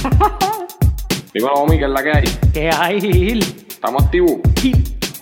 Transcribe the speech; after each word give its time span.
Dímelo, 1.34 1.54
homie, 1.54 1.78
¿qué 1.78 1.84
es 1.84 1.90
la 1.90 2.02
que 2.02 2.10
hay? 2.10 2.38
¿Qué 2.52 2.70
hay, 2.70 3.00
Gil? 3.00 3.66
¿Estamos 3.68 4.04
activos? 4.04 4.32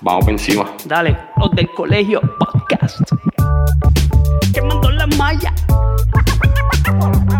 Vamos 0.02 0.24
por 0.24 0.32
encima. 0.32 0.64
Dale, 0.84 1.16
los 1.36 1.50
del 1.52 1.68
colegio 1.70 2.20
podcast. 2.38 3.00
Quemando 4.52 4.90
la 4.90 5.06
malla. 5.08 5.52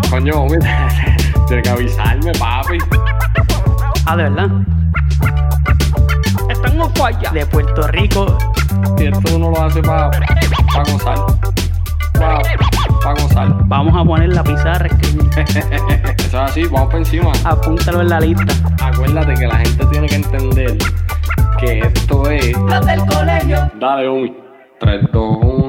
Coño, 0.09 0.33
homie, 0.41 0.59
tienes 1.47 1.63
que 1.63 1.69
avisarme, 1.69 2.31
papi. 2.33 2.77
Ah, 4.05 4.17
de 4.17 4.23
verdad. 4.23 4.49
Están 6.49 6.81
en 6.81 6.95
falla. 6.95 7.31
De 7.31 7.45
Puerto 7.45 7.87
Rico. 7.87 8.37
Si 8.97 9.05
esto 9.05 9.35
uno 9.35 9.51
lo 9.51 9.61
hace 9.61 9.81
para 9.81 10.09
pa 10.11 10.83
gozar. 10.91 11.19
Para 13.03 13.15
pa 13.15 13.21
gozar. 13.21 13.67
Vamos 13.67 13.95
a 13.95 14.03
poner 14.03 14.29
la 14.29 14.43
pizarra. 14.43 14.87
escribir. 14.87 15.29
Eso 16.17 16.25
es 16.25 16.33
así, 16.35 16.63
vamos 16.65 16.89
por 16.89 16.99
encima. 16.99 17.31
Apúntalo 17.43 18.01
en 18.01 18.09
la 18.09 18.19
lista. 18.19 18.53
Acuérdate 18.81 19.33
que 19.35 19.47
la 19.47 19.57
gente 19.57 19.85
tiene 19.87 20.07
que 20.07 20.15
entender 20.15 20.77
que 21.59 21.79
esto 21.79 22.29
es. 22.29 22.57
Los 22.57 22.85
del 22.85 22.99
colegio. 23.05 23.71
Dale, 23.79 24.07
homie. 24.07 24.33
3, 24.79 25.01
2, 25.11 25.37
1. 25.41 25.68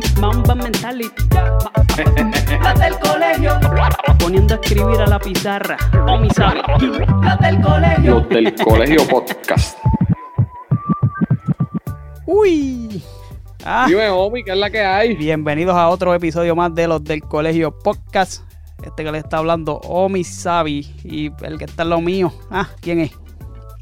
Ma- 0.21 0.27
Mamba 0.31 0.55
mentality. 0.55 1.23
Las 2.61 2.79
del 2.79 2.99
colegio. 2.99 3.59
Poniendo 4.19 4.53
a 4.53 4.57
escribir 4.61 5.01
a 5.01 5.07
la 5.07 5.19
pizarra. 5.19 5.77
O 6.07 6.17
mi 6.19 6.29
sabe. 6.29 6.61
Las 7.23 7.39
del 7.39 7.59
colegio. 7.61 8.13
Los 8.19 8.29
del 8.29 8.55
colegio 8.55 9.07
podcast. 9.07 9.77
Uy. 12.25 13.03
Ah, 13.63 13.85
Dime, 13.87 14.09
homie, 14.09 14.43
¿qué 14.43 14.51
es 14.51 14.57
la 14.57 14.69
que 14.69 14.81
hay? 14.83 15.15
bienvenidos 15.15 15.75
a 15.75 15.89
otro 15.89 16.13
episodio 16.15 16.55
más 16.55 16.73
de 16.73 16.87
los 16.87 17.03
del 17.03 17.21
colegio 17.21 17.77
podcast. 17.77 18.43
Este 18.83 19.03
que 19.03 19.11
le 19.11 19.19
está 19.19 19.37
hablando 19.37 19.75
Omi 19.83 20.23
Sabi 20.23 20.79
y 21.03 21.31
el 21.45 21.57
que 21.59 21.65
está 21.65 21.83
en 21.83 21.89
lo 21.89 22.01
mío. 22.01 22.33
Ah, 22.49 22.67
¿quién 22.79 23.01
es? 23.01 23.11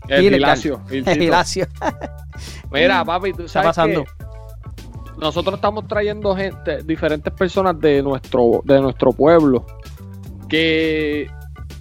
El 0.10 0.22
Gil, 0.24 0.34
Gilacio. 0.34 0.82
El. 0.90 1.06
Gilacio. 1.06 1.68
Mira, 2.72 3.06
papi, 3.06 3.32
tú 3.32 3.38
¿Qué 3.40 3.46
está 3.46 3.62
sabes 3.62 3.68
pasando? 3.76 4.04
que 4.04 4.29
nosotros 5.20 5.56
estamos 5.56 5.88
trayendo 5.88 6.36
gente, 6.36 6.84
diferentes 6.84 7.34
personas 7.34 7.80
de 7.80 8.02
nuestro, 8.02 8.62
de 8.64 8.82
nuestro 8.82 9.12
pueblo 9.12 9.66
que 10.48 11.30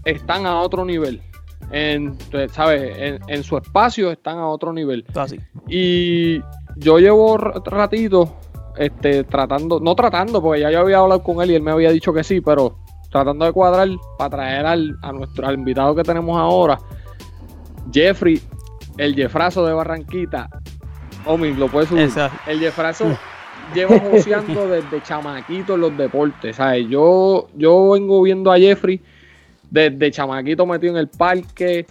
están 0.05 0.47
a 0.47 0.61
otro 0.61 0.84
nivel. 0.84 1.22
En, 1.70 2.16
¿sabes? 2.53 2.97
En, 2.97 3.19
en 3.28 3.42
su 3.42 3.56
espacio 3.56 4.11
están 4.11 4.39
a 4.39 4.48
otro 4.48 4.72
nivel. 4.72 5.05
Así. 5.14 5.39
Y 5.69 6.41
yo 6.77 6.98
llevo 6.98 7.36
ratito 7.36 8.36
este, 8.77 9.25
tratando, 9.25 9.81
no 9.81 9.94
tratando, 9.94 10.41
porque 10.41 10.61
ya 10.61 10.70
yo 10.70 10.81
había 10.81 10.98
hablado 10.98 11.22
con 11.22 11.42
él 11.42 11.50
y 11.50 11.55
él 11.55 11.62
me 11.62 11.72
había 11.72 11.91
dicho 11.91 12.12
que 12.12 12.25
sí, 12.25 12.41
pero 12.41 12.78
tratando 13.11 13.44
de 13.44 13.53
cuadrar 13.53 13.89
para 14.16 14.31
traer 14.31 14.66
al, 14.66 14.97
a 15.03 15.12
nuestro 15.12 15.47
al 15.47 15.55
invitado 15.55 15.94
que 15.94 16.03
tenemos 16.03 16.39
ahora, 16.39 16.78
Jeffrey, 17.92 18.41
el 18.97 19.14
Jeffrazo 19.14 19.66
de 19.66 19.72
Barranquita. 19.72 20.48
Omi, 21.25 21.53
lo 21.55 21.69
puedes 21.69 21.89
subir. 21.89 22.05
Esa. 22.05 22.31
El 22.47 22.61
Jeffrazo 22.61 23.19
lleva 23.74 23.98
joseando 23.98 24.69
desde 24.69 25.03
chamaquito 25.03 25.75
en 25.75 25.81
los 25.81 25.97
deportes. 25.97 26.56
¿sabes? 26.56 26.87
Yo, 26.88 27.48
yo 27.56 27.91
vengo 27.91 28.22
viendo 28.22 28.50
a 28.53 28.59
Jeffrey 28.59 29.00
desde 29.70 30.10
chamaquito 30.10 30.66
metido 30.66 30.93
en 30.94 30.98
el 31.00 31.09
parque. 31.09 31.87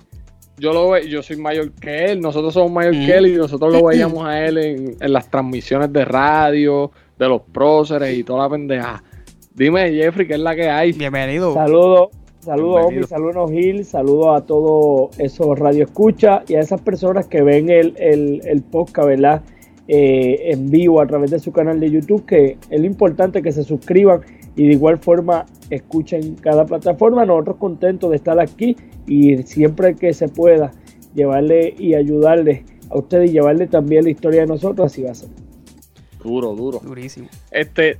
Yo 0.60 0.74
lo 0.74 0.90
ve, 0.90 1.08
yo 1.08 1.22
soy 1.22 1.38
mayor 1.38 1.72
que 1.74 2.06
él, 2.06 2.20
nosotros 2.20 2.54
somos 2.54 2.72
mayor 2.72 2.96
Mm. 2.96 3.06
que 3.06 3.12
él 3.16 3.28
y 3.28 3.36
nosotros 3.36 3.72
lo 3.72 3.86
veíamos 3.86 4.26
a 4.26 4.44
él 4.44 4.58
en, 4.58 4.96
en 5.00 5.14
las 5.14 5.30
transmisiones 5.30 5.94
de 5.94 6.04
radio, 6.04 6.90
de 7.20 7.28
los 7.30 7.42
próceres 7.44 8.18
y 8.18 8.24
toda 8.24 8.44
la 8.44 8.50
pendeja. 8.50 9.04
Dime, 9.54 9.92
Jeffrey, 9.92 10.28
¿qué 10.28 10.34
es 10.34 10.40
la 10.40 10.56
que 10.56 10.68
hay? 10.68 10.94
Bienvenido. 10.94 11.54
Saludos, 11.54 12.10
saludos 12.40 12.88
Bienvenido. 12.90 13.02
Omi, 13.02 13.08
saludos 13.08 13.52
Gil, 13.52 13.86
saludos 13.86 14.42
a 14.42 14.46
todos 14.48 15.20
esos 15.20 15.60
radio 15.60 15.84
escucha 15.84 16.42
y 16.48 16.56
a 16.56 16.60
esas 16.62 16.82
personas 16.82 17.28
que 17.28 17.44
ven 17.44 17.70
el, 17.70 17.94
el, 17.98 18.42
el 18.46 18.64
podcast, 18.64 19.08
¿verdad? 19.10 19.44
Eh, 19.90 20.52
en 20.52 20.70
vivo 20.70 21.00
a 21.00 21.08
través 21.08 21.32
de 21.32 21.40
su 21.40 21.54
canal 21.54 21.80
de 21.80 21.90
YouTube, 21.90 22.26
que 22.26 22.58
es 22.70 22.80
lo 22.80 22.86
importante 22.86 23.42
que 23.42 23.54
se 23.54 23.64
suscriban 23.64 24.20
y 24.58 24.68
de 24.68 24.74
igual 24.74 24.98
forma 24.98 25.46
escuchen 25.70 26.36
cada 26.36 26.66
plataforma. 26.66 27.26
Nosotros 27.26 27.56
contentos 27.58 28.10
de 28.10 28.18
estar 28.18 28.38
aquí 28.38 28.76
y 29.08 29.38
siempre 29.44 29.96
que 29.96 30.14
se 30.14 30.28
pueda 30.28 30.72
llevarle 31.16 31.74
y 31.78 31.94
ayudarle 31.94 32.66
a 32.90 32.98
ustedes 32.98 33.30
y 33.30 33.34
llevarle 33.34 33.68
también 33.68 34.04
la 34.04 34.10
historia 34.10 34.42
de 34.42 34.48
nosotros, 34.48 34.92
así 34.92 35.04
va 35.04 35.12
a 35.12 35.16
ser. 35.16 35.30
Duro, 36.22 36.54
duro. 36.54 36.80
Durísimo. 36.84 37.30
Este, 37.52 38.00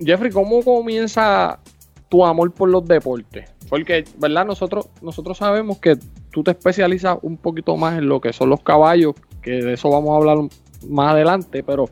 Jeffrey, 0.00 0.32
¿cómo 0.32 0.62
comienza 0.62 1.60
tu 2.08 2.24
amor 2.24 2.52
por 2.52 2.68
los 2.68 2.86
deportes? 2.86 3.48
Porque, 3.68 4.04
¿verdad? 4.18 4.44
Nosotros, 4.44 4.88
nosotros 5.02 5.38
sabemos 5.38 5.78
que 5.78 5.96
tú 6.30 6.42
te 6.42 6.50
especializas 6.50 7.18
un 7.22 7.36
poquito 7.36 7.76
más 7.76 7.98
en 7.98 8.08
lo 8.08 8.20
que 8.20 8.32
son 8.32 8.50
los 8.50 8.62
caballos, 8.62 9.14
que 9.42 9.52
de 9.52 9.74
eso 9.74 9.90
vamos 9.90 10.10
a 10.10 10.16
hablar 10.16 10.38
más 10.88 11.12
adelante, 11.12 11.62
pero 11.62 11.86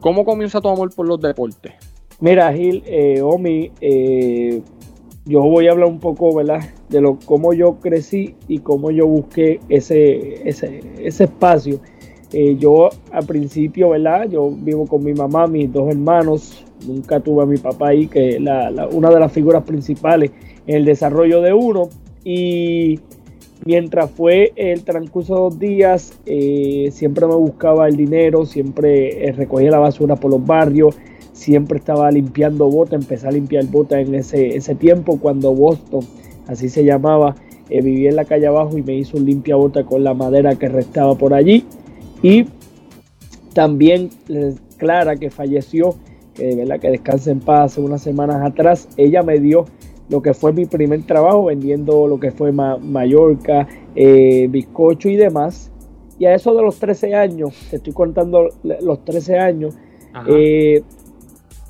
¿cómo 0.00 0.24
comienza 0.24 0.60
tu 0.60 0.68
amor 0.68 0.94
por 0.94 1.06
los 1.06 1.20
deportes? 1.20 1.72
Mira, 2.20 2.52
Gil, 2.52 2.82
eh, 2.86 3.20
Omi, 3.22 3.70
eh, 3.80 4.62
yo 5.26 5.42
voy 5.42 5.68
a 5.68 5.72
hablar 5.72 5.88
un 5.88 5.98
poco, 5.98 6.34
¿verdad? 6.34 6.60
De 6.88 7.00
lo 7.00 7.18
cómo 7.24 7.52
yo 7.52 7.76
crecí 7.80 8.36
y 8.48 8.58
cómo 8.60 8.90
yo 8.90 9.06
busqué 9.06 9.60
ese, 9.68 10.48
ese, 10.48 10.80
ese 10.98 11.24
espacio. 11.24 11.80
Eh, 12.32 12.56
yo 12.58 12.88
al 13.12 13.26
principio, 13.26 13.90
¿verdad? 13.90 14.28
Yo 14.28 14.50
vivo 14.50 14.86
con 14.86 15.04
mi 15.04 15.12
mamá, 15.12 15.46
mis 15.46 15.72
dos 15.72 15.90
hermanos. 15.90 16.64
Nunca 16.86 17.20
tuve 17.20 17.42
a 17.42 17.46
mi 17.46 17.56
papá 17.56 17.88
ahí, 17.88 18.06
que 18.06 18.36
es 18.36 18.40
la, 18.40 18.88
una 18.92 19.10
de 19.10 19.20
las 19.20 19.32
figuras 19.32 19.64
principales 19.64 20.30
en 20.66 20.76
el 20.76 20.84
desarrollo 20.84 21.40
de 21.42 21.52
uno. 21.52 21.88
Y 22.24 23.00
mientras 23.64 24.10
fue 24.10 24.52
el 24.56 24.82
transcurso 24.84 25.34
de 25.34 25.40
los 25.40 25.58
días, 25.58 26.12
eh, 26.26 26.90
siempre 26.92 27.26
me 27.26 27.34
buscaba 27.34 27.88
el 27.88 27.96
dinero, 27.96 28.46
siempre 28.46 29.28
eh, 29.28 29.32
recogía 29.32 29.70
la 29.70 29.78
basura 29.78 30.16
por 30.16 30.30
los 30.30 30.44
barrios 30.44 30.96
siempre 31.36 31.78
estaba 31.78 32.10
limpiando 32.10 32.68
botas, 32.70 33.02
empecé 33.02 33.28
a 33.28 33.30
limpiar 33.30 33.66
botas 33.66 34.06
en 34.06 34.14
ese, 34.14 34.56
ese 34.56 34.74
tiempo 34.74 35.20
cuando 35.20 35.54
Boston, 35.54 36.04
así 36.46 36.68
se 36.68 36.82
llamaba, 36.84 37.36
eh, 37.68 37.82
vivía 37.82 38.08
en 38.08 38.16
la 38.16 38.24
calle 38.24 38.46
abajo 38.46 38.78
y 38.78 38.82
me 38.82 38.94
hizo 38.94 39.18
un 39.18 39.26
limpia 39.26 39.54
bota 39.56 39.84
con 39.84 40.02
la 40.02 40.14
madera 40.14 40.54
que 40.54 40.68
restaba 40.68 41.14
por 41.16 41.34
allí. 41.34 41.64
Y 42.22 42.46
también 43.52 44.10
Clara, 44.78 45.16
que 45.16 45.30
falleció, 45.30 45.94
que 46.34 46.46
de 46.46 46.56
verdad 46.56 46.80
que 46.80 46.90
descansa 46.90 47.30
en 47.30 47.40
paz 47.40 47.72
hace 47.72 47.80
unas 47.82 48.02
semanas 48.02 48.42
atrás, 48.42 48.88
ella 48.96 49.22
me 49.22 49.38
dio 49.38 49.66
lo 50.08 50.22
que 50.22 50.34
fue 50.34 50.52
mi 50.52 50.66
primer 50.66 51.02
trabajo 51.04 51.44
vendiendo 51.46 52.06
lo 52.06 52.18
que 52.20 52.30
fue 52.30 52.52
Ma- 52.52 52.76
Mallorca, 52.78 53.66
eh, 53.94 54.46
bizcocho 54.50 55.08
y 55.08 55.16
demás. 55.16 55.70
Y 56.18 56.26
a 56.26 56.34
eso 56.34 56.54
de 56.54 56.62
los 56.62 56.78
13 56.78 57.14
años, 57.14 57.54
te 57.70 57.76
estoy 57.76 57.92
contando 57.92 58.48
los 58.62 59.04
13 59.04 59.38
años, 59.38 59.74
eh, 60.28 60.82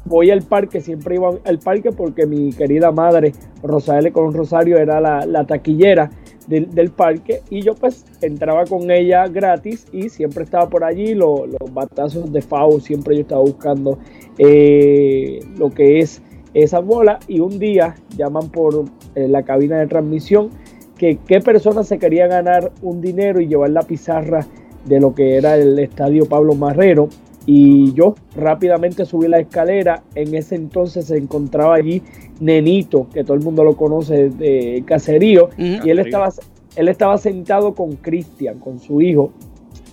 voy 0.05 0.31
al 0.31 0.43
parque, 0.43 0.81
siempre 0.81 1.17
iba 1.17 1.31
al 1.45 1.59
parque 1.59 1.91
porque 1.91 2.27
mi 2.27 2.53
querida 2.53 2.93
madre, 2.93 3.33
Rosaele 3.63 4.13
con 4.13 4.33
Rosario, 4.33 4.77
era 4.79 5.01
la, 5.01 5.27
la 5.27 5.45
taquillera 5.45 6.11
del, 6.47 6.71
del 6.73 6.91
parque 6.91 7.41
y 7.51 7.63
yo 7.63 7.75
pues 7.75 8.05
entraba 8.21 8.67
con 8.67 8.89
ella 8.93 9.27
gratis 9.27 9.85
y 9.93 10.09
siempre 10.11 10.45
estaba 10.45 10.69
por 10.69 10.85
allí, 10.85 11.15
lo- 11.15 11.45
los 11.47 11.75
batazos 11.75 12.33
de 12.33 12.41
FAO, 12.41 12.79
siempre 12.79 13.17
yo 13.17 13.23
estaba 13.23 13.41
buscando 13.41 13.99
eh, 14.39 15.41
lo 15.59 15.71
que 15.71 15.99
es 15.99 16.23
esa 16.63 16.81
bola 16.81 17.19
y 17.29 17.41
un 17.41 17.59
día 17.59 17.97
llaman 18.17 18.49
por 18.49 18.87
eh, 19.15 19.29
la 19.29 19.43
cabina 19.43 19.79
de 19.79 19.87
transmisión 19.87 20.51
que 20.97 21.19
qué 21.27 21.41
persona 21.41 21.85
se 21.85 21.99
quería 21.99 22.27
ganar 22.27 22.73
un 22.81 23.03
dinero 23.03 23.41
y 23.41 23.47
llevar 23.47 23.71
la 23.71 23.83
pizarra 23.83 24.47
de 24.87 24.99
lo 24.99 25.15
que 25.15 25.37
era 25.37 25.57
el 25.57 25.79
estadio 25.79 26.27
Pablo 26.27 26.55
Marrero. 26.55 27.09
Y 27.45 27.93
yo 27.93 28.15
rápidamente 28.35 29.05
subí 29.05 29.29
la 29.29 29.39
escalera. 29.39 30.03
En 30.15 30.35
ese 30.35 30.55
entonces 30.55 31.05
se 31.07 31.19
encontraba 31.19 31.75
allí 31.75 32.03
Nenito, 32.41 33.07
que 33.13 33.23
todo 33.23 33.35
el 33.37 33.43
mundo 33.43 33.63
lo 33.63 33.77
conoce 33.77 34.31
de 34.31 34.83
caserío, 34.87 35.51
y 35.59 35.89
él 35.89 35.99
estaba, 35.99 36.33
él 36.75 36.89
estaba 36.89 37.19
sentado 37.19 37.75
con 37.75 37.93
Cristian, 37.97 38.59
con 38.59 38.81
su 38.81 39.01
hijo, 39.01 39.33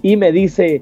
y 0.02 0.18
me 0.18 0.32
dice, 0.32 0.82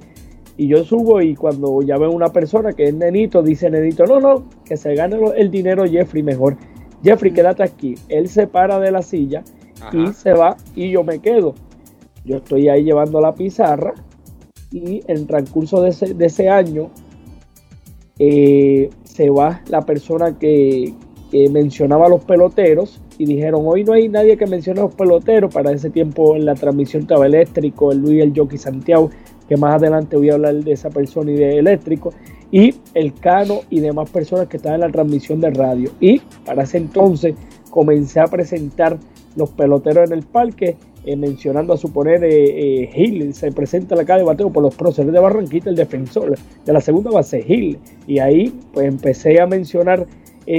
y 0.57 0.67
yo 0.67 0.83
subo 0.83 1.21
y 1.21 1.35
cuando 1.35 1.81
ya 1.81 1.97
veo 1.97 2.11
una 2.11 2.29
persona 2.29 2.73
que 2.73 2.85
es 2.85 2.93
Nenito, 2.93 3.41
dice 3.41 3.69
Nenito, 3.69 4.05
no, 4.05 4.19
no, 4.19 4.45
que 4.65 4.77
se 4.77 4.93
gane 4.95 5.17
el 5.37 5.49
dinero 5.49 5.85
Jeffrey 5.85 6.23
mejor. 6.23 6.57
Jeffrey, 7.03 7.31
quédate 7.31 7.63
aquí. 7.63 7.95
Él 8.09 8.29
se 8.29 8.47
para 8.47 8.79
de 8.79 8.91
la 8.91 9.01
silla 9.01 9.43
y 9.91 10.13
se 10.13 10.33
va 10.33 10.57
y 10.75 10.91
yo 10.91 11.03
me 11.03 11.19
quedo. 11.19 11.55
Yo 12.25 12.37
estoy 12.37 12.69
ahí 12.69 12.83
llevando 12.83 13.19
la 13.19 13.33
pizarra 13.33 13.93
y 14.71 15.01
en 15.07 15.25
transcurso 15.25 15.81
de 15.81 15.89
ese, 15.89 16.13
de 16.13 16.25
ese 16.25 16.49
año 16.49 16.89
eh, 18.19 18.89
se 19.03 19.29
va 19.29 19.61
la 19.67 19.81
persona 19.81 20.37
que, 20.37 20.93
que 21.31 21.49
mencionaba 21.49 22.05
a 22.05 22.09
los 22.09 22.23
peloteros 22.23 23.01
y 23.17 23.25
dijeron 23.25 23.63
hoy 23.65 23.83
no 23.83 23.93
hay 23.93 24.07
nadie 24.09 24.37
que 24.37 24.45
mencione 24.45 24.81
a 24.81 24.83
los 24.83 24.95
peloteros 24.95 25.53
para 25.53 25.71
ese 25.71 25.89
tiempo 25.89 26.35
en 26.35 26.45
la 26.45 26.55
transmisión 26.55 27.03
estaba 27.03 27.25
eléctrico 27.25 27.91
el 27.91 27.99
Luis 27.99 28.21
el 28.21 28.33
Jockey 28.35 28.57
Santiago 28.57 29.09
que 29.51 29.57
más 29.57 29.75
adelante 29.75 30.15
voy 30.15 30.29
a 30.29 30.35
hablar 30.35 30.55
de 30.63 30.71
esa 30.71 30.89
persona 30.89 31.29
y 31.29 31.35
de 31.35 31.57
eléctrico 31.57 32.13
y 32.51 32.73
el 32.93 33.13
Cano 33.13 33.63
y 33.69 33.81
demás 33.81 34.09
personas 34.09 34.47
que 34.47 34.55
estaban 34.55 34.75
en 34.75 34.87
la 34.87 34.93
transmisión 34.93 35.41
de 35.41 35.49
radio 35.49 35.91
y 35.99 36.19
para 36.45 36.63
ese 36.63 36.77
entonces 36.77 37.35
comencé 37.69 38.21
a 38.21 38.27
presentar 38.27 38.97
los 39.35 39.49
peloteros 39.49 40.09
en 40.09 40.17
el 40.17 40.23
parque 40.23 40.77
eh, 41.03 41.17
mencionando 41.17 41.73
a 41.73 41.77
suponer 41.77 42.23
eh, 42.23 42.83
eh, 42.83 42.89
Gil, 42.93 43.33
se 43.33 43.51
presenta 43.51 43.93
la 43.93 44.05
calle 44.05 44.19
de 44.19 44.27
bateo 44.27 44.53
por 44.53 44.63
los 44.63 44.73
próceres 44.73 45.11
de 45.11 45.19
Barranquita, 45.19 45.69
el 45.69 45.75
defensor 45.75 46.37
de 46.65 46.71
la 46.71 46.79
segunda 46.79 47.11
base, 47.11 47.41
Gil. 47.41 47.77
Y 48.07 48.19
ahí 48.19 48.57
pues 48.71 48.87
empecé 48.87 49.41
a 49.41 49.47
mencionar 49.47 50.07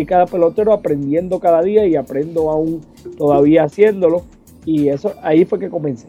cada 0.06 0.26
pelotero, 0.26 0.74
aprendiendo 0.74 1.40
cada 1.40 1.62
día 1.62 1.86
y 1.86 1.96
aprendo 1.96 2.50
aún 2.50 2.82
todavía 3.16 3.64
haciéndolo. 3.64 4.24
Y 4.66 4.88
eso 4.88 5.14
ahí 5.22 5.46
fue 5.46 5.58
que 5.58 5.70
comencé. 5.70 6.08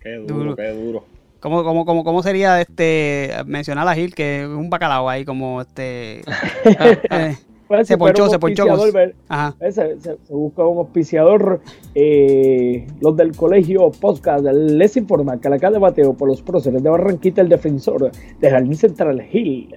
Qué 0.00 0.14
duro, 0.16 0.54
qué 0.54 0.68
duro. 0.68 1.13
¿Cómo, 1.44 1.62
cómo, 1.62 1.84
cómo, 1.84 2.04
cómo 2.04 2.22
sería 2.22 2.58
este 2.58 3.30
mencionar 3.44 3.86
a 3.86 3.94
Gil 3.94 4.14
que 4.14 4.44
es 4.44 4.48
un 4.48 4.70
bacalao 4.70 5.10
ahí 5.10 5.26
como 5.26 5.60
este 5.60 6.22
Pues, 7.68 7.86
se 7.86 7.98
ponchó, 7.98 8.28
se 8.28 8.38
ponchó. 8.38 8.64
Se, 8.78 10.00
se, 10.00 10.16
busca 10.30 10.66
un 10.66 10.78
auspiciador. 10.78 11.60
Eh, 11.94 12.86
los 13.00 13.16
del 13.16 13.36
colegio 13.36 13.90
podcast 13.90 14.44
les 14.44 14.96
informan 14.96 15.38
que 15.38 15.50
la 15.50 15.58
calle 15.58 15.78
bateo 15.78 16.14
por 16.14 16.28
los 16.28 16.40
próceres 16.40 16.82
de 16.82 16.88
Barranquita, 16.88 17.40
el 17.40 17.48
defensor 17.48 18.10
de 18.40 18.50
Jardín 18.50 18.76
Central 18.76 19.26
Hill. 19.30 19.76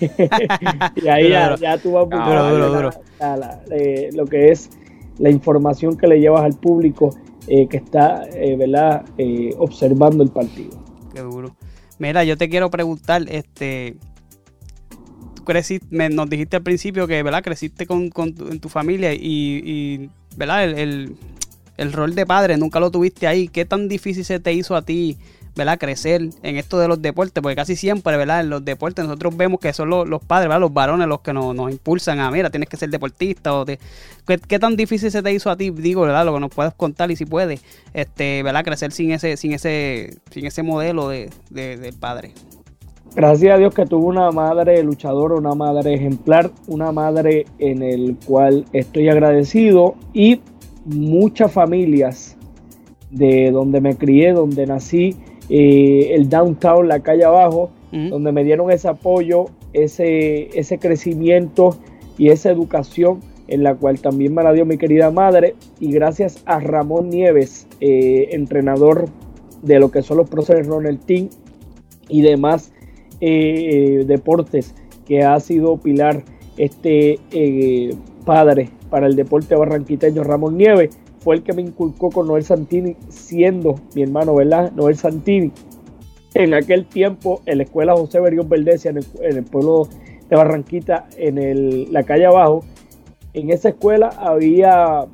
y 0.96 1.08
ahí 1.08 1.30
ya, 1.30 1.56
ya, 1.56 1.78
tú 1.78 1.92
vas 1.92 2.08
a 3.20 3.60
eh, 3.70 4.10
lo 4.14 4.26
que 4.26 4.50
es 4.50 4.70
la 5.18 5.30
información 5.30 5.96
que 5.96 6.06
le 6.06 6.20
llevas 6.20 6.42
al 6.42 6.54
público 6.54 7.10
eh, 7.48 7.66
que 7.66 7.78
está 7.78 8.24
¿verdad? 8.58 9.04
observando 9.58 10.22
el 10.22 10.30
partido. 10.30 10.81
Qué 11.12 11.20
duro. 11.20 11.56
Mira, 11.98 12.24
yo 12.24 12.36
te 12.36 12.48
quiero 12.48 12.70
preguntar, 12.70 13.24
este, 13.28 13.96
creciste, 15.44 16.08
nos 16.10 16.28
dijiste 16.28 16.56
al 16.56 16.62
principio 16.62 17.06
que, 17.06 17.22
¿verdad? 17.22 17.42
Creciste 17.42 17.86
con, 17.86 18.10
tu, 18.10 18.48
en 18.48 18.60
tu 18.60 18.68
familia 18.68 19.12
y, 19.14 20.10
¿verdad? 20.36 20.64
El, 20.64 21.16
rol 21.92 22.14
de 22.14 22.24
padre 22.26 22.56
nunca 22.56 22.78
lo 22.78 22.90
tuviste 22.90 23.26
ahí. 23.26 23.48
¿Qué 23.48 23.64
tan 23.64 23.88
difícil 23.88 24.24
se 24.24 24.38
te 24.38 24.52
hizo 24.52 24.76
a 24.76 24.82
ti, 24.82 25.18
¿verdad? 25.54 25.78
Crecer 25.78 26.28
en 26.42 26.56
esto 26.56 26.78
de 26.78 26.88
los 26.88 27.02
deportes, 27.02 27.42
porque 27.42 27.56
casi 27.56 27.76
siempre, 27.76 28.16
¿verdad? 28.16 28.40
En 28.40 28.50
los 28.50 28.64
deportes 28.64 29.04
nosotros 29.04 29.36
vemos 29.36 29.60
que 29.60 29.72
son 29.72 29.90
los, 29.90 30.22
padres, 30.24 30.48
¿verdad? 30.48 30.60
Los 30.60 30.72
varones 30.72 31.06
los 31.08 31.20
que 31.20 31.32
nos, 31.32 31.70
impulsan 31.70 32.20
a, 32.20 32.30
mira, 32.30 32.50
tienes 32.50 32.68
que 32.68 32.76
ser 32.76 32.90
deportista. 32.90 33.54
O 33.54 33.64
¿qué, 33.66 34.58
tan 34.58 34.76
difícil 34.76 35.10
se 35.10 35.22
te 35.22 35.32
hizo 35.32 35.50
a 35.50 35.56
ti, 35.56 35.70
digo, 35.70 36.02
¿verdad? 36.02 36.24
Lo 36.24 36.34
que 36.34 36.40
nos 36.40 36.50
puedes 36.50 36.74
contar 36.74 37.10
y 37.10 37.16
si 37.16 37.26
puedes, 37.26 37.62
este, 37.92 38.42
¿verdad? 38.42 38.64
Crecer 38.64 38.92
sin 38.92 39.12
ese, 39.12 39.36
sin 39.36 39.52
ese, 39.52 40.16
sin 40.30 40.46
ese 40.46 40.62
modelo 40.62 41.08
de, 41.08 41.30
del 41.50 41.94
padre 41.94 42.32
gracias 43.14 43.54
a 43.54 43.58
Dios 43.58 43.74
que 43.74 43.84
tuve 43.84 44.06
una 44.06 44.30
madre 44.30 44.82
luchadora, 44.82 45.34
una 45.34 45.54
madre 45.54 45.92
ejemplar, 45.92 46.50
una 46.66 46.92
madre 46.92 47.44
en 47.58 47.82
el 47.82 48.16
cual 48.24 48.64
estoy 48.72 49.10
agradecido 49.10 49.96
y 50.14 50.40
muchas 50.86 51.52
familias 51.52 52.36
de 53.10 53.50
donde 53.50 53.80
me 53.80 53.96
crié, 53.96 54.32
donde 54.32 54.66
nací, 54.66 55.16
eh, 55.48 56.10
el 56.14 56.28
downtown, 56.28 56.88
la 56.88 57.00
calle 57.00 57.24
abajo, 57.24 57.70
donde 57.92 58.32
me 58.32 58.42
dieron 58.42 58.70
ese 58.70 58.88
apoyo, 58.88 59.46
ese, 59.74 60.48
ese 60.58 60.78
crecimiento 60.78 61.76
y 62.16 62.30
esa 62.30 62.50
educación 62.50 63.20
en 63.48 63.62
la 63.62 63.74
cual 63.74 64.00
también 64.00 64.34
me 64.34 64.42
la 64.42 64.54
dio 64.54 64.64
mi 64.64 64.78
querida 64.78 65.10
madre. 65.10 65.56
Y 65.78 65.92
gracias 65.92 66.42
a 66.46 66.58
Ramón 66.58 67.10
Nieves, 67.10 67.66
eh, 67.80 68.28
entrenador 68.30 69.10
de 69.60 69.78
lo 69.78 69.90
que 69.90 70.00
son 70.00 70.16
los 70.16 70.30
profesores 70.30 70.66
Ronald 70.66 71.04
Team 71.04 71.28
y 72.08 72.22
demás 72.22 72.72
eh, 73.20 74.04
deportes 74.06 74.74
que 75.06 75.22
ha 75.22 75.38
sido 75.40 75.76
pilar 75.76 76.22
este 76.56 77.18
padre 78.24 78.70
para 78.88 79.06
el 79.06 79.16
deporte 79.16 79.54
barranquiteño 79.54 80.24
Ramón 80.24 80.56
Nieves 80.56 80.98
fue 81.22 81.36
el 81.36 81.42
que 81.42 81.52
me 81.52 81.62
inculcó 81.62 82.10
con 82.10 82.26
Noel 82.26 82.44
Santini 82.44 82.96
siendo 83.08 83.76
mi 83.94 84.02
hermano, 84.02 84.34
¿verdad? 84.34 84.72
Noel 84.72 84.96
Santini. 84.96 85.52
En 86.34 86.54
aquel 86.54 86.86
tiempo 86.86 87.42
en 87.46 87.58
la 87.58 87.64
escuela 87.64 87.94
José 87.94 88.20
Berrión 88.20 88.48
Verdecia 88.48 88.90
en 88.90 88.98
el, 89.36 89.44
pueblo 89.44 89.88
de 90.28 90.36
Barranquita, 90.36 91.06
en 91.16 91.92
la 91.92 92.02
calle 92.04 92.26
abajo, 92.26 92.64
en 93.34 93.50
esa 93.50 93.70
escuela 93.70 94.08
había 94.08 95.06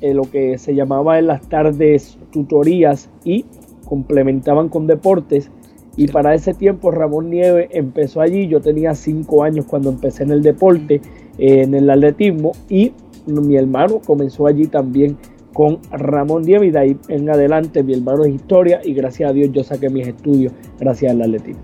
eh, 0.00 0.14
lo 0.14 0.22
que 0.22 0.58
se 0.58 0.74
llamaba 0.74 1.18
en 1.18 1.26
las 1.26 1.46
tardes 1.48 2.18
tutorías 2.32 3.10
y 3.24 3.44
complementaban 3.84 4.68
con 4.68 4.86
deportes 4.86 5.50
y 5.96 6.08
para 6.08 6.34
ese 6.34 6.54
tiempo 6.54 6.90
Ramón 6.90 7.30
Nieves 7.30 7.68
empezó 7.70 8.20
allí. 8.20 8.48
Yo 8.48 8.60
tenía 8.60 8.94
cinco 8.94 9.44
años 9.44 9.66
cuando 9.66 9.90
empecé 9.90 10.24
en 10.24 10.32
el 10.32 10.42
deporte, 10.42 11.00
en 11.38 11.74
el 11.74 11.88
atletismo. 11.88 12.52
Y 12.68 12.92
mi 13.26 13.56
hermano 13.56 14.00
comenzó 14.04 14.46
allí 14.46 14.66
también 14.66 15.16
con 15.54 15.78
Ramón 15.90 16.42
Nieves. 16.42 16.68
Y 16.68 16.70
de 16.72 16.78
ahí 16.78 16.96
en 17.08 17.30
adelante 17.30 17.82
mi 17.82 17.94
hermano 17.94 18.24
es 18.24 18.34
historia. 18.34 18.82
Y 18.84 18.92
gracias 18.92 19.30
a 19.30 19.32
Dios 19.32 19.50
yo 19.52 19.64
saqué 19.64 19.88
mis 19.88 20.06
estudios 20.06 20.52
gracias 20.78 21.12
al 21.12 21.22
atletismo. 21.22 21.62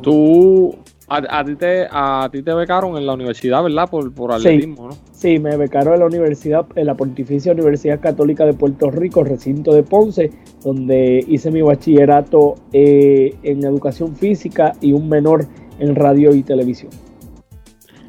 Tú 0.00 0.76
a, 1.08 1.44
ti 1.44 1.56
te, 1.56 1.86
a 1.90 2.28
ti 2.32 2.42
te 2.42 2.54
becaron 2.54 2.96
en 2.96 3.06
la 3.06 3.14
universidad, 3.14 3.62
¿verdad? 3.62 3.88
Por, 3.90 4.14
por 4.14 4.32
atletismo, 4.32 4.88
¿no? 4.88 4.96
Sí, 5.12 5.38
me 5.38 5.56
becaron 5.56 5.94
en 5.94 6.00
la 6.00 6.06
universidad, 6.06 6.66
en 6.74 6.86
la 6.86 6.94
Pontificia 6.94 7.52
Universidad 7.52 8.00
Católica 8.00 8.46
de 8.46 8.54
Puerto 8.54 8.90
Rico, 8.90 9.22
recinto 9.22 9.74
de 9.74 9.82
Ponce, 9.82 10.30
donde 10.64 11.24
hice 11.28 11.50
mi 11.50 11.60
bachillerato 11.60 12.54
eh, 12.72 13.34
en 13.42 13.64
educación 13.64 14.16
física 14.16 14.72
y 14.80 14.92
un 14.92 15.08
menor 15.08 15.46
en 15.78 15.94
radio 15.94 16.34
y 16.34 16.42
televisión. 16.42 16.90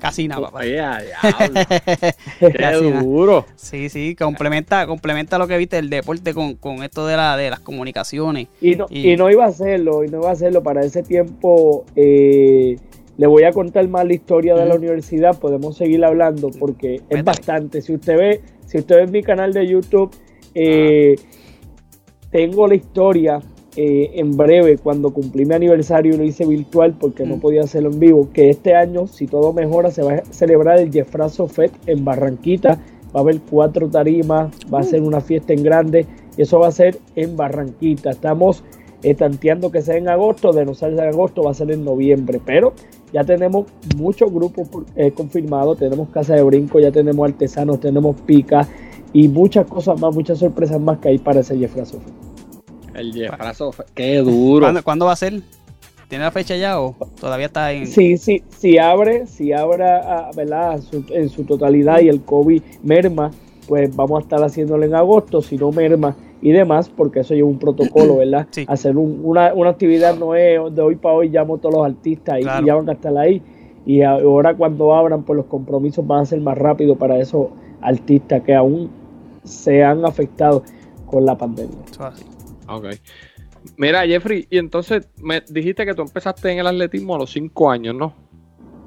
Casi 0.04 0.28
nada, 0.28 0.52
papá. 0.52 0.64
Qué 2.40 2.72
duro. 3.02 3.46
Sí, 3.56 3.88
sí, 3.88 4.16
complementa, 4.16 4.86
complementa 4.86 5.38
lo 5.38 5.48
que 5.48 5.58
viste 5.58 5.78
el 5.78 5.90
deporte 5.90 6.34
con, 6.34 6.84
esto 6.84 7.08
de, 7.08 7.16
la, 7.16 7.38
de 7.38 7.50
las 7.50 7.62
comunicaciones. 7.62 8.50
Y 8.60 8.76
no, 8.76 8.88
y... 8.90 9.16
no 9.16 9.32
iba 9.32 9.46
a 9.46 9.48
hacerlo, 9.48 10.04
y 10.04 10.10
no 10.10 10.18
iba 10.18 10.28
a 10.28 10.34
hacerlo. 10.34 10.62
Para 10.62 10.82
ese 10.82 11.04
tiempo 11.04 11.86
eh, 11.96 12.76
le 13.16 13.28
voy 13.28 13.44
a 13.44 13.54
contar 13.54 13.88
más 13.88 14.06
la 14.06 14.14
historia 14.14 14.56
de 14.56 14.66
la 14.66 14.76
universidad, 14.76 15.40
podemos 15.40 15.78
seguir 15.78 16.04
hablando 16.04 16.52
porque 16.52 17.00
es 17.08 17.24
bastante. 17.24 17.82
Si 17.82 17.94
usted 17.94 18.18
ve, 18.18 18.42
si 18.66 18.80
usted 18.80 19.06
ve 19.06 19.08
mi 19.08 19.24
canal 19.24 19.54
de 19.54 19.66
YouTube, 19.66 20.12
eh, 20.54 21.16
tengo 22.30 22.68
la 22.68 22.76
historia 22.76 23.40
eh, 23.76 24.12
en 24.16 24.38
breve, 24.38 24.78
cuando 24.78 25.12
cumplí 25.12 25.46
mi 25.46 25.56
aniversario, 25.56 26.16
lo 26.16 26.24
hice 26.24 26.46
virtual 26.46 26.96
porque 27.00 27.26
no 27.26 27.38
mm. 27.38 27.40
podía 27.40 27.62
hacerlo 27.62 27.92
en 27.92 28.00
vivo. 28.00 28.30
Que 28.32 28.50
este 28.50 28.76
año, 28.76 29.08
si 29.08 29.26
todo 29.26 29.52
mejora, 29.54 29.90
se 29.92 30.04
va 30.04 30.14
a 30.14 30.26
celebrar 30.26 30.80
el 30.80 30.92
Jeffrazo 30.92 31.48
Fest 31.48 31.76
en 31.88 32.06
Barranquita. 32.06 32.80
Va 33.16 33.20
a 33.20 33.24
haber 33.24 33.40
cuatro 33.42 33.90
tarimas, 33.90 34.54
va 34.72 34.80
a 34.80 34.82
mm. 34.82 34.86
ser 34.86 35.02
una 35.02 35.22
fiesta 35.22 35.54
en 35.54 35.64
grande. 35.64 36.06
Y 36.38 36.44
eso 36.44 36.60
va 36.60 36.68
a 36.68 36.72
ser 36.72 37.00
en 37.16 37.36
Barranquita. 37.36 38.12
Estamos 38.12 38.64
eh, 39.02 39.16
tanteando 39.16 39.72
que 39.72 39.82
sea 39.82 39.98
en 39.98 40.08
agosto, 40.08 40.54
de 40.54 40.66
no 40.66 40.76
ser 40.76 40.94
en 40.94 41.00
agosto, 41.00 41.44
va 41.44 41.52
a 41.52 41.56
ser 41.56 41.72
en 41.72 41.84
noviembre. 41.84 42.40
Pero 42.46 42.74
ya 43.12 43.24
tenemos 43.24 43.66
muchos 43.98 44.32
grupos 44.32 44.68
eh, 44.96 45.12
confirmados. 45.12 45.80
Tenemos 45.80 46.10
Casa 46.10 46.36
de 46.36 46.44
Brinco, 46.44 46.80
ya 46.80 46.92
tenemos 46.92 47.28
artesanos, 47.28 47.80
tenemos 47.80 48.22
pica 48.22 48.68
y 49.14 49.28
muchas 49.28 49.66
cosas 49.66 50.00
más, 50.00 50.14
muchas 50.14 50.38
sorpresas 50.38 50.80
más 50.80 51.00
que 51.00 51.10
hay 51.10 51.18
para 51.18 51.40
ese 51.40 51.58
Jeffrazo 51.58 52.00
Fest. 52.00 52.33
El 52.94 53.14
Jefferson, 53.14 53.72
qué 53.94 54.18
duro. 54.18 54.68
¿Cuándo, 54.84 55.06
va 55.06 55.14
a 55.14 55.16
ser? 55.16 55.42
¿Tiene 56.08 56.26
la 56.26 56.32
fecha 56.32 56.56
ya 56.56 56.80
o 56.80 56.96
todavía 57.20 57.48
está 57.48 57.72
en.? 57.72 57.88
Sí, 57.88 58.18
sí, 58.18 58.44
si 58.50 58.78
abre, 58.78 59.26
si 59.26 59.52
abre, 59.52 59.86
¿verdad? 60.36 60.80
en 61.10 61.30
su 61.30 61.44
totalidad 61.44 62.02
y 62.02 62.10
el 62.10 62.22
COVID 62.22 62.62
merma, 62.84 63.32
pues 63.68 63.96
vamos 63.96 64.20
a 64.20 64.22
estar 64.22 64.44
haciéndolo 64.44 64.84
en 64.84 64.94
agosto, 64.94 65.42
si 65.42 65.58
no 65.58 65.72
merma 65.72 66.16
y 66.42 66.52
demás, 66.52 66.90
porque 66.90 67.22
eso 67.22 67.34
lleva 67.34 67.48
un 67.48 67.58
protocolo, 67.58 68.18
¿verdad? 68.18 68.48
Hacer 68.68 68.98
una, 68.98 69.48
actividad 69.48 70.18
no 70.18 70.36
es 70.36 70.60
de 70.76 70.82
hoy 70.82 70.96
para 70.96 71.16
hoy, 71.16 71.30
llamo 71.30 71.56
a 71.56 71.58
todos 71.58 71.76
los 71.76 71.86
artistas 71.86 72.40
y, 72.40 72.44
ya 72.44 72.76
van 72.76 72.90
a 72.90 72.94
estar 72.94 73.18
ahí. 73.18 73.42
Y 73.86 74.02
ahora 74.02 74.54
cuando 74.54 74.94
abran, 74.94 75.24
pues 75.24 75.38
los 75.38 75.46
compromisos 75.46 76.06
van 76.06 76.22
a 76.22 76.26
ser 76.26 76.42
más 76.42 76.58
rápidos 76.58 76.98
para 76.98 77.18
esos 77.18 77.48
artistas 77.82 78.42
que 78.44 78.54
aún 78.54 78.90
se 79.44 79.84
han 79.84 80.06
afectado 80.06 80.64
con 81.06 81.26
la 81.26 81.38
pandemia. 81.38 81.80
Ok. 82.68 82.86
Mira, 83.78 84.06
Jeffrey, 84.06 84.48
y 84.50 84.58
entonces 84.58 85.08
me 85.22 85.42
dijiste 85.50 85.86
que 85.86 85.94
tú 85.94 86.02
empezaste 86.02 86.52
en 86.52 86.60
el 86.60 86.68
atletismo 86.68 87.16
a 87.16 87.20
los 87.20 87.32
5 87.32 87.72
años, 87.72 87.96
¿no? 87.96 88.14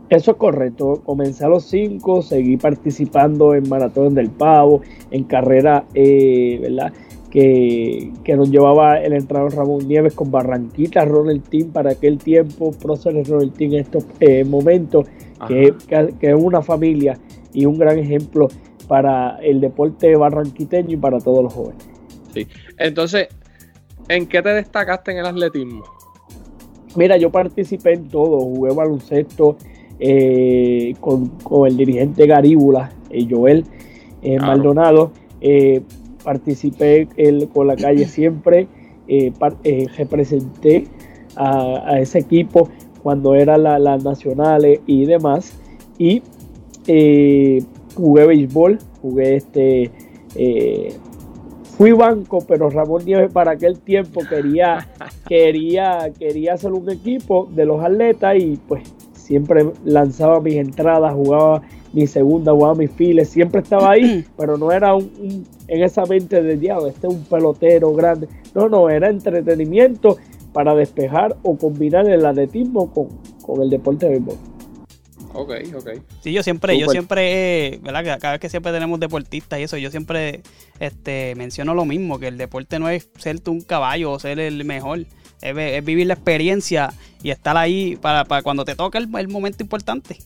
Eso 0.09 0.33
es 0.33 0.37
correcto. 0.37 1.03
Comencé 1.05 1.45
a 1.45 1.49
los 1.49 1.65
5, 1.65 2.23
seguí 2.23 2.57
participando 2.57 3.55
en 3.55 3.69
Maratón 3.69 4.15
del 4.15 4.31
Pavo, 4.31 4.83
en 5.11 5.25
carrera, 5.25 5.85
eh, 5.95 6.59
¿verdad? 6.61 6.93
Que, 7.31 8.13
que, 8.23 8.37
nos 8.37 8.51
llevaba 8.51 9.01
el 9.01 9.13
entrenador 9.13 9.55
Ramón 9.55 9.89
Nieves 9.89 10.15
con 10.15 10.31
Barranquita 10.31 11.05
Ronald 11.05 11.43
Team 11.49 11.71
para 11.71 11.91
aquel 11.91 12.19
tiempo, 12.19 12.71
próceres 12.71 13.29
Ronald 13.29 13.53
Team 13.55 13.75
en 13.75 13.81
estos 13.81 14.07
eh, 14.21 14.45
momentos, 14.45 15.07
que, 15.49 15.75
que, 15.89 16.15
que, 16.19 16.31
es 16.31 16.37
una 16.37 16.63
familia 16.63 17.19
y 17.53 17.67
un 17.67 17.77
gran 17.79 17.99
ejemplo 17.99 18.49
para 18.89 19.39
el 19.43 19.61
deporte 19.61 20.15
barranquiteño 20.17 20.93
y 20.93 20.97
para 20.97 21.19
todos 21.19 21.43
los 21.43 21.53
jóvenes. 21.53 21.85
Sí. 22.33 22.47
Entonces, 22.79 23.29
¿en 24.09 24.27
qué 24.27 24.43
te 24.43 24.51
destacaste 24.51 25.13
en 25.13 25.19
el 25.19 25.27
atletismo? 25.27 25.85
Mira, 26.97 27.17
yo 27.17 27.31
participé 27.31 27.93
en 27.93 28.09
todo, 28.09 28.41
jugué 28.41 28.73
baloncesto 28.73 29.57
eh, 29.99 30.95
con, 31.01 31.29
con, 31.43 31.67
el 31.67 31.77
dirigente 31.77 32.27
Garíbula, 32.27 32.91
eh, 33.11 33.27
Joel 33.29 33.65
eh, 34.23 34.37
claro. 34.37 34.47
Maldonado, 34.47 35.11
eh, 35.41 35.83
participé 36.25 37.09
el, 37.17 37.49
con 37.49 37.67
la 37.67 37.77
calle 37.77 38.05
siempre, 38.09 38.69
representé 39.97 40.87
a, 41.37 41.93
a, 41.93 42.01
ese 42.01 42.19
equipo 42.19 42.69
cuando 43.03 43.35
eran 43.35 43.63
las 43.63 43.81
la 43.81 43.99
nacionales 43.99 44.81
y 44.87 45.05
demás, 45.05 45.53
y 45.99 46.23
jugué 47.95 48.27
béisbol, 48.27 48.79
jugué 49.03 49.37
este 49.37 49.91
fui 51.77 51.93
banco, 51.93 52.39
pero 52.47 52.71
Ramón 52.71 53.05
Nieves 53.05 53.31
para 53.31 53.53
aquel 53.53 53.79
tiempo 53.79 54.23
quería, 54.29 54.89
quería, 55.29 56.11
quería 56.19 56.55
hacer 56.55 56.73
un 56.73 56.91
equipo 56.91 57.49
de 57.53 57.67
los 57.67 57.85
atletas 57.85 58.37
y 58.39 58.59
pues 58.69 58.83
siempre 59.13 59.67
lanzaba 59.85 60.41
mis 60.41 60.55
entradas, 60.55 61.15
jugaba 61.15 61.63
mi 61.93 62.07
segunda, 62.07 62.53
jugaba 62.53 62.75
mis 62.75 62.91
files, 62.91 63.29
siempre 63.29 63.61
estaba 63.61 63.93
ahí, 63.93 64.25
pero 64.37 64.57
no 64.57 64.73
era 64.73 64.95
un, 64.95 65.11
un 65.19 65.47
en 65.69 65.83
esa 65.83 66.05
mente 66.07 66.43
de 66.43 66.57
diablo, 66.57 66.87
este 66.87 67.09
es 67.09 67.15
un 67.15 67.25
pelotero 67.25 67.93
grande. 67.93 68.29
No, 68.55 68.69
no, 68.69 68.89
era 68.89 69.09
entretenimiento 69.11 70.17
para 70.53 70.75
despejar 70.75 71.37
o 71.43 71.57
combinar 71.57 72.09
el 72.09 72.25
atletismo 72.25 72.91
con, 72.91 73.09
con 73.43 73.63
el 73.63 73.69
deporte 73.69 74.07
de 74.07 74.13
béisbol. 74.13 74.56
Ok, 75.37 75.53
ok. 75.77 75.91
Sí, 76.23 76.33
yo 76.33 76.43
siempre, 76.43 76.73
Super. 76.73 76.87
yo 76.87 76.91
siempre, 76.91 77.67
eh, 77.67 77.81
¿verdad? 77.83 78.19
Cada 78.19 78.33
vez 78.33 78.41
que 78.41 78.49
siempre 78.49 78.73
tenemos 78.73 78.99
deportistas 78.99 79.61
y 79.61 79.65
eso, 79.65 79.77
yo 79.77 79.91
siempre 79.91 80.41
este, 80.81 81.35
menciono 81.37 81.75
lo 81.75 81.85
mismo, 81.85 82.19
que 82.19 82.29
el 82.29 82.39
deporte 82.39 82.79
no 82.79 82.89
es 82.89 83.11
ser 83.19 83.41
tú 83.41 83.53
un 83.53 83.61
caballo 83.61 84.13
o 84.13 84.19
ser 84.19 84.41
el 84.41 84.65
mejor, 84.65 85.01
es, 85.43 85.57
es 85.57 85.85
vivir 85.85 86.07
la 86.07 86.15
experiencia 86.15 86.93
y 87.23 87.31
estar 87.31 87.57
ahí 87.57 87.97
para, 88.01 88.25
para 88.25 88.43
cuando 88.43 88.65
te 88.65 88.75
toca 88.75 88.99
el, 88.99 89.09
el 89.15 89.29
momento 89.29 89.63
importante. 89.63 90.17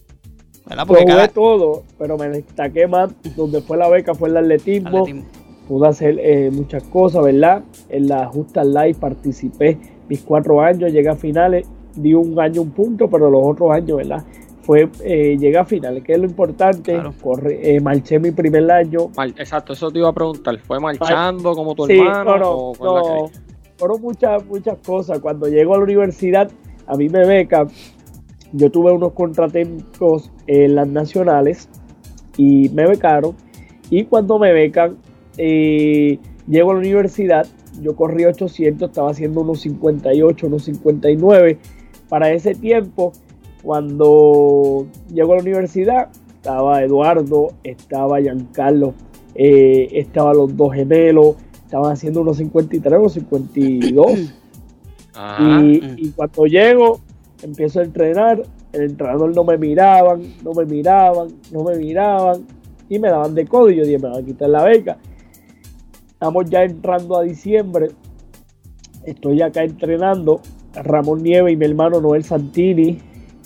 ¿verdad? 0.66 0.86
Porque 0.86 1.04
cada... 1.04 1.26
todo, 1.28 1.82
pero 1.98 2.16
me 2.16 2.28
destaqué 2.28 2.86
más 2.86 3.10
donde 3.36 3.60
fue 3.60 3.76
la 3.76 3.88
beca, 3.88 4.14
fue 4.14 4.28
el 4.28 4.36
atletismo. 4.36 4.88
atletismo. 4.88 5.24
Pude 5.66 5.88
hacer 5.88 6.18
eh, 6.20 6.50
muchas 6.52 6.82
cosas, 6.84 7.24
¿verdad? 7.24 7.62
En 7.88 8.08
la 8.08 8.26
Justa 8.26 8.64
Live 8.64 8.94
participé 8.94 9.78
mis 10.08 10.20
cuatro 10.22 10.60
años, 10.60 10.92
llegué 10.92 11.08
a 11.08 11.16
finales, 11.16 11.66
di 11.94 12.14
un 12.14 12.38
año 12.40 12.62
un 12.62 12.70
punto, 12.70 13.08
pero 13.08 13.30
los 13.30 13.42
otros 13.44 13.72
años, 13.72 13.96
¿verdad? 13.98 14.24
Fue 14.62 14.88
eh, 15.04 15.36
llegué 15.38 15.58
a 15.58 15.64
finales, 15.64 16.04
que 16.04 16.12
es 16.12 16.18
lo 16.18 16.26
importante. 16.26 16.92
Claro. 16.92 17.14
Corre, 17.20 17.76
eh, 17.76 17.80
marché 17.80 18.18
mi 18.18 18.30
primer 18.30 18.70
año. 18.70 19.08
Mal, 19.16 19.34
exacto, 19.38 19.72
eso 19.72 19.90
te 19.90 19.98
iba 19.98 20.08
a 20.08 20.12
preguntar. 20.12 20.58
¿Fue 20.58 20.78
marchando 20.78 21.54
como 21.54 21.74
tu 21.74 21.86
sí, 21.86 21.98
hermano? 21.98 22.38
No, 22.38 22.50
o 22.50 22.74
no, 23.26 23.30
fueron 23.76 24.00
muchas, 24.02 24.44
muchas 24.46 24.78
cosas. 24.84 25.18
Cuando 25.20 25.48
llego 25.48 25.74
a 25.74 25.78
la 25.78 25.84
universidad, 25.84 26.50
a 26.86 26.96
mí 26.96 27.08
me 27.08 27.26
beca. 27.26 27.66
Yo 28.52 28.70
tuve 28.70 28.92
unos 28.92 29.12
contratiempos 29.12 30.30
en 30.46 30.74
las 30.74 30.88
nacionales 30.88 31.68
y 32.36 32.68
me 32.70 32.86
becaron. 32.86 33.34
Y 33.88 34.04
cuando 34.04 34.38
me 34.38 34.52
becan, 34.52 34.98
eh, 35.38 36.18
llego 36.46 36.70
a 36.72 36.74
la 36.74 36.80
universidad. 36.80 37.46
Yo 37.80 37.96
corrí 37.96 38.24
800, 38.24 38.90
estaba 38.90 39.10
haciendo 39.10 39.40
unos 39.40 39.60
58, 39.60 40.46
unos 40.46 40.64
59. 40.64 41.58
Para 42.08 42.32
ese 42.32 42.54
tiempo, 42.54 43.12
cuando 43.62 44.86
llego 45.12 45.32
a 45.32 45.36
la 45.36 45.42
universidad, 45.42 46.08
estaba 46.34 46.82
Eduardo, 46.82 47.48
estaba 47.64 48.20
Giancarlo, 48.20 48.94
eh, 49.34 49.88
estaban 49.92 50.36
los 50.36 50.56
dos 50.56 50.72
gemelos, 50.74 51.36
estaban 51.64 51.92
haciendo 51.92 52.22
unos 52.22 52.38
53 52.38 52.98
o 53.00 53.08
52. 53.08 54.32
Ah. 55.14 55.60
Y, 55.62 55.82
y, 55.98 56.10
cuando 56.10 56.46
llego, 56.46 57.00
empiezo 57.42 57.80
a 57.80 57.84
entrenar, 57.84 58.42
el 58.72 58.82
entrenador 58.82 59.34
no 59.34 59.44
me 59.44 59.58
miraban, 59.58 60.22
no 60.42 60.52
me 60.52 60.64
miraban, 60.64 61.28
no 61.52 61.62
me 61.64 61.76
miraban, 61.76 62.46
y 62.88 62.98
me 62.98 63.08
daban 63.08 63.34
de 63.34 63.46
codo 63.46 63.70
y 63.70 63.76
yo 63.76 63.84
dije, 63.84 63.98
me 63.98 64.08
van 64.08 64.22
a 64.22 64.26
quitar 64.26 64.48
la 64.48 64.64
beca. 64.64 64.98
Estamos 66.08 66.48
ya 66.50 66.64
entrando 66.64 67.16
a 67.18 67.22
diciembre, 67.22 67.88
estoy 69.04 69.42
acá 69.42 69.62
entrenando, 69.62 70.40
Ramón 70.74 71.22
Nieve 71.22 71.52
y 71.52 71.56
mi 71.56 71.66
hermano 71.66 72.00
Noel 72.00 72.24
Santini 72.24 72.98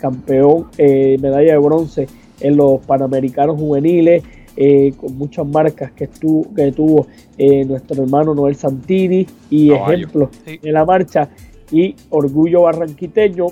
campeón, 0.04 0.66
eh, 0.76 1.16
medalla 1.18 1.52
de 1.52 1.58
bronce 1.58 2.06
en 2.38 2.58
los 2.58 2.84
Panamericanos 2.84 3.58
Juveniles, 3.58 4.22
eh, 4.54 4.92
con 4.98 5.16
muchas 5.16 5.46
marcas 5.46 5.92
que, 5.92 6.04
estuvo, 6.04 6.54
que 6.54 6.72
tuvo 6.72 7.06
eh, 7.38 7.64
nuestro 7.64 8.02
hermano 8.02 8.34
Noel 8.34 8.54
Santini 8.54 9.26
y 9.48 9.70
Caballo. 9.70 9.94
ejemplos 9.94 10.28
sí. 10.44 10.60
en 10.62 10.74
la 10.74 10.84
marcha 10.84 11.30
y 11.72 11.96
Orgullo 12.10 12.62
Barranquiteño, 12.62 13.46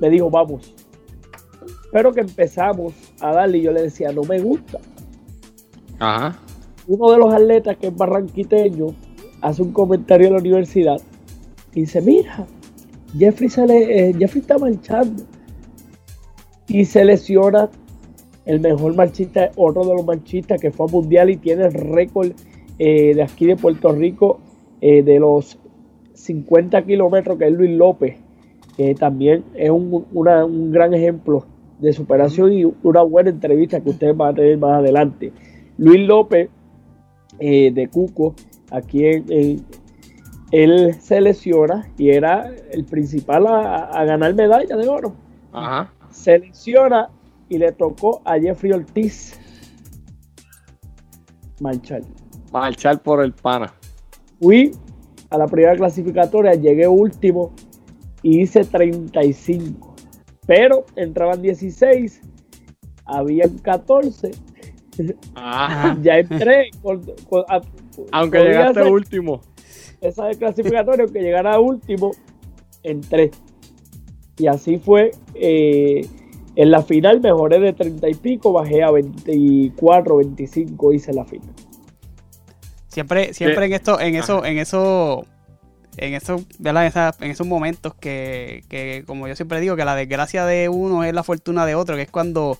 me 0.00 0.10
dijo 0.10 0.28
vamos. 0.28 0.74
Pero 1.92 2.12
que 2.12 2.22
empezamos 2.22 2.92
a 3.20 3.32
darle 3.32 3.58
y 3.58 3.62
yo 3.62 3.70
le 3.70 3.82
decía 3.82 4.10
no 4.10 4.24
me 4.24 4.40
gusta. 4.40 4.80
Ajá. 6.00 6.36
Uno 6.88 7.12
de 7.12 7.18
los 7.18 7.32
atletas 7.32 7.76
que 7.76 7.86
es 7.86 7.96
barranquiteño 7.96 8.88
hace 9.40 9.62
un 9.62 9.72
comentario 9.72 10.26
en 10.26 10.32
la 10.32 10.40
universidad 10.40 11.00
y 11.72 11.82
dice, 11.82 12.00
mira, 12.00 12.44
Jeffrey, 13.16 13.48
se 13.48 13.64
le, 13.64 14.08
eh, 14.08 14.14
Jeffrey 14.18 14.40
está 14.40 14.58
marchando 14.58 15.22
y 16.68 16.84
se 16.84 17.04
lesiona 17.04 17.68
el 18.46 18.60
mejor 18.60 18.94
marchista, 18.94 19.50
otro 19.56 19.84
de 19.84 19.94
los 19.94 20.04
marchistas 20.04 20.60
que 20.60 20.70
fue 20.70 20.88
mundial 20.88 21.30
y 21.30 21.36
tiene 21.36 21.64
el 21.66 21.72
récord 21.72 22.32
eh, 22.78 23.14
de 23.14 23.22
aquí 23.22 23.46
de 23.46 23.56
Puerto 23.56 23.92
Rico 23.92 24.40
eh, 24.80 25.02
de 25.02 25.18
los 25.18 25.58
50 26.14 26.82
kilómetros, 26.84 27.38
que 27.38 27.46
es 27.46 27.52
Luis 27.52 27.70
López, 27.70 28.16
que 28.76 28.94
también 28.94 29.44
es 29.54 29.70
un, 29.70 30.06
un, 30.12 30.72
gran 30.72 30.92
ejemplo 30.94 31.46
de 31.78 31.92
superación 31.92 32.52
y 32.52 32.64
una 32.82 33.02
buena 33.02 33.30
entrevista 33.30 33.80
que 33.80 33.90
ustedes 33.90 34.16
van 34.16 34.32
a 34.32 34.34
tener 34.34 34.58
más 34.58 34.78
adelante. 34.80 35.32
Luis 35.78 36.06
López 36.06 36.48
eh, 37.38 37.70
de 37.72 37.88
Cuco, 37.88 38.34
aquí 38.70 39.06
en, 39.06 39.64
él 40.50 40.94
se 41.00 41.20
lesiona 41.20 41.88
y 41.98 42.10
era 42.10 42.52
el 42.70 42.84
principal 42.84 43.46
a, 43.46 43.86
a 43.86 44.04
ganar 44.04 44.34
medalla 44.34 44.76
de 44.76 44.88
oro. 44.88 45.14
Ajá 45.52 45.90
selecciona 46.14 47.10
y 47.48 47.58
le 47.58 47.72
tocó 47.72 48.22
a 48.24 48.38
Jeffrey 48.38 48.72
Ortiz 48.72 49.38
marchar. 51.60 52.02
Marchar 52.52 53.02
por 53.02 53.22
el 53.22 53.32
pana. 53.32 53.72
Fui 54.40 54.72
a 55.30 55.38
la 55.38 55.46
primera 55.46 55.76
clasificatoria, 55.76 56.54
llegué 56.54 56.86
último 56.86 57.52
y 58.22 58.42
hice 58.42 58.64
35. 58.64 59.94
Pero 60.46 60.84
entraban 60.96 61.42
16, 61.42 62.20
habían 63.04 63.58
14. 63.58 64.30
Ah. 65.34 65.96
ya 66.02 66.18
entré. 66.18 66.70
Con, 66.82 67.02
con, 67.28 67.44
a, 67.48 67.60
aunque 68.12 68.38
llegaste 68.38 68.82
último. 68.82 69.40
Esa 70.00 70.26
de 70.26 70.36
clasificatoria, 70.36 71.04
aunque 71.04 71.20
llegara 71.20 71.58
último, 71.58 72.12
entré. 72.82 73.30
Y 74.38 74.46
así 74.46 74.78
fue. 74.78 75.12
Eh, 75.34 76.06
en 76.56 76.70
la 76.70 76.82
final 76.82 77.20
mejoré 77.20 77.58
de 77.58 77.72
30 77.72 78.08
y 78.08 78.14
pico, 78.14 78.52
bajé 78.52 78.82
a 78.82 78.90
24, 78.90 80.16
25, 80.16 80.92
hice 80.92 81.12
la 81.12 81.24
final. 81.24 81.48
Siempre, 82.88 83.34
siempre 83.34 83.66
en 83.66 83.72
esto, 83.72 83.98
en 83.98 84.14
eso, 84.14 84.44
en 84.44 84.58
eso, 84.58 85.26
en 85.96 86.14
eso, 86.14 86.44
¿verdad? 86.60 87.14
en 87.20 87.30
esos 87.30 87.46
momentos 87.46 87.94
que, 87.94 88.62
que, 88.68 89.02
como 89.04 89.26
yo 89.26 89.34
siempre 89.34 89.60
digo, 89.60 89.74
que 89.74 89.84
la 89.84 89.96
desgracia 89.96 90.46
de 90.46 90.68
uno 90.68 91.02
es 91.02 91.12
la 91.12 91.24
fortuna 91.24 91.66
de 91.66 91.74
otro, 91.74 91.96
que 91.96 92.02
es 92.02 92.10
cuando, 92.10 92.56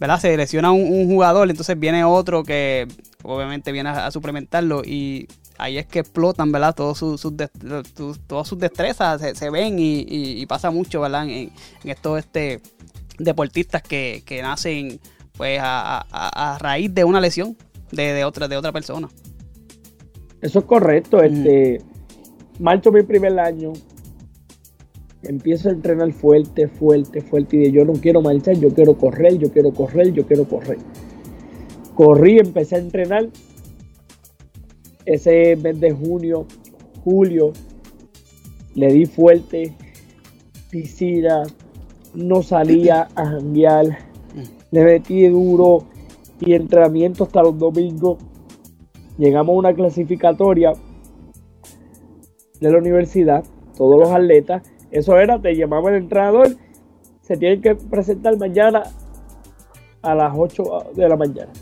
¿verdad? 0.00 0.18
Se 0.18 0.36
lesiona 0.36 0.72
un, 0.72 0.82
un 0.92 1.06
jugador, 1.06 1.48
entonces 1.48 1.78
viene 1.78 2.02
otro 2.02 2.42
que 2.42 2.88
obviamente 3.22 3.70
viene 3.70 3.90
a, 3.90 4.06
a 4.06 4.10
suplementarlo 4.10 4.82
y 4.84 5.28
ahí 5.58 5.78
es 5.78 5.86
que 5.86 6.00
explotan, 6.00 6.52
¿verdad? 6.52 6.74
Todos 6.74 6.98
sus, 6.98 7.20
sus, 7.20 7.34
todas 8.26 8.48
sus 8.48 8.58
destrezas 8.58 9.20
se, 9.20 9.34
se 9.34 9.50
ven 9.50 9.78
y, 9.78 10.00
y, 10.00 10.40
y, 10.40 10.46
pasa 10.46 10.70
mucho, 10.70 11.00
¿verdad? 11.00 11.24
En, 11.24 11.30
en 11.30 11.90
estos 11.90 12.18
este, 12.18 12.60
deportistas 13.18 13.82
que, 13.82 14.22
que 14.24 14.42
nacen 14.42 15.00
pues 15.36 15.58
a, 15.60 15.98
a, 15.98 16.54
a, 16.54 16.58
raíz 16.58 16.94
de 16.94 17.04
una 17.04 17.20
lesión 17.20 17.56
de, 17.92 18.12
de, 18.12 18.24
otra, 18.24 18.48
de 18.48 18.56
otra 18.56 18.72
persona. 18.72 19.08
Eso 20.40 20.60
es 20.60 20.64
correcto. 20.64 21.18
Mm. 21.18 21.24
Este, 21.24 21.80
marcho 22.58 22.92
mi 22.92 23.02
primer 23.02 23.38
año. 23.38 23.72
empiezo 25.22 25.68
a 25.68 25.72
entrenar 25.72 26.12
fuerte, 26.12 26.68
fuerte, 26.68 27.20
fuerte. 27.20 27.56
Y 27.56 27.60
de 27.60 27.72
yo 27.72 27.84
no 27.84 27.94
quiero 27.94 28.22
marchar, 28.22 28.56
yo 28.56 28.70
quiero 28.70 28.96
correr, 28.96 29.38
yo 29.38 29.50
quiero 29.50 29.72
correr, 29.72 30.12
yo 30.12 30.26
quiero 30.26 30.44
correr. 30.44 30.78
Corrí, 31.94 32.38
empecé 32.38 32.76
a 32.76 32.78
entrenar. 32.78 33.28
Ese 35.06 35.56
mes 35.56 35.80
de 35.80 35.92
junio, 35.92 36.46
julio, 37.04 37.52
le 38.74 38.92
di 38.92 39.06
fuerte, 39.06 39.74
piscina, 40.68 41.44
no 42.14 42.42
salía 42.42 43.08
a 43.14 43.24
janguear, 43.24 43.98
le 44.70 44.84
metí 44.84 45.28
duro 45.28 45.86
y 46.40 46.54
entrenamiento 46.54 47.24
hasta 47.24 47.42
los 47.42 47.56
domingos. 47.58 48.18
Llegamos 49.16 49.54
a 49.54 49.58
una 49.58 49.74
clasificatoria 49.74 50.72
de 52.60 52.70
la 52.70 52.78
universidad, 52.78 53.44
todos 53.76 53.98
los 53.98 54.10
atletas. 54.10 54.62
Eso 54.90 55.16
era, 55.18 55.40
te 55.40 55.54
llamaba 55.54 55.90
el 55.90 55.96
entrenador, 56.02 56.48
se 57.20 57.36
tienen 57.36 57.60
que 57.60 57.74
presentar 57.74 58.36
mañana 58.38 58.82
a 60.02 60.14
las 60.14 60.34
8 60.36 60.64
de 60.94 61.08
la 61.08 61.16
mañana. 61.16 61.52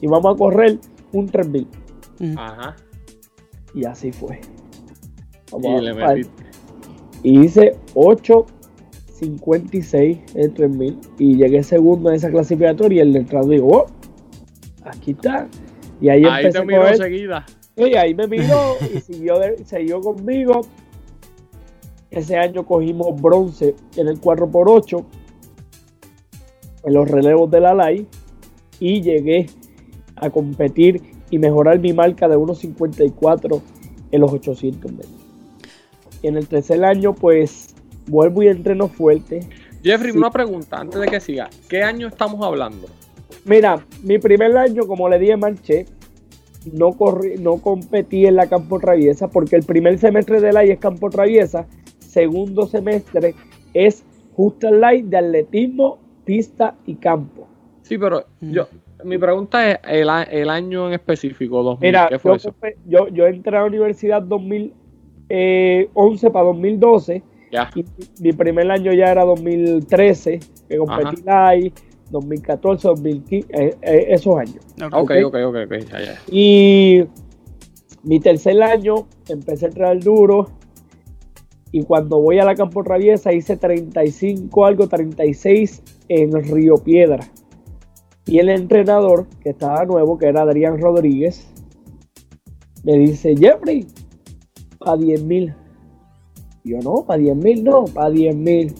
Y 0.00 0.06
vamos 0.06 0.34
a 0.34 0.38
correr 0.38 0.78
un 1.12 1.26
3000. 1.26 1.83
Ajá. 2.36 2.76
Y 3.74 3.84
así 3.84 4.12
fue. 4.12 4.40
Vamos 5.52 5.82
Y 5.82 5.86
a 5.88 5.92
le. 5.94 6.26
Y 7.22 7.40
hice 7.44 7.76
8.56 7.94 10.20
en 10.34 10.54
3000 10.54 10.98
y 11.18 11.36
llegué 11.36 11.62
segundo 11.62 12.08
en 12.10 12.16
esa 12.16 12.30
clasificatoria 12.30 13.04
y 13.04 13.08
el 13.08 13.16
entrenador 13.16 13.50
dijo, 13.50 13.66
oh, 13.66 13.86
aquí 14.84 15.12
está. 15.12 15.48
Y 16.00 16.08
ahí, 16.08 16.24
Ahí 16.24 16.46
empecé 16.46 16.52
te 16.52 16.58
a 16.58 16.64
miro 16.64 16.80
coger. 16.82 16.96
seguida. 16.98 17.46
Y 17.76 17.94
ahí 17.94 18.14
me 18.14 18.26
miró 18.28 18.76
y 18.94 19.00
siguió, 19.00 19.38
de- 19.38 19.64
siguió 19.64 20.00
conmigo. 20.00 20.60
Ese 22.10 22.36
año 22.36 22.64
cogimos 22.64 23.20
bronce 23.20 23.74
en 23.96 24.06
el 24.08 24.20
4x8 24.20 25.04
en 26.84 26.94
los 26.94 27.10
relevos 27.10 27.50
de 27.50 27.60
la 27.60 27.74
LAI 27.74 28.06
y 28.78 29.02
llegué 29.02 29.46
a 30.16 30.30
competir 30.30 31.02
y 31.30 31.38
mejorar 31.38 31.78
mi 31.78 31.92
marca 31.92 32.28
de 32.28 32.36
1.54 32.36 33.60
en 34.12 34.20
los 34.20 34.32
800 34.32 34.92
metros. 34.92 35.10
Y 36.22 36.28
en 36.28 36.36
el 36.36 36.46
tercer 36.48 36.84
año, 36.84 37.14
pues 37.14 37.74
vuelvo 38.06 38.42
y 38.42 38.48
entreno 38.48 38.88
fuerte. 38.88 39.40
Jeffrey, 39.82 40.12
Sí. 40.12 40.18
una 40.18 40.30
pregunta 40.30 40.78
antes 40.78 41.00
de 41.00 41.06
que 41.08 41.20
siga. 41.20 41.50
¿Qué 41.68 41.82
año 41.82 42.08
estamos 42.08 42.44
hablando? 42.44 42.86
Mira, 43.44 43.84
mi 44.02 44.18
primer 44.18 44.56
año, 44.56 44.86
como 44.86 45.08
le 45.08 45.18
dije, 45.18 45.36
marché. 45.36 45.86
No, 46.72 46.92
corrí, 46.92 47.34
no 47.38 47.58
competí 47.58 48.24
en 48.24 48.36
la 48.36 48.46
campo 48.48 48.78
traviesa 48.80 49.28
porque 49.28 49.56
el 49.56 49.64
primer 49.64 49.98
semestre 49.98 50.40
de 50.40 50.50
LAI 50.50 50.70
es 50.70 50.78
campo 50.78 51.10
traviesa. 51.10 51.66
Segundo 51.98 52.66
semestre 52.66 53.34
es 53.74 54.02
Justa 54.34 54.70
Light 54.70 55.04
de 55.04 55.18
atletismo, 55.18 55.98
pista 56.24 56.74
y 56.86 56.94
campo. 56.94 57.46
Sí, 57.82 57.98
pero 57.98 58.24
Mm. 58.40 58.50
yo, 58.52 58.68
mi 59.04 59.18
pregunta 59.18 59.70
es 59.70 59.78
el, 59.84 60.08
el 60.30 60.50
año 60.50 60.88
en 60.88 60.94
específico, 60.94 61.62
2000. 61.62 61.88
Mira, 61.88 62.06
¿Qué 62.08 62.18
fue 62.18 62.32
yo, 62.32 62.36
eso? 62.36 62.54
yo, 62.86 63.08
yo 63.08 63.26
entré 63.26 63.56
a 63.56 63.60
la 63.60 63.66
universidad 63.66 64.22
2011 64.22 66.30
para 66.30 66.44
2012 66.46 67.22
Ya. 67.52 67.70
y 67.74 67.84
mi 68.20 68.32
primer 68.32 68.70
año 68.70 68.92
ya 68.92 69.10
era 69.12 69.24
2013, 69.24 70.40
que 70.68 70.76
competí 70.78 71.22
LAI, 71.24 71.72
2014, 72.10 72.88
2015, 72.88 73.46
eh, 73.52 73.74
eh, 73.82 74.06
esos 74.08 74.36
años. 74.36 74.56
Ok, 74.92 74.92
ok. 74.92 75.10
ok, 75.26 75.34
ok, 75.46 75.56
ok, 75.66 75.72
ya, 75.90 76.00
ya. 76.00 76.18
Y 76.30 77.04
mi 78.02 78.20
tercer 78.20 78.62
año 78.62 79.06
empecé 79.28 79.66
a 79.66 79.68
entrenar 79.68 80.00
duro. 80.00 80.48
Y 81.72 81.82
cuando 81.82 82.20
voy 82.20 82.38
a 82.38 82.44
la 82.44 82.54
campo 82.54 82.84
traviesa 82.84 83.32
hice 83.32 83.56
35, 83.56 84.64
algo 84.64 84.86
36 84.86 85.82
en 86.08 86.32
Río 86.44 86.76
Piedra. 86.76 87.18
Y 88.26 88.38
el 88.38 88.48
entrenador, 88.48 89.26
que 89.42 89.50
estaba 89.50 89.84
nuevo, 89.84 90.18
que 90.18 90.26
era 90.26 90.42
Adrián 90.42 90.78
Rodríguez, 90.78 91.46
me 92.82 92.98
dice, 92.98 93.34
Jeffrey, 93.36 93.86
para 94.78 94.96
10 94.96 95.24
mil. 95.24 95.54
Yo 96.64 96.78
no, 96.78 97.04
para 97.04 97.18
10 97.18 97.36
mil 97.36 97.64
no, 97.64 97.84
para 97.84 98.10
10 98.10 98.36
mil. 98.36 98.74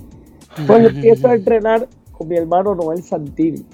Pues 0.67 0.87
empiezo 0.95 1.29
a 1.29 1.35
entrenar 1.35 1.89
con 2.13 2.29
mi 2.29 2.37
hermano 2.37 2.75
Noel 2.75 3.03
Santini. 3.03 3.65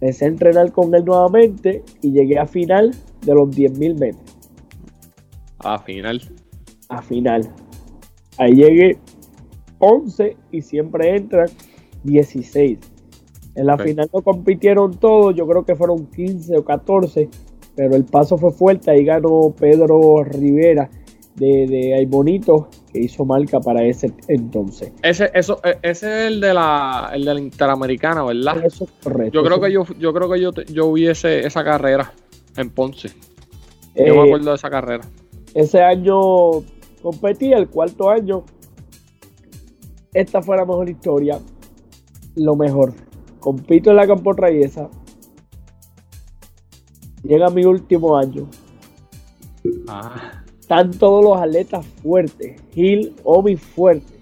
Empecé 0.00 0.24
a 0.24 0.28
entrenar 0.28 0.72
con 0.72 0.94
él 0.94 1.04
nuevamente 1.04 1.84
y 2.00 2.12
llegué 2.12 2.38
a 2.38 2.46
final 2.46 2.94
de 3.20 3.34
los 3.34 3.50
10.000 3.50 3.98
metros. 3.98 4.38
A 5.58 5.78
final. 5.78 6.22
A 6.88 7.02
final. 7.02 7.52
Ahí 8.38 8.54
llegué 8.54 8.96
11 9.78 10.36
y 10.52 10.62
siempre 10.62 11.16
entran 11.16 11.48
16. 12.04 12.78
En 13.60 13.66
la 13.66 13.76
final 13.84 14.08
no 14.12 14.22
compitieron 14.22 14.96
todos, 14.96 15.34
yo 15.36 15.46
creo 15.46 15.64
que 15.64 15.74
fueron 15.76 16.06
15 16.06 16.56
o 16.56 16.64
14, 16.64 17.28
pero 17.76 17.94
el 17.94 18.04
paso 18.04 18.38
fue 18.38 18.52
fuerte. 18.52 18.90
Ahí 18.90 19.04
ganó 19.04 19.54
Pedro 19.58 20.24
Rivera 20.24 20.88
de, 21.36 21.66
de 21.66 21.94
Aybonito, 21.94 22.68
que 22.92 23.00
hizo 23.00 23.24
marca 23.24 23.60
para 23.60 23.84
ese 23.84 24.12
entonces. 24.28 24.92
Ese, 25.02 25.30
eso, 25.34 25.60
e- 25.62 25.78
ese 25.82 26.06
es 26.26 26.32
el 26.32 26.40
de 26.40 26.54
la, 26.54 27.10
el 27.12 27.24
de 27.24 27.34
la 27.34 27.40
Interamericana, 27.40 28.24
¿verdad? 28.24 28.64
Eso 28.64 28.84
es 28.84 28.90
correcto. 29.02 29.32
Yo 29.34 29.44
creo 29.44 29.60
que 29.60 29.72
yo, 29.72 29.84
yo 29.98 30.12
creo 30.14 30.30
que 30.30 30.40
yo, 30.40 30.50
yo 30.72 30.92
vi 30.92 31.06
ese- 31.08 31.46
esa 31.46 31.62
carrera 31.62 32.12
en 32.56 32.70
Ponce. 32.70 33.08
Yo 33.94 34.04
eh, 34.06 34.12
me 34.12 34.22
acuerdo 34.22 34.50
de 34.50 34.56
esa 34.56 34.70
carrera. 34.70 35.04
Ese 35.54 35.82
año 35.82 36.18
competí, 37.02 37.52
el 37.52 37.68
cuarto 37.68 38.08
año. 38.08 38.42
Esta 40.14 40.42
fue 40.42 40.56
la 40.56 40.64
mejor 40.64 40.88
historia. 40.88 41.38
Lo 42.36 42.56
mejor. 42.56 42.92
Compito 43.40 43.90
en 43.90 43.96
la 43.96 44.06
campo 44.06 44.34
traviesa. 44.34 44.88
Llega 47.22 47.50
mi 47.50 47.64
último 47.64 48.16
año. 48.16 48.48
Ah, 49.88 50.42
Están 50.60 50.90
todos 50.92 51.24
los 51.24 51.38
atletas 51.38 51.84
fuertes. 52.02 52.60
Gil, 52.72 53.14
Obi 53.24 53.56
fuerte. 53.56 54.20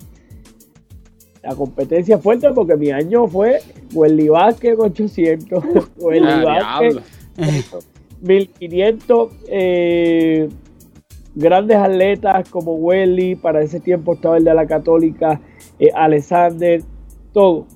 La 1.43 1.55
competencia 1.55 2.19
fuerte 2.19 2.51
porque 2.53 2.77
mi 2.77 2.91
año 2.91 3.27
fue 3.29 3.61
Welly 3.93 4.29
Vázquez 4.29 4.77
800. 4.79 5.65
Welly 5.99 6.27
ah, 6.27 6.45
Vázquez 6.45 6.95
diablo. 7.37 7.81
1500 8.21 9.33
eh, 9.49 10.49
grandes 11.35 11.77
atletas 11.77 12.49
como 12.51 12.75
Welly, 12.75 13.37
para 13.37 13.63
ese 13.63 13.81
tiempo 13.81 14.15
estaba 14.15 14.39
el 14.39 14.45
de 14.45 14.55
la 14.55 14.67
Católica, 14.67 15.41
eh, 15.79 15.91
Alexander, 15.95 16.83
todo. 17.33 17.67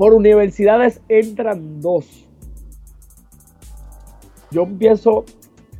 Por 0.00 0.14
universidades 0.14 1.02
entran 1.10 1.78
dos. 1.82 2.26
Yo 4.50 4.62
empiezo, 4.62 5.26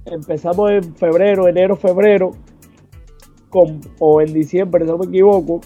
empezamos 0.05 0.73
en 0.73 0.95
febrero, 0.95 1.49
enero, 1.49 1.75
febrero, 1.75 2.33
con, 3.49 3.81
o 3.99 4.21
en 4.21 4.35
diciembre, 4.35 4.85
si 4.85 4.91
no 4.91 4.99
me 4.99 5.07
equivoco, 5.07 5.63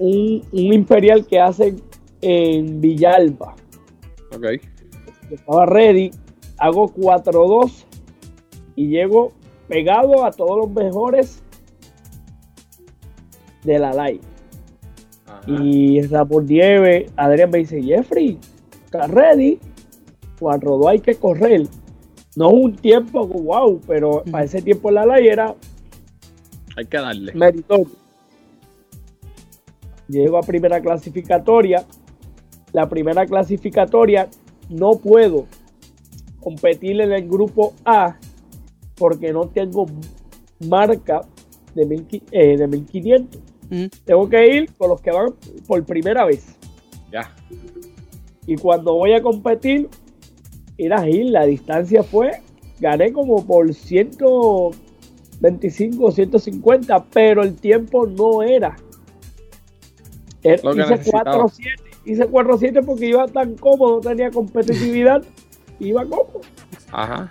un, 0.00 0.44
un 0.50 0.72
imperial 0.72 1.24
que 1.24 1.38
hacen 1.38 1.80
en 2.20 2.80
Villalba 2.80 3.54
Ok. 4.34 4.46
yo 5.28 5.36
estaba 5.36 5.66
ready, 5.66 6.10
hago 6.58 6.88
4-2 6.88 7.84
y 8.74 8.88
llego 8.88 9.30
pegado 9.68 10.24
a 10.24 10.32
todos 10.32 10.58
los 10.58 10.70
mejores 10.72 11.40
de 13.62 13.78
la 13.78 13.92
live. 13.92 14.29
Ajá. 15.42 15.62
Y 15.62 16.00
por 16.28 16.44
Nieve, 16.44 17.06
Adrián 17.16 17.50
me 17.50 17.58
dice, 17.58 17.82
Jeffrey, 17.82 18.38
¿estás 18.84 19.10
ready? 19.10 19.58
4-2 20.38 20.90
hay 20.90 21.00
que 21.00 21.14
correr. 21.14 21.66
No 22.36 22.48
es 22.48 22.52
un 22.52 22.76
tiempo, 22.76 23.26
wow, 23.26 23.80
pero 23.86 24.22
para 24.30 24.44
ese 24.44 24.62
tiempo 24.62 24.88
en 24.88 24.94
la 24.96 25.06
live 25.06 25.32
era 25.32 25.54
Hay 26.76 26.86
que 26.86 26.96
darle. 26.96 27.32
meritorio. 27.34 27.88
Llego 30.08 30.38
a 30.38 30.42
primera 30.42 30.80
clasificatoria. 30.80 31.84
La 32.72 32.88
primera 32.88 33.26
clasificatoria 33.26 34.28
no 34.68 34.92
puedo 34.92 35.46
competir 36.40 37.00
en 37.00 37.12
el 37.12 37.28
grupo 37.28 37.74
A 37.84 38.16
porque 38.96 39.32
no 39.32 39.48
tengo 39.48 39.86
marca 40.68 41.22
de, 41.74 41.86
mil 41.86 42.06
eh, 42.30 42.56
de 42.56 42.66
1500. 42.66 43.40
Mm. 43.70 43.86
Tengo 44.04 44.28
que 44.28 44.56
ir 44.56 44.72
con 44.74 44.90
los 44.90 45.00
que 45.00 45.10
van 45.12 45.32
por 45.66 45.82
primera 45.84 46.24
vez. 46.24 46.56
Ya. 47.10 47.34
Y 48.46 48.56
cuando 48.56 48.94
voy 48.94 49.12
a 49.12 49.22
competir, 49.22 49.88
ir 50.76 50.92
a 50.92 51.02
Gil, 51.04 51.32
la 51.32 51.46
distancia 51.46 52.02
fue, 52.02 52.42
gané 52.80 53.12
como 53.12 53.46
por 53.46 53.72
125 53.72 56.04
o 56.04 56.10
150, 56.10 57.04
pero 57.12 57.42
el 57.42 57.54
tiempo 57.54 58.06
no 58.06 58.42
era. 58.42 58.76
Er- 60.42 60.62
Lo 60.64 60.74
que 60.74 60.80
hice 60.80 60.90
necesitaba. 60.90 61.44
4-7, 61.44 61.62
hice 62.06 62.28
4-7 62.28 62.84
porque 62.84 63.06
iba 63.06 63.26
tan 63.28 63.54
cómodo, 63.56 63.96
no 63.96 64.00
tenía 64.00 64.30
competitividad, 64.30 65.22
iba 65.78 66.02
cómodo. 66.04 66.40
Ajá. 66.90 67.30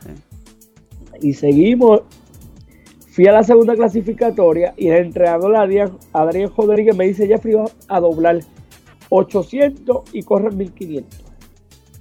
Y 1.21 1.33
seguimos. 1.33 2.01
Fui 3.19 3.27
a 3.27 3.33
la 3.33 3.43
segunda 3.43 3.75
clasificatoria 3.75 4.73
y 4.77 4.87
el 4.87 5.07
entrenador 5.07 5.53
Adrián, 5.57 5.97
Adrián 6.13 6.49
Rodríguez 6.55 6.95
me 6.95 7.05
dice, 7.05 7.27
Jeffrey, 7.27 7.53
vas 7.53 7.75
a 7.89 7.99
doblar 7.99 8.39
800 9.09 10.15
y 10.15 10.23
correr 10.23 10.53
1500. 10.53 11.25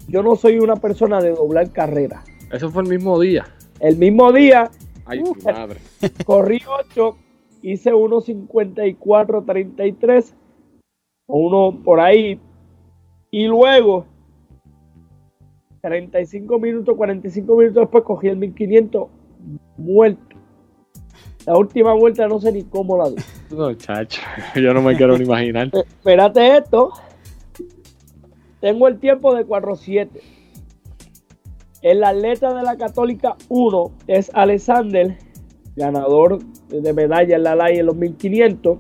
Yo 0.07 0.22
no 0.22 0.37
soy 0.37 0.61
una 0.61 0.76
persona 0.76 1.20
de 1.20 1.33
doblar 1.33 1.72
carrera. 1.72 2.22
Eso 2.52 2.70
fue 2.70 2.85
el 2.85 2.88
mismo 2.88 3.18
día. 3.18 3.46
El 3.81 3.96
mismo 3.96 4.33
día 4.33 4.70
Ay, 5.07 5.24
Uh. 5.24 5.35
madre. 5.44 5.81
corrí 6.24 6.61
8, 6.68 7.16
hice 7.62 7.92
1.54.33 7.92 10.35
o 11.26 11.37
uno 11.37 11.83
por 11.83 11.98
ahí. 11.98 12.38
Y 13.33 13.48
luego, 13.48 14.07
35 15.81 16.61
minutos, 16.61 16.96
45 16.96 17.57
minutos 17.57 17.83
después, 17.83 18.04
cogí 18.04 18.28
el 18.28 18.37
1500 18.37 19.09
muerto. 19.78 20.27
La 21.48 21.56
última 21.56 21.94
vuelta 21.94 22.28
no 22.28 22.38
sé 22.38 22.52
ni 22.52 22.62
cómo 22.64 22.98
la 22.98 23.08
di. 23.08 23.16
No, 23.56 23.72
chacho. 23.72 24.20
Yo 24.54 24.74
no 24.74 24.82
me 24.82 24.94
quiero 24.94 25.16
ni 25.16 25.24
imaginar. 25.24 25.68
Eh, 25.68 25.78
Espérate 25.78 26.58
esto. 26.58 26.92
Tengo 28.61 28.87
el 28.87 28.98
tiempo 28.98 29.34
de 29.34 29.46
4.7. 29.46 30.11
El 31.80 32.04
atleta 32.04 32.52
de 32.52 32.62
la 32.62 32.76
Católica 32.76 33.34
1 33.48 33.92
es 34.08 34.30
Alexander, 34.34 35.16
ganador 35.74 36.38
de 36.68 36.92
medalla 36.92 37.37
en 37.37 37.44
la 37.44 37.54
LAI 37.54 37.78
en 37.78 37.87
los 37.87 37.96
1500. 37.96 38.76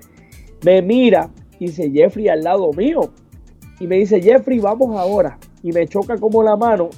me 0.64 0.82
mira 0.82 1.30
y 1.60 1.68
dice 1.68 1.92
Jeffrey 1.92 2.28
al 2.28 2.42
lado 2.44 2.72
mío. 2.74 3.12
Y 3.80 3.88
me 3.88 3.98
dice 3.98 4.22
Jeffrey, 4.22 4.60
vamos 4.60 4.98
ahora. 4.98 5.38
Y 5.62 5.72
me 5.72 5.88
choca 5.88 6.18
como 6.18 6.44
la 6.44 6.56
mano. 6.56 6.90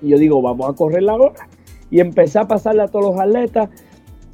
Y 0.00 0.08
yo 0.08 0.18
digo, 0.18 0.40
vamos 0.40 0.68
a 0.68 0.72
correr 0.74 1.02
la 1.02 1.14
hora. 1.14 1.48
Y 1.90 2.00
empecé 2.00 2.38
a 2.38 2.46
pasarle 2.46 2.82
a 2.82 2.88
todos 2.88 3.06
los 3.12 3.20
atletas, 3.20 3.68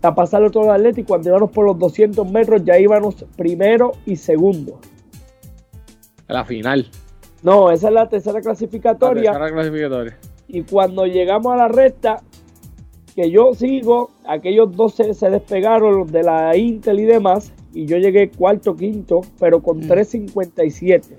a 0.03 0.15
pasarle 0.15 0.49
a 0.49 0.51
todos 0.51 0.67
los 0.67 0.75
atletas. 0.75 0.99
Y 0.99 1.05
cuando 1.05 1.31
íbamos 1.31 1.51
por 1.51 1.65
los 1.65 1.79
200 1.79 2.31
metros, 2.31 2.65
ya 2.65 2.79
íbamos 2.79 3.25
primero 3.37 3.93
y 4.05 4.17
segundo. 4.17 4.79
La 6.29 6.45
final. 6.45 6.87
No, 7.43 7.71
esa 7.71 7.89
es 7.89 7.95
la 7.95 8.09
tercera 8.09 8.35
La 8.39 8.43
clasificatoria. 8.43 9.33
tercera 9.33 9.53
clasificatoria. 9.53 10.19
Y 10.49 10.63
cuando 10.63 11.07
llegamos 11.07 11.53
a 11.53 11.57
la 11.57 11.69
recta, 11.69 12.23
que 13.17 13.31
yo 13.31 13.55
sigo, 13.55 14.11
aquellos 14.29 14.77
dos 14.77 14.95
se, 14.95 15.15
se 15.15 15.31
despegaron, 15.31 15.99
los 16.01 16.13
de 16.13 16.23
la 16.23 16.55
Intel 16.57 17.01
y 17.01 17.05
demás, 17.07 17.53
y 17.73 17.87
yo 17.87 17.97
llegué 17.97 18.29
cuarto, 18.31 18.77
quinto, 18.77 19.23
pero 19.41 19.63
con 19.63 19.79
Mm. 19.79 19.89
3.57. 19.89 21.17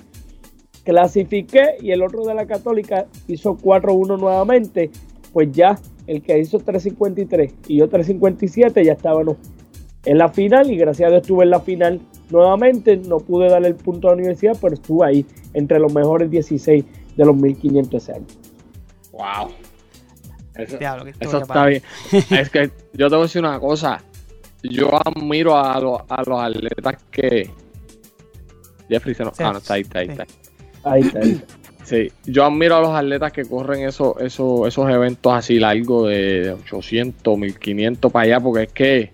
Clasifiqué 0.84 1.76
y 1.82 1.92
el 1.92 2.02
otro 2.04 2.24
de 2.24 2.34
la 2.36 2.46
Católica 2.46 3.08
hizo 3.28 3.58
4-1 3.58 4.18
nuevamente, 4.18 4.90
pues 5.34 5.52
ya 5.52 5.78
el 6.06 6.22
que 6.22 6.40
hizo 6.40 6.60
3.53 6.60 7.52
y 7.68 7.78
yo 7.78 7.90
3.57 7.90 8.86
ya 8.86 8.94
estábamos 8.94 9.36
en 10.06 10.18
la 10.20 10.30
final 10.30 10.72
y 10.72 10.78
gracias 10.78 11.08
a 11.08 11.10
Dios 11.10 11.24
estuve 11.24 11.44
en 11.44 11.50
la 11.50 11.60
final 11.60 12.00
nuevamente. 12.30 12.96
No 12.96 13.18
pude 13.18 13.50
darle 13.50 13.68
el 13.70 13.76
punto 13.76 14.08
a 14.08 14.12
la 14.12 14.18
universidad, 14.18 14.56
pero 14.62 14.76
estuve 14.76 15.06
ahí 15.06 15.26
entre 15.54 15.80
los 15.80 15.94
mejores 15.94 16.30
16 16.32 16.86
de 17.18 17.26
los 17.26 17.36
1.500 17.36 17.94
ese 17.96 18.14
año. 18.14 18.26
Wow. 19.12 19.50
Eso, 20.58 20.78
Diablo, 20.78 21.06
está 21.08 21.66
bien. 21.66 21.84
es 22.12 22.50
que 22.50 22.72
yo 22.94 23.10
te 23.10 23.16
voy 23.16 23.20
a 23.24 23.28
decir 23.28 23.42
una 23.42 23.60
cosa. 23.60 24.02
Yo 24.64 24.90
admiro 25.06 25.56
a, 25.58 25.80
los- 25.80 26.02
a 26.10 26.24
los 26.24 26.40
atletas 26.42 26.96
que. 27.12 27.50
Jeffrey 28.90 29.16
se 29.16 29.24
nos. 29.24 29.36
Sí. 29.38 29.44
Ah, 29.44 29.52
no, 29.52 29.58
está 29.60 29.76
ahí, 29.76 29.82
está 29.82 30.00
ahí, 30.00 30.08
está 30.10 30.24
ahí. 30.24 30.30
Ahí 30.84 31.02
está. 31.02 31.20
ahí 31.20 31.32
está. 31.32 31.56
Sí, 31.84 32.12
yo 32.26 32.44
admiro 32.44 32.76
a 32.76 32.82
los 32.82 32.90
atletas 32.90 33.32
que 33.32 33.46
corren 33.46 33.88
esos 33.88 34.20
esos 34.20 34.68
esos 34.68 34.90
eventos 34.90 35.32
así 35.34 35.58
largos 35.58 36.10
de 36.10 36.52
800, 36.66 37.38
1500 37.38 38.12
para 38.12 38.24
allá, 38.26 38.40
porque 38.42 38.64
es 38.64 38.74
que, 38.74 39.12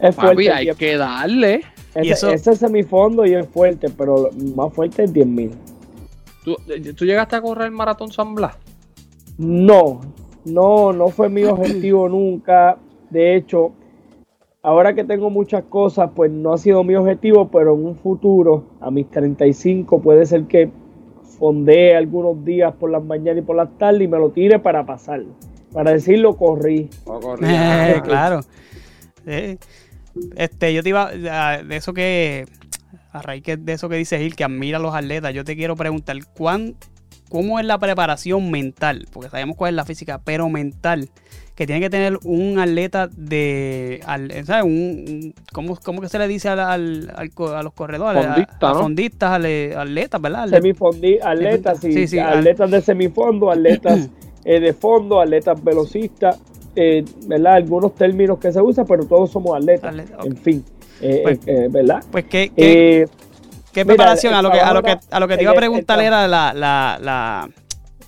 Es 0.00 0.16
papi, 0.16 0.34
fuerte. 0.34 0.50
hay 0.52 0.74
que 0.74 0.96
darle. 0.96 1.62
ese, 1.94 2.06
Y 2.06 2.10
eso- 2.10 2.30
ese 2.30 2.50
es 2.52 2.58
semifondo 2.58 3.24
y 3.26 3.34
es 3.34 3.46
fuerte, 3.48 3.88
pero 3.96 4.28
lo 4.36 4.54
más 4.56 4.72
fuerte 4.74 5.04
es 5.04 5.12
10.000. 5.12 5.52
¿Tú, 6.44 6.56
tú 6.96 7.04
llegaste 7.04 7.36
a 7.36 7.42
correr 7.42 7.66
el 7.66 7.72
maratón 7.72 8.10
San 8.10 8.34
Blas? 8.34 8.56
No, 9.38 10.00
no, 10.44 10.92
no 10.92 11.08
fue 11.08 11.28
mi 11.28 11.44
objetivo 11.44 12.08
nunca. 12.08 12.78
De 13.10 13.34
hecho, 13.36 13.72
ahora 14.62 14.94
que 14.94 15.04
tengo 15.04 15.30
muchas 15.30 15.64
cosas, 15.64 16.10
pues 16.14 16.30
no 16.30 16.52
ha 16.52 16.58
sido 16.58 16.84
mi 16.84 16.94
objetivo, 16.94 17.48
pero 17.48 17.74
en 17.74 17.84
un 17.84 17.96
futuro, 17.96 18.64
a 18.80 18.90
mis 18.90 19.08
35, 19.10 20.00
puede 20.00 20.26
ser 20.26 20.44
que 20.44 20.70
fondee 21.38 21.96
algunos 21.96 22.44
días 22.44 22.74
por 22.74 22.90
las 22.90 23.02
mañanas 23.02 23.42
y 23.42 23.46
por 23.46 23.56
las 23.56 23.76
tardes 23.78 24.02
y 24.02 24.08
me 24.08 24.18
lo 24.18 24.30
tire 24.30 24.58
para 24.58 24.84
pasarlo. 24.84 25.34
Para 25.72 25.92
decirlo, 25.92 26.36
corrí. 26.36 26.88
Eh, 27.42 28.00
claro. 28.04 28.40
Eh, 29.26 29.56
este, 30.36 30.74
yo 30.74 30.82
te 30.82 30.88
iba 30.88 31.08
a- 31.08 31.62
de 31.62 31.76
eso 31.76 31.94
que 31.94 32.44
a 33.12 33.22
raíz 33.22 33.42
que- 33.42 33.56
de 33.56 33.72
eso 33.72 33.88
que 33.88 33.96
dice 33.96 34.18
Gil, 34.18 34.36
que 34.36 34.44
admira 34.44 34.78
a 34.78 34.80
los 34.80 34.94
atletas, 34.94 35.32
yo 35.32 35.44
te 35.44 35.56
quiero 35.56 35.76
preguntar 35.76 36.16
cuán 36.36 36.74
cómo 37.30 37.58
es 37.58 37.64
la 37.64 37.78
preparación 37.78 38.50
mental, 38.50 39.06
porque 39.10 39.30
sabemos 39.30 39.56
cuál 39.56 39.70
es 39.70 39.76
la 39.76 39.86
física, 39.86 40.20
pero 40.22 40.50
mental 40.50 41.08
que 41.54 41.66
tiene 41.66 41.80
que 41.82 41.90
tener 41.90 42.18
un 42.24 42.58
atleta 42.58 43.06
de 43.06 44.00
al- 44.06 44.30
¿sabes? 44.46 44.64
Un, 44.64 44.70
un- 45.08 45.34
¿cómo, 45.52 45.76
cómo 45.82 46.00
que 46.00 46.08
se 46.08 46.18
le 46.18 46.26
dice 46.26 46.48
al, 46.48 46.58
al- 46.60 47.30
a 47.54 47.62
los 47.62 47.72
corredores? 47.74 48.24
Fondista, 48.26 48.70
a, 48.70 48.72
¿no? 48.72 48.80
fondistas, 48.80 49.30
ale- 49.32 49.74
atletas, 49.76 50.20
¿verdad? 50.22 50.48
Semifondi, 50.48 51.18
atletas, 51.22 51.78
sí, 51.80 51.92
Sí, 51.92 52.06
sí, 52.08 52.18
atletas 52.18 52.70
de 52.70 52.80
semifondo, 52.80 53.50
atletas 53.50 54.08
eh, 54.44 54.58
de 54.60 54.72
fondo, 54.72 55.20
atletas 55.20 55.62
velocistas, 55.62 56.40
eh, 56.76 57.04
¿verdad? 57.26 57.54
Algunos 57.54 57.94
términos 57.94 58.38
que 58.38 58.52
se 58.52 58.60
usan, 58.62 58.86
pero 58.86 59.04
todos 59.04 59.30
somos 59.30 59.54
atletas. 59.56 59.90
Atleta. 59.90 60.16
En 60.24 60.36
fin, 60.38 60.64
eh, 61.02 61.20
Pues, 61.22 61.72
¿verdad? 61.72 62.02
Pues 62.10 62.24
qué- 62.24 62.50
Eh, 62.56 63.06
¿Qué 63.72 63.84
Mira, 63.84 63.96
preparación? 63.96 64.34
A 64.34 64.42
lo, 64.42 64.50
que, 64.50 64.60
a, 64.60 64.72
lo 64.72 64.82
que, 64.82 64.96
a 65.10 65.20
lo 65.20 65.28
que 65.28 65.36
te 65.36 65.42
iba 65.42 65.52
a 65.52 65.54
preguntar 65.54 66.00
era 66.00 66.26
la, 66.26 66.52
la, 66.52 66.98
la, 67.00 67.48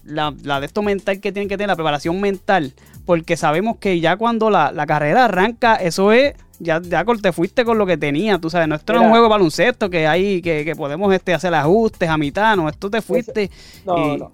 la, 0.05 0.35
la 0.43 0.61
de 0.61 0.67
esto 0.67 0.83
mental 0.83 1.21
que 1.21 1.33
tienen 1.33 1.49
que 1.49 1.57
tener, 1.57 1.69
la 1.69 1.77
preparación 1.77 2.21
mental, 2.21 2.73
porque 3.07 3.37
sabemos 3.37 3.77
que 3.79 4.01
ya 4.01 4.17
cuando 4.17 4.51
la, 4.51 4.73
la 4.73 4.87
carrera 4.87 5.27
arranca, 5.27 5.77
eso 5.77 6.13
es, 6.13 6.35
ya, 6.59 6.81
ya 6.83 7.05
te 7.05 7.33
fuiste 7.33 7.65
con 7.65 7.79
lo 7.79 7.87
que 7.87 7.97
tenía, 7.97 8.39
tú 8.39 8.51
sabes, 8.51 8.69
no 8.69 8.75
esto 8.75 8.93
no 8.93 9.01
es 9.01 9.05
un 9.05 9.11
juego 9.11 9.27
de 9.27 9.31
baloncesto 9.31 9.91
que 9.91 10.07
hay, 10.07 10.43
que, 10.43 10.65
que 10.65 10.75
podemos 10.77 11.13
este, 11.15 11.35
hacer 11.35 11.55
ajustes 11.55 12.09
a 12.09 12.17
mitad, 12.19 12.57
no, 12.57 12.69
esto 12.69 12.91
te 12.91 13.03
fuiste. 13.03 13.51
No, 13.85 14.15
y- 14.15 14.19
no. 14.19 14.31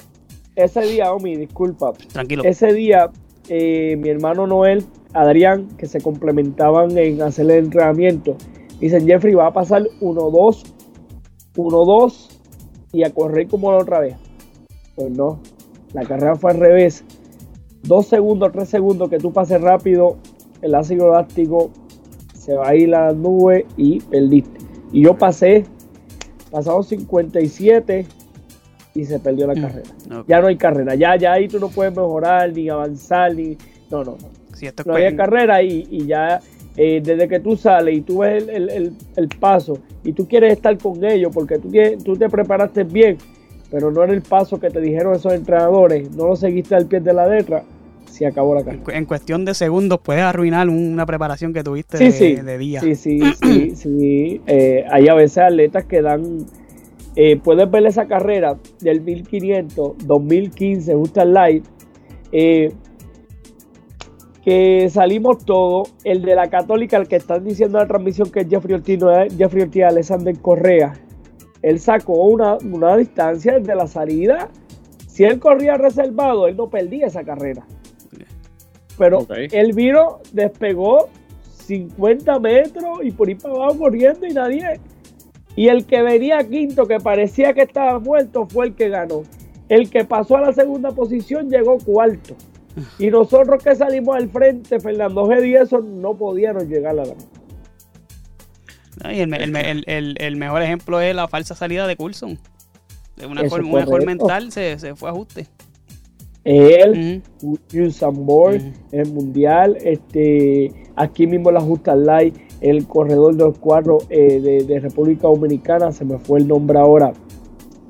Ese 0.56 0.80
día, 0.80 1.12
Omi, 1.12 1.36
disculpa. 1.36 1.92
Tranquilo. 2.12 2.42
Ese 2.44 2.72
día, 2.72 3.10
eh, 3.48 3.94
mi 3.96 4.08
hermano 4.08 4.44
Noel, 4.48 4.84
Adrián, 5.14 5.68
que 5.78 5.86
se 5.86 6.00
complementaban 6.00 6.98
en 6.98 7.22
hacer 7.22 7.44
el 7.44 7.64
entrenamiento, 7.66 8.36
dicen, 8.80 9.06
Jeffrey, 9.06 9.34
va 9.34 9.46
a 9.46 9.52
pasar 9.52 9.84
1-2, 10.00 10.64
1-2 11.58 12.28
y 12.92 13.04
a 13.04 13.10
correr 13.10 13.48
como 13.48 13.70
la 13.72 13.78
otra 13.78 14.00
vez. 14.00 14.16
Pues 14.94 15.10
no, 15.10 15.40
la 15.92 16.04
carrera 16.04 16.36
fue 16.36 16.52
al 16.52 16.58
revés. 16.58 17.04
Dos 17.82 18.06
segundos, 18.06 18.50
tres 18.52 18.68
segundos 18.68 19.08
que 19.08 19.18
tú 19.18 19.32
pases 19.32 19.60
rápido, 19.60 20.16
el 20.62 20.74
ácido 20.74 21.12
láctico 21.12 21.70
se 22.34 22.54
va 22.54 22.68
a 22.68 22.74
ir 22.74 22.94
a 22.94 23.06
las 23.06 23.16
nubes 23.16 23.64
y 23.76 24.00
perdiste. 24.00 24.58
Y 24.92 25.02
yo 25.04 25.16
pasé, 25.16 25.64
pasaron 26.50 26.82
57 26.82 28.06
y 28.94 29.04
se 29.04 29.18
perdió 29.20 29.46
la 29.46 29.54
Mm, 29.54 29.60
carrera. 29.62 29.90
Ya 30.26 30.40
no 30.40 30.46
hay 30.48 30.56
carrera, 30.56 30.94
ya, 30.94 31.16
ya 31.16 31.34
ahí 31.34 31.46
tú 31.48 31.60
no 31.60 31.68
puedes 31.68 31.94
mejorar, 31.94 32.52
ni 32.52 32.68
avanzar, 32.68 33.34
ni. 33.34 33.56
No, 33.90 34.02
no, 34.04 34.12
no. 34.12 34.28
Sí, 34.54 34.66
esto 34.66 34.82
es 34.82 34.86
No 34.86 34.94
había 34.94 35.14
carrera 35.14 35.62
y, 35.62 35.86
y 35.90 36.06
ya 36.06 36.40
eh, 36.80 37.00
desde 37.04 37.26
que 37.26 37.40
tú 37.40 37.56
sales 37.56 37.96
y 37.98 38.00
tú 38.02 38.18
ves 38.18 38.42
el, 38.44 38.50
el- 38.50 38.70
el- 38.70 38.92
el 39.16 39.28
paso 39.28 39.78
y 40.04 40.12
tú 40.12 40.28
quieres 40.28 40.52
estar 40.52 40.78
con 40.78 41.04
ellos 41.04 41.32
porque 41.34 41.58
tú, 41.58 41.70
tú 42.04 42.16
te 42.16 42.28
preparaste 42.28 42.84
bien, 42.84 43.16
pero 43.70 43.90
no 43.90 44.02
era 44.04 44.12
el 44.14 44.22
paso 44.22 44.60
que 44.60 44.70
te 44.70 44.80
dijeron 44.80 45.14
esos 45.16 45.32
entrenadores, 45.34 46.10
no 46.12 46.28
lo 46.28 46.36
seguiste 46.36 46.74
al 46.76 46.86
pie 46.86 47.00
de 47.00 47.12
la 47.12 47.26
letra, 47.26 47.64
se 48.08 48.26
acabó 48.26 48.54
la 48.54 48.62
carrera. 48.64 48.96
en 48.96 49.04
cuestión 49.06 49.44
de 49.44 49.54
segundos 49.54 49.98
puedes 50.02 50.22
arruinar 50.22 50.68
un- 50.68 50.92
una 50.92 51.04
preparación 51.04 51.52
que 51.52 51.62
tuviste 51.64 51.98
Sí, 51.98 52.04
de, 52.04 52.12
sí, 52.12 52.34
de 52.36 52.58
día. 52.58 52.80
sí, 52.80 52.94
sí, 52.94 53.20
sí, 53.32 53.72
sí. 53.74 54.40
Eh, 54.46 54.84
hay 54.90 55.08
a 55.08 55.14
veces 55.14 55.38
atletas 55.38 55.84
que 55.84 56.00
dan, 56.00 56.46
eh, 57.16 57.36
puedes 57.42 57.68
ver 57.70 57.86
esa 57.86 58.06
carrera 58.06 58.56
del 58.80 59.00
1500, 59.00 59.92
2015, 60.06 60.94
Justa 60.94 61.24
Light, 61.24 61.64
eh, 62.32 62.72
que 64.48 64.88
salimos 64.88 65.44
todos, 65.44 65.92
el 66.04 66.22
de 66.22 66.34
la 66.34 66.48
Católica, 66.48 66.96
el 66.96 67.06
que 67.06 67.16
están 67.16 67.44
diciendo 67.44 67.76
en 67.76 67.82
la 67.82 67.88
transmisión 67.88 68.30
que 68.30 68.40
es 68.40 68.48
Jeffrey 68.48 68.76
Ortiz, 68.76 68.98
no 68.98 69.12
es 69.12 69.36
Jeffrey 69.36 69.64
Ortiz, 69.64 69.84
Alexander 69.84 70.38
Correa, 70.40 70.94
él 71.60 71.78
sacó 71.78 72.14
una, 72.14 72.56
una 72.64 72.96
distancia 72.96 73.58
desde 73.58 73.74
la 73.74 73.86
salida. 73.86 74.48
Si 75.06 75.24
él 75.24 75.38
corría 75.38 75.76
reservado, 75.76 76.48
él 76.48 76.56
no 76.56 76.70
perdía 76.70 77.08
esa 77.08 77.24
carrera. 77.24 77.66
Pero 78.96 79.18
Ok. 79.18 79.32
el 79.52 79.74
vino 79.74 80.20
despegó 80.32 81.10
50 81.42 82.38
metros 82.38 83.00
y 83.02 83.10
por 83.10 83.28
ahí 83.28 83.34
para 83.34 83.54
abajo 83.54 83.80
corriendo 83.80 84.26
y 84.26 84.32
nadie. 84.32 84.80
Y 85.56 85.68
el 85.68 85.84
que 85.84 86.00
venía 86.00 86.38
quinto, 86.38 86.86
que 86.86 87.00
parecía 87.00 87.52
que 87.52 87.62
estaba 87.62 87.98
muerto, 87.98 88.46
fue 88.48 88.68
el 88.68 88.74
que 88.74 88.88
ganó. 88.88 89.24
El 89.68 89.90
que 89.90 90.06
pasó 90.06 90.38
a 90.38 90.40
la 90.40 90.54
segunda 90.54 90.92
posición 90.92 91.50
llegó 91.50 91.76
cuarto. 91.76 92.34
Y 92.98 93.08
nosotros 93.10 93.62
que 93.62 93.74
salimos 93.74 94.16
al 94.16 94.28
frente, 94.28 94.78
Fernando 94.80 95.26
G. 95.26 95.46
y 95.48 95.54
eso, 95.56 95.80
no 95.80 96.14
podíamos 96.14 96.64
llegar 96.64 96.92
a 96.98 97.04
la 97.04 97.14
¿no? 99.04 99.12
Y 99.12 99.20
el, 99.20 99.34
el 99.86 100.14
el- 100.18 100.36
mejor 100.36 100.62
ejemplo 100.62 101.00
es 101.00 101.14
la 101.14 101.28
falsa 101.28 101.54
salida 101.54 101.86
de 101.86 101.96
Coulson. 101.96 102.38
De 103.16 103.26
una 103.26 103.48
correcto. 103.48 104.06
mental 104.06 104.52
se, 104.52 104.78
se 104.78 104.94
fue 104.94 105.08
a 105.08 105.12
ajuste. 105.12 105.46
Él, 106.44 107.22
Ujú. 107.42 107.58
Usain 107.86 108.24
Bolt, 108.26 108.62
Ujú. 108.62 108.72
el 108.92 109.12
mundial, 109.12 109.76
este, 109.82 110.72
aquí 110.96 111.26
mismo 111.26 111.50
la 111.50 111.60
Justa 111.60 111.94
Light, 111.94 112.34
el 112.60 112.86
corredor 112.86 113.34
de 113.36 113.44
los 113.44 113.58
cuadros 113.58 114.04
eh, 114.08 114.40
de, 114.40 114.64
de 114.64 114.80
República 114.80 115.28
Dominicana, 115.28 115.92
se 115.92 116.04
me 116.04 116.18
fue 116.18 116.38
el 116.38 116.48
nombre 116.48 116.78
ahora, 116.78 117.12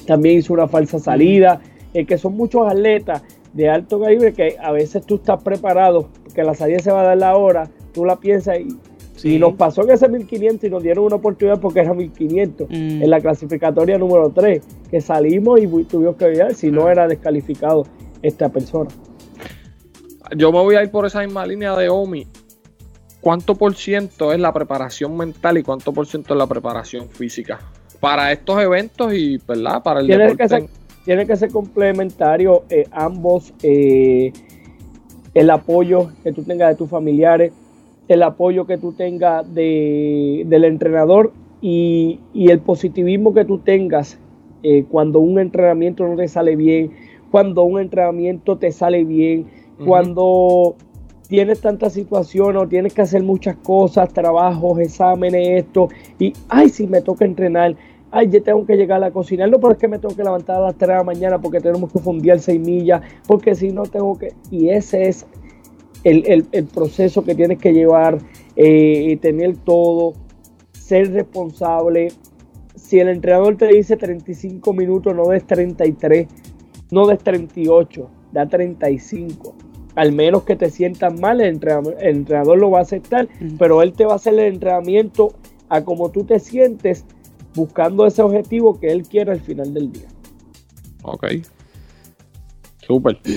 también 0.07 0.39
hizo 0.39 0.53
una 0.55 0.67
falsa 0.67 0.99
salida, 0.99 1.61
eh, 1.95 2.05
que 2.05 2.19
son 2.19 2.37
muchos 2.37 2.67
atletas 2.67 3.23
de 3.53 3.69
alto 3.69 4.01
calibre 4.01 4.33
que 4.33 4.57
a 4.61 4.73
veces 4.73 5.05
tú 5.07 5.17
estás 5.17 5.43
preparado, 5.43 6.09
que 6.35 6.43
la 6.43 6.55
salida 6.55 6.79
se 6.81 6.91
va 6.93 7.01
a 7.01 7.05
dar 7.05 7.19
la 7.19 7.37
hora, 7.37 7.69
tú 7.93 8.05
la 8.05 8.17
piensas 8.17 8.61
y, 8.61 8.69
Sí. 9.17 9.35
y 9.35 9.39
nos 9.41 9.55
pasó 9.55 9.83
en 9.83 9.91
ese 9.91 10.09
1500 10.09 10.69
y 10.69 10.71
nos 10.71 10.83
dieron 10.83 11.05
una 11.07 11.17
oportunidad 11.17 11.59
porque 11.61 11.81
era 11.81 11.93
1500 11.93 12.69
Mm. 12.71 13.03
en 13.03 13.11
la 13.11 13.21
clasificatoria 13.21 13.99
número 13.99 14.31
3, 14.31 14.63
que 14.91 15.01
salimos 15.01 15.61
y 15.61 15.67
tuvimos 15.85 16.15
que 16.17 16.27
ver 16.27 16.55
si 16.55 16.71
no 16.71 16.87
Ah. 16.87 16.93
era 16.93 17.09
descalificado 17.09 17.85
esta 18.23 18.49
persona. 18.49 18.91
Yo 20.37 20.53
me 20.53 20.59
voy 20.59 20.77
a 20.77 20.83
ir 20.83 20.91
por 20.91 21.07
esa 21.07 21.21
misma 21.21 21.47
línea 21.47 21.75
de 21.75 21.89
Omi. 21.89 22.27
¿Cuánto 23.21 23.57
por 23.57 23.75
ciento 23.75 24.33
es 24.33 24.39
la 24.39 24.53
preparación 24.53 25.17
mental 25.17 25.59
y 25.59 25.63
cuánto 25.63 25.93
por 25.93 26.07
ciento 26.07 26.35
es 26.35 26.39
la 26.39 26.47
preparación 26.47 27.09
física? 27.09 27.59
Para 27.99 28.31
estos 28.31 28.61
eventos 28.63 29.13
y, 29.13 29.39
¿verdad? 29.39 29.83
Para 29.83 30.01
el 30.01 30.07
deporte. 30.07 30.37
que 30.37 30.69
tiene 31.09 31.25
que 31.25 31.37
ser 31.37 31.51
complementario 31.51 32.65
eh, 32.69 32.85
ambos, 32.91 33.55
eh, 33.63 34.31
el 35.33 35.49
apoyo 35.49 36.11
que 36.23 36.33
tú 36.33 36.43
tengas 36.43 36.69
de 36.69 36.75
tus 36.75 36.91
familiares, 36.91 37.51
el 38.09 38.23
apoyo 38.23 38.67
que 38.67 38.77
tú 38.77 38.93
tengas 38.93 39.55
de, 39.55 40.45
del 40.45 40.65
entrenador 40.65 41.33
y, 41.63 42.21
y 42.35 42.51
el 42.51 42.59
positivismo 42.59 43.33
que 43.33 43.47
tú 43.47 43.57
tengas 43.57 44.19
eh, 44.63 44.85
cuando 44.91 45.21
un 45.21 45.39
entrenamiento 45.39 46.07
no 46.07 46.15
te 46.15 46.29
sale 46.29 46.57
bien, 46.57 46.91
cuando 47.31 47.63
un 47.63 47.81
entrenamiento 47.81 48.59
te 48.59 48.71
sale 48.71 49.05
bien, 49.05 49.47
cuando 49.87 50.77
tienes 51.27 51.63
tantas 51.63 51.95
situaciones 51.95 52.61
o 52.61 52.69
tienes 52.69 52.93
que 52.93 53.01
hacer 53.01 53.23
muchas 53.23 53.57
cosas, 53.57 54.13
trabajos, 54.13 54.79
exámenes, 54.79 55.65
esto, 55.65 55.89
y 56.19 56.35
ay, 56.51 56.69
si 56.69 56.87
me 56.87 57.01
toca 57.01 57.25
entrenar, 57.25 57.77
ay, 58.11 58.29
yo 58.31 58.43
tengo 58.43 58.65
que 58.67 58.77
llegar 58.77 59.03
a 59.05 59.11
cocinar, 59.11 59.51
no, 59.51 59.59
pero 59.61 59.73
es 59.73 59.79
que 59.79 59.89
me 59.89 59.99
tengo 59.99 60.15
que 60.17 60.25
levantar 60.25 60.57
a 60.57 60.61
las 60.61 60.77
3 60.77 60.89
de 60.89 60.95
la 60.95 61.05
mañana 61.05 61.41
porque 61.41 61.61
tenemos 61.61 61.93
que 61.93 61.99
fundir 61.99 62.39
6 62.41 62.59
millas, 62.61 63.03
porque 63.27 63.55
si 63.55 63.71
no 63.71 63.83
tengo 63.85 64.17
que, 64.19 64.33
y 64.51 64.71
ese 64.71 65.09
es 65.09 65.27
el, 66.05 66.27
el- 66.27 66.47
el 66.53 66.65
proceso 66.67 67.23
que 67.25 67.35
tienes 67.35 67.59
que 67.59 67.73
llevar, 67.73 68.19
eh, 68.57 69.17
tener 69.21 69.57
todo, 69.59 70.15
ser 70.73 71.13
responsable. 71.13 72.09
Si 72.77 72.99
el 73.01 73.09
entrenador 73.09 73.57
te 73.57 73.67
dice 73.67 73.97
35 73.97 74.73
minutos, 74.73 75.15
no 75.15 75.25
des 75.27 75.45
33, 75.47 76.29
no 76.91 77.07
des 77.07 77.19
38, 77.19 78.09
da 78.33 78.49
35. 78.49 79.55
Al 79.97 80.13
menos 80.13 80.45
que 80.45 80.55
te 80.55 80.71
sientas 80.71 81.19
mal, 81.21 81.41
el 81.41 81.49
entrenador, 81.49 81.97
el 82.01 82.17
entrenador 82.19 82.59
lo 82.59 82.71
va 82.71 82.79
a 82.79 82.83
aceptar, 82.83 83.29
pero 83.59 83.83
él 83.83 83.93
te 83.93 84.05
va 84.05 84.13
a 84.13 84.17
hacer 84.17 84.35
el 84.35 84.55
entrenamiento 84.55 85.33
a 85.69 85.83
como 85.85 86.11
tú 86.11 86.23
te 86.25 86.39
sientes, 86.39 87.05
buscando 87.55 88.07
ese 88.07 88.23
objetivo 88.23 88.79
que 88.79 88.89
él 88.93 89.03
quiere 89.03 89.33
al 89.33 89.41
final 89.41 89.73
del 89.75 89.93
día. 89.93 90.09
Ok. 91.03 91.27
Súper. 92.87 93.19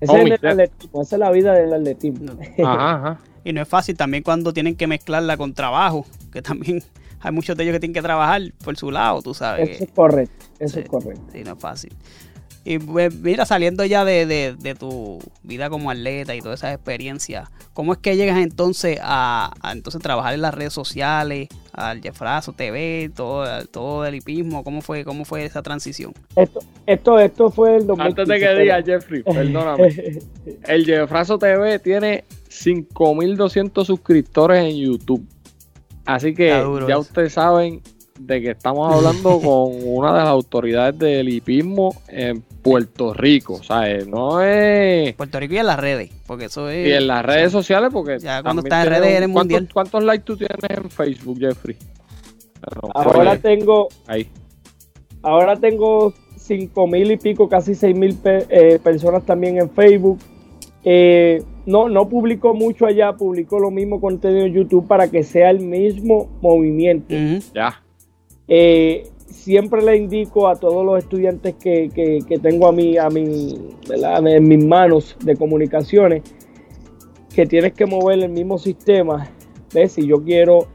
Ese 0.00 0.12
Homie, 0.12 0.34
es 0.34 0.42
el 0.42 0.50
atletismo, 0.50 1.00
esa 1.02 1.16
es 1.16 1.20
la 1.20 1.30
vida 1.30 1.54
del 1.54 1.72
atletismo. 1.72 2.26
No. 2.26 2.38
Ajá, 2.68 2.94
ajá. 2.94 3.20
Y 3.42 3.52
no 3.54 3.62
es 3.62 3.68
fácil 3.68 3.96
también 3.96 4.22
cuando 4.22 4.52
tienen 4.52 4.76
que 4.76 4.86
mezclarla 4.86 5.36
con 5.38 5.54
trabajo, 5.54 6.04
que 6.30 6.42
también 6.42 6.82
hay 7.20 7.32
muchos 7.32 7.56
de 7.56 7.62
ellos 7.62 7.74
que 7.74 7.80
tienen 7.80 7.94
que 7.94 8.02
trabajar 8.02 8.42
por 8.62 8.76
su 8.76 8.90
lado, 8.90 9.22
tú 9.22 9.32
sabes. 9.32 9.70
Eso 9.70 9.84
es 9.84 9.90
correcto, 9.92 10.46
eso 10.58 10.74
Sí. 10.74 10.80
es 10.80 10.88
correcto. 10.88 11.22
Sí, 11.32 11.42
no 11.44 11.52
es 11.52 11.58
fácil. 11.58 11.92
Y 12.66 12.78
pues, 12.78 13.14
mira, 13.14 13.44
saliendo 13.44 13.84
ya 13.84 14.04
de, 14.06 14.24
de- 14.24 14.56
de 14.58 14.74
tu 14.74 15.18
vida 15.42 15.68
como 15.68 15.90
atleta 15.90 16.34
y 16.34 16.40
todas 16.40 16.60
esas 16.60 16.74
experiencias, 16.74 17.50
¿cómo 17.74 17.92
es 17.92 17.98
que 17.98 18.16
llegas 18.16 18.38
entonces 18.38 18.98
a, 19.02 19.52
a 19.60 19.72
entonces 19.72 20.00
trabajar 20.00 20.32
en 20.32 20.40
las 20.40 20.54
redes 20.54 20.72
sociales, 20.72 21.48
al 21.72 22.00
Jeffrazo 22.00 22.54
TV, 22.54 23.10
todo, 23.14 23.66
todo 23.66 24.06
el 24.06 24.14
hipismo? 24.14 24.64
¿Cómo 24.64 24.80
fue, 24.80 25.04
cómo 25.04 25.26
fue 25.26 25.44
esa 25.44 25.60
transición? 25.62 26.14
Esto, 26.36 26.60
esto, 26.86 27.18
esto 27.18 27.50
fue 27.50 27.76
el 27.76 27.86
2015. 27.86 28.22
Antes 28.22 28.28
de 28.28 28.46
que 28.46 28.60
diga 28.62 28.82
Jeffrey, 28.82 29.22
perdóname. 29.22 30.18
El 30.66 30.86
Jeffrazo 30.86 31.38
TV 31.38 31.78
tiene 31.80 32.24
5200 32.48 33.86
suscriptores 33.86 34.64
en 34.64 34.76
YouTube. 34.76 35.26
Así 36.06 36.34
que 36.34 36.50
ya 36.88 36.98
ustedes 36.98 37.32
saben 37.34 37.80
de 38.18 38.40
que 38.40 38.50
estamos 38.50 38.92
hablando 38.94 39.40
con 39.42 39.72
una 39.84 40.12
de 40.12 40.18
las 40.20 40.28
autoridades 40.28 40.98
del 40.98 41.28
hipismo 41.28 41.94
en 42.08 42.40
Puerto 42.62 43.12
Rico. 43.12 43.54
O 43.54 43.62
sea, 43.62 43.90
eh, 43.90 44.04
no 44.06 44.40
es. 44.42 45.14
Puerto 45.14 45.40
Rico 45.40 45.54
y 45.54 45.58
en 45.58 45.66
las 45.66 45.78
redes, 45.80 46.10
porque 46.26 46.46
eso 46.46 46.68
es... 46.68 46.88
Y 46.88 46.92
en 46.92 47.06
las 47.06 47.24
redes 47.24 47.52
sociales, 47.52 47.90
porque. 47.92 48.18
Ya 48.20 48.42
cuando 48.42 48.62
estás 48.62 48.86
en 48.86 48.92
redes 48.92 49.06
eres 49.08 49.28
¿cuántos, 49.30 49.34
mundial. 49.34 49.68
¿Cuántos 49.72 50.04
likes 50.04 50.24
tú 50.24 50.36
tienes 50.36 50.56
en 50.68 50.90
Facebook, 50.90 51.38
Jeffrey? 51.40 51.76
Pero, 52.60 52.80
ahora 52.94 53.32
oye, 53.32 53.40
tengo, 53.40 53.88
ahí. 54.06 54.26
ahora 55.22 55.56
tengo 55.56 56.14
cinco 56.36 56.86
mil 56.86 57.10
y 57.10 57.16
pico, 57.18 57.48
casi 57.48 57.74
seis 57.74 57.94
mil 57.96 58.14
pe- 58.14 58.46
eh, 58.48 58.78
personas 58.82 59.24
también 59.26 59.58
en 59.58 59.68
Facebook. 59.68 60.18
Eh, 60.82 61.42
no, 61.66 61.88
no 61.88 62.08
publico 62.08 62.54
mucho 62.54 62.86
allá, 62.86 63.12
publico 63.14 63.58
lo 63.58 63.70
mismo 63.70 64.00
contenido 64.00 64.46
en 64.46 64.52
YouTube 64.54 64.86
para 64.86 65.10
que 65.10 65.22
sea 65.24 65.50
el 65.50 65.60
mismo 65.60 66.28
movimiento. 66.40 67.14
Ya. 67.54 67.82
Eh, 68.48 69.08
siempre 69.26 69.82
le 69.82 69.96
indico 69.96 70.48
a 70.48 70.56
todos 70.56 70.84
los 70.84 70.98
estudiantes 70.98 71.54
que, 71.54 71.90
que, 71.94 72.18
que 72.26 72.38
tengo 72.38 72.68
a 72.68 72.72
mí, 72.72 72.96
a 72.96 73.08
mí, 73.08 73.76
¿verdad? 73.88 74.26
en 74.26 74.48
mis 74.48 74.64
manos 74.64 75.16
de 75.24 75.36
comunicaciones 75.36 76.22
que 77.34 77.46
tienes 77.46 77.72
que 77.72 77.84
mover 77.86 78.20
el 78.20 78.30
mismo 78.30 78.58
sistema. 78.58 79.28
¿Ves? 79.72 79.92
Si 79.92 80.06
yo 80.06 80.22
quiero 80.22 80.68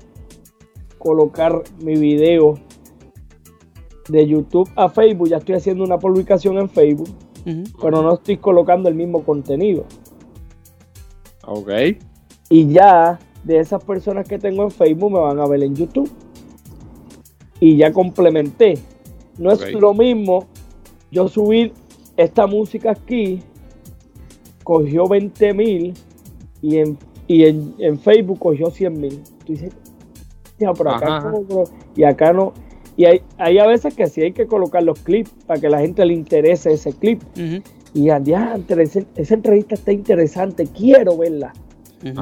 colocar 0.97 1.63
mi 1.81 1.95
video 1.95 2.59
de 4.09 4.27
YouTube 4.27 4.69
a 4.75 4.89
Facebook, 4.89 5.29
ya 5.29 5.37
estoy 5.37 5.55
haciendo 5.55 5.83
una 5.83 5.97
publicación 5.97 6.57
en 6.57 6.69
Facebook, 6.69 7.09
pero 7.81 8.01
no 8.01 8.15
estoy 8.15 8.37
colocando 8.37 8.89
el 8.89 8.95
mismo 8.95 9.23
contenido. 9.23 9.85
Ok. 11.47 11.69
Y 12.49 12.67
ya 12.67 13.17
de 13.43 13.59
esas 13.59 13.83
personas 13.83 14.27
que 14.27 14.37
tengo 14.37 14.63
en 14.63 14.71
Facebook 14.71 15.11
me 15.11 15.19
van 15.19 15.39
a 15.39 15.47
ver 15.47 15.63
en 15.63 15.75
YouTube. 15.75 16.11
Y 17.59 17.77
ya 17.77 17.91
complementé. 17.91 18.75
No 19.37 19.51
es 19.51 19.59
lo 19.73 19.93
mismo 19.93 20.45
yo 21.11 21.27
subir 21.27 21.73
esta 22.17 22.45
música 22.47 22.91
aquí, 22.91 23.41
cogió 24.63 25.07
20 25.07 25.53
mil 25.53 25.93
y, 26.61 26.77
en, 26.77 26.97
y 27.27 27.45
en, 27.45 27.73
en 27.79 27.99
Facebook 27.99 28.39
cogió 28.39 28.69
100 28.69 28.99
mil. 28.99 29.21
Tú 29.45 29.53
dices, 29.53 29.71
"Ya, 30.59 30.73
pero 30.73 30.91
acá 30.91 31.17
Ajá. 31.17 31.31
no, 31.31 31.41
bro". 31.41 31.63
y 31.95 32.03
acá 32.03 32.33
no. 32.33 32.53
Y 32.97 33.05
hay, 33.05 33.21
hay 33.37 33.59
a 33.59 33.65
veces 33.65 33.93
que 33.95 34.07
sí 34.07 34.21
hay 34.21 34.33
que 34.33 34.45
colocar 34.45 34.83
los 34.83 34.99
clips 34.99 35.31
para 35.47 35.59
que 35.61 35.69
la 35.69 35.79
gente 35.79 36.05
le 36.05 36.13
interese 36.13 36.73
ese 36.73 36.91
clip. 36.93 37.21
Y 37.93 38.09
adiante, 38.09 38.79
ese- 38.81 39.05
esa 39.15 39.33
entrevista 39.33 39.75
está 39.75 39.91
interesante, 39.91 40.67
quiero 40.67 41.17
verla. 41.17 41.53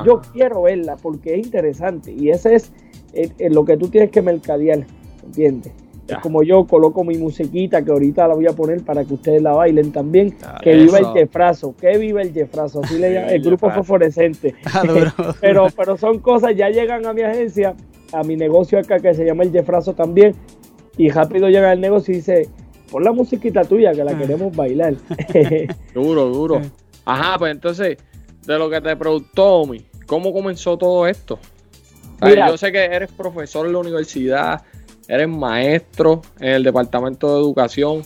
Yo 0.05 0.21
quiero 0.33 0.61
verla 0.63 0.95
porque 0.95 1.35
es 1.35 1.45
interesante 1.45 2.11
y 2.11 2.29
ese 2.29 2.55
es 2.55 2.71
eh, 3.13 3.29
eh, 3.37 3.49
lo 3.49 3.63
que 3.65 3.75
tú 3.77 3.87
tienes 3.89 4.09
que 4.11 4.21
mercadear, 4.21 4.85
¿entiendes? 5.27 5.73
Ya. 6.07 6.15
Es 6.15 6.21
como 6.21 6.41
yo 6.41 6.65
coloco 6.65 7.03
mi 7.03 7.17
musiquita 7.17 7.83
que 7.83 7.91
ahorita 7.91 8.27
la 8.29 8.33
voy 8.35 8.47
a 8.47 8.53
poner 8.53 8.81
para 8.81 9.03
que 9.03 9.13
ustedes 9.13 9.41
la 9.41 9.51
bailen 9.51 9.91
también. 9.91 10.35
Ah, 10.41 10.57
que 10.63 10.73
viva 10.73 10.99
el. 10.99 11.05
Jefrazo, 11.07 11.75
que 11.75 11.97
viva 11.97 12.21
el 12.21 12.31
Jefrazo, 12.33 12.81
así 12.81 12.97
le 12.97 13.13
llaman, 13.13 13.29
el 13.29 13.35
El 13.35 13.41
grupo 13.43 13.69
fosforescente. 13.71 14.55
Ah. 14.73 14.83
Pero, 15.41 15.67
pero 15.75 15.97
son 15.97 16.19
cosas, 16.19 16.55
ya 16.55 16.69
llegan 16.69 17.05
a 17.05 17.13
mi 17.13 17.21
agencia, 17.23 17.75
a 18.13 18.23
mi 18.23 18.35
negocio 18.37 18.79
acá 18.79 18.99
que 18.99 19.13
se 19.13 19.25
llama 19.25 19.43
el 19.43 19.51
Jefrazo 19.51 19.93
también, 19.93 20.33
y 20.97 21.09
rápido 21.09 21.49
llega 21.49 21.71
al 21.71 21.81
negocio 21.81 22.13
y 22.13 22.17
dice, 22.17 22.47
pon 22.89 23.03
la 23.03 23.11
musiquita 23.11 23.63
tuya 23.65 23.91
que 23.91 24.03
la 24.05 24.11
Ah. 24.11 24.17
queremos 24.17 24.55
bailar. 24.55 24.95
Duro, 25.93 26.25
duro. 26.29 26.61
Ajá, 27.05 27.37
pues 27.37 27.51
entonces, 27.51 27.97
de 28.45 28.57
lo 28.57 28.69
que 28.69 28.79
te 28.79 28.95
preguntó, 28.95 29.55
Omi, 29.61 29.85
¿cómo 30.05 30.31
comenzó 30.31 30.77
todo 30.77 31.05
esto? 31.05 31.37
Yo 32.21 32.57
sé 32.57 32.71
que 32.71 32.83
eres 32.85 33.11
profesor 33.11 33.67
en 33.67 33.73
la 33.73 33.79
universidad, 33.79 34.61
eres 35.07 35.27
maestro 35.27 36.21
en 36.39 36.49
el 36.49 36.63
departamento 36.63 37.33
de 37.35 37.41
educación. 37.41 38.01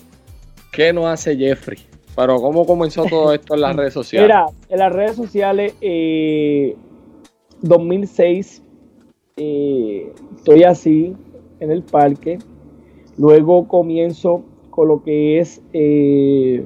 ¿Qué 0.71 0.93
no 0.93 1.07
hace 1.07 1.35
Jeffrey? 1.35 1.79
Pero 2.15 2.41
¿cómo 2.41 2.65
comenzó 2.65 3.05
todo 3.05 3.33
esto 3.33 3.55
en 3.55 3.61
las 3.61 3.75
redes 3.75 3.93
sociales? 3.93 4.27
Mira, 4.27 4.45
en 4.69 4.79
las 4.79 4.91
redes 4.93 5.15
sociales, 5.15 5.75
eh, 5.81 6.75
2006, 7.61 8.61
eh, 9.37 10.13
estoy 10.37 10.63
así 10.63 11.15
en 11.59 11.71
el 11.71 11.83
parque. 11.83 12.37
Luego 13.17 13.67
comienzo 13.67 14.43
con 14.69 14.87
lo 14.87 15.03
que 15.03 15.39
es 15.39 15.61
eh, 15.73 16.65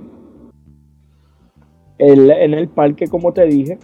el- 1.97 2.31
en 2.31 2.53
el 2.53 2.67
parque, 2.67 3.07
como 3.07 3.33
te 3.33 3.45
dije. 3.45 3.77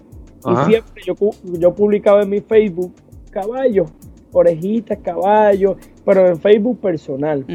Ajá. 0.43 0.63
Y 0.63 0.71
siempre 0.71 1.03
yo, 1.05 1.15
yo 1.59 1.73
publicaba 1.73 2.23
en 2.23 2.29
mi 2.29 2.39
Facebook 2.39 2.93
caballos, 3.29 3.89
orejitas, 4.31 4.97
caballos, 4.99 5.75
pero 6.05 6.27
en 6.27 6.37
Facebook 6.39 6.79
personal. 6.79 7.45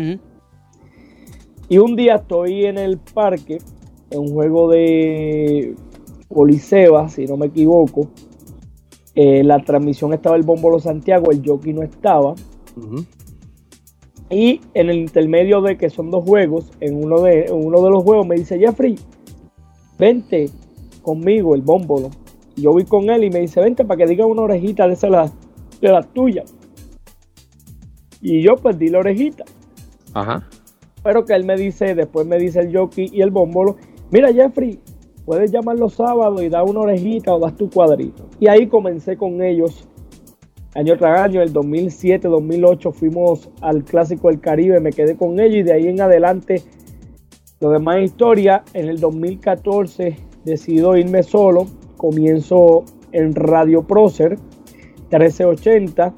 Y 1.69 1.79
un 1.79 1.97
día 1.97 2.17
estoy 2.17 2.65
en 2.67 2.79
el 2.79 2.99
parque, 2.99 3.59
en 4.11 4.21
un 4.21 4.29
juego 4.33 4.69
de 4.71 5.75
Coliseba, 6.33 7.09
si 7.09 7.25
no 7.27 7.37
me 7.37 7.47
equivoco. 7.47 8.09
Eh, 9.15 9.43
la 9.43 9.59
transmisión 9.65 10.13
estaba 10.13 10.37
el 10.37 10.43
Bómbolo 10.43 10.79
Santiago, 10.79 11.31
el 11.31 11.43
jockey 11.45 11.73
no 11.73 11.83
estaba. 11.83 12.35
Y 14.29 14.61
en 14.75 14.91
el 14.91 14.99
intermedio 14.99 15.61
de 15.61 15.77
que 15.77 15.89
son 15.89 16.11
dos 16.11 16.25
juegos, 16.25 16.71
en 16.81 17.03
uno 17.03 17.21
de, 17.21 17.45
en 17.47 17.55
uno 17.55 17.81
de 17.83 17.91
los 17.91 18.03
juegos 18.03 18.27
me 18.27 18.35
dice, 18.37 18.59
Jeffrey, 18.59 18.97
vente 19.99 20.51
conmigo, 21.03 21.55
el 21.55 21.63
Bómbolo. 21.63 22.11
Y 22.57 22.63
yo 22.63 22.73
voy 22.73 22.85
con 22.85 23.09
él 23.11 23.25
y 23.25 23.31
me 23.31 23.41
dice, 23.41 23.61
vente 23.61 23.85
para 23.85 23.99
que 23.99 24.07
diga 24.07 24.27
una 24.27 24.43
orejita 24.43 24.87
de 24.87 24.95
esas 24.95 25.11
las- 25.11 25.33
de 25.81 25.91
las 25.93 26.07
tuyas. 26.13 26.55
Y 28.21 28.43
yo 28.43 28.57
pues 28.57 28.79
di 28.79 28.89
la 28.89 28.99
orejita. 28.99 29.45
Ajá. 30.15 30.49
Pero 31.03 31.25
que 31.25 31.35
él 31.35 31.45
me 31.45 31.57
dice, 31.57 31.95
después 31.95 32.27
me 32.27 32.39
dice 32.39 32.61
el 32.61 32.77
jockey 32.77 33.09
y 33.13 33.23
el 33.23 33.31
bómbolo, 33.31 33.77
mira 34.11 34.33
Jeffrey, 34.33 34.81
puedes 35.25 35.53
llamar 35.53 35.79
los 35.79 35.95
sábados 35.95 36.43
y 36.43 36.49
dar 36.49 36.65
una 36.65 36.81
orejita 36.81 37.35
o 37.35 37.39
das 37.39 37.57
tu 37.57 37.69
cuadrito. 37.71 38.29
Y 38.41 38.49
ahí 38.49 38.67
comencé 38.67 39.17
con 39.17 39.43
ellos, 39.43 39.87
año 40.75 40.97
tras 40.97 41.21
año, 41.21 41.43
el 41.43 41.53
2007, 41.53 42.29
2008 42.29 42.93
fuimos 42.93 43.51
al 43.61 43.85
Clásico 43.85 44.29
del 44.29 44.41
Caribe, 44.41 44.81
me 44.81 44.91
quedé 44.91 45.17
con 45.17 45.39
ellos 45.39 45.57
y 45.59 45.63
de 45.63 45.73
ahí 45.75 45.87
en 45.89 46.01
adelante, 46.01 46.63
lo 47.61 47.71
demás 47.71 48.03
historia, 48.03 48.65
en 48.73 48.89
el 48.89 49.01
2014 49.01 50.17
decido 50.45 50.97
irme 50.97 51.23
solo, 51.23 51.67
comienzo 51.97 52.85
en 53.13 53.35
Radio 53.35 53.83
Procer 53.87 54.39
1380 55.11 56.15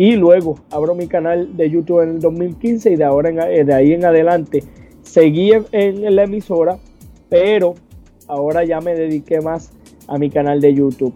y 0.00 0.16
luego 0.16 0.54
abro 0.70 0.94
mi 0.94 1.08
canal 1.08 1.58
de 1.58 1.68
YouTube 1.68 2.00
en 2.00 2.08
el 2.08 2.20
2015 2.20 2.92
y 2.92 2.96
de 2.96 3.04
ahora 3.04 3.52
eh, 3.52 3.64
de 3.64 3.74
ahí 3.74 3.92
en 3.92 4.06
adelante 4.06 4.64
seguí 5.02 5.52
en, 5.72 6.16
la 6.16 6.22
emisora, 6.22 6.78
pero 7.28 7.74
ahora 8.26 8.64
ya 8.64 8.80
me 8.80 8.94
dediqué 8.94 9.42
más 9.42 9.72
a 10.08 10.16
mi 10.16 10.30
canal 10.30 10.62
de 10.62 10.72
YouTube. 10.72 11.12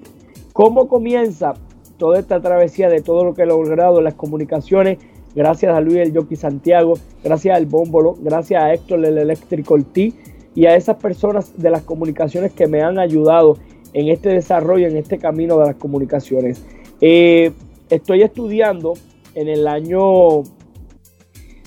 ¿Cómo 0.53 0.87
comienza 0.87 1.55
toda 1.97 2.18
esta 2.18 2.42
travesía 2.42 2.90
de 2.90 3.01
todo 3.01 3.25
lo 3.25 3.33
que 3.33 3.44
he 3.44 3.47
logrado 3.47 4.01
en 4.01 4.05
las 4.05 4.16
comunicaciones? 4.16 4.99
Gracias 5.35 5.75
a 5.75 5.81
Luis 5.81 5.97
el 5.97 6.14
Jockey 6.14 6.37
Santiago, 6.37 6.92
gracias 7.25 7.57
al 7.57 7.64
Bómbolo, 7.64 8.18
gracias 8.20 8.62
a 8.62 8.75
Héctor 8.75 9.03
el 9.03 9.16
Electrical 9.16 9.83
T 9.87 10.12
y 10.55 10.66
a 10.66 10.77
esas 10.77 10.97
personas 10.97 11.57
de 11.57 11.70
las 11.70 11.85
comunicaciones 11.85 12.53
que 12.53 12.66
me 12.66 12.83
han 12.83 12.99
ayudado 12.99 13.57
en 13.94 14.09
este 14.09 14.29
desarrollo, 14.29 14.87
en 14.88 14.99
este 14.99 15.16
camino 15.16 15.57
de 15.57 15.68
las 15.68 15.77
comunicaciones. 15.77 16.62
Eh, 17.01 17.51
estoy 17.95 18.23
estudiando 18.23 18.95
en 19.35 19.49
el 19.49 19.67
año 19.67 20.43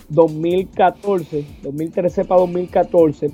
2014, 0.10 1.46
2013 1.64 2.26
para 2.26 2.42
2014, 2.42 3.30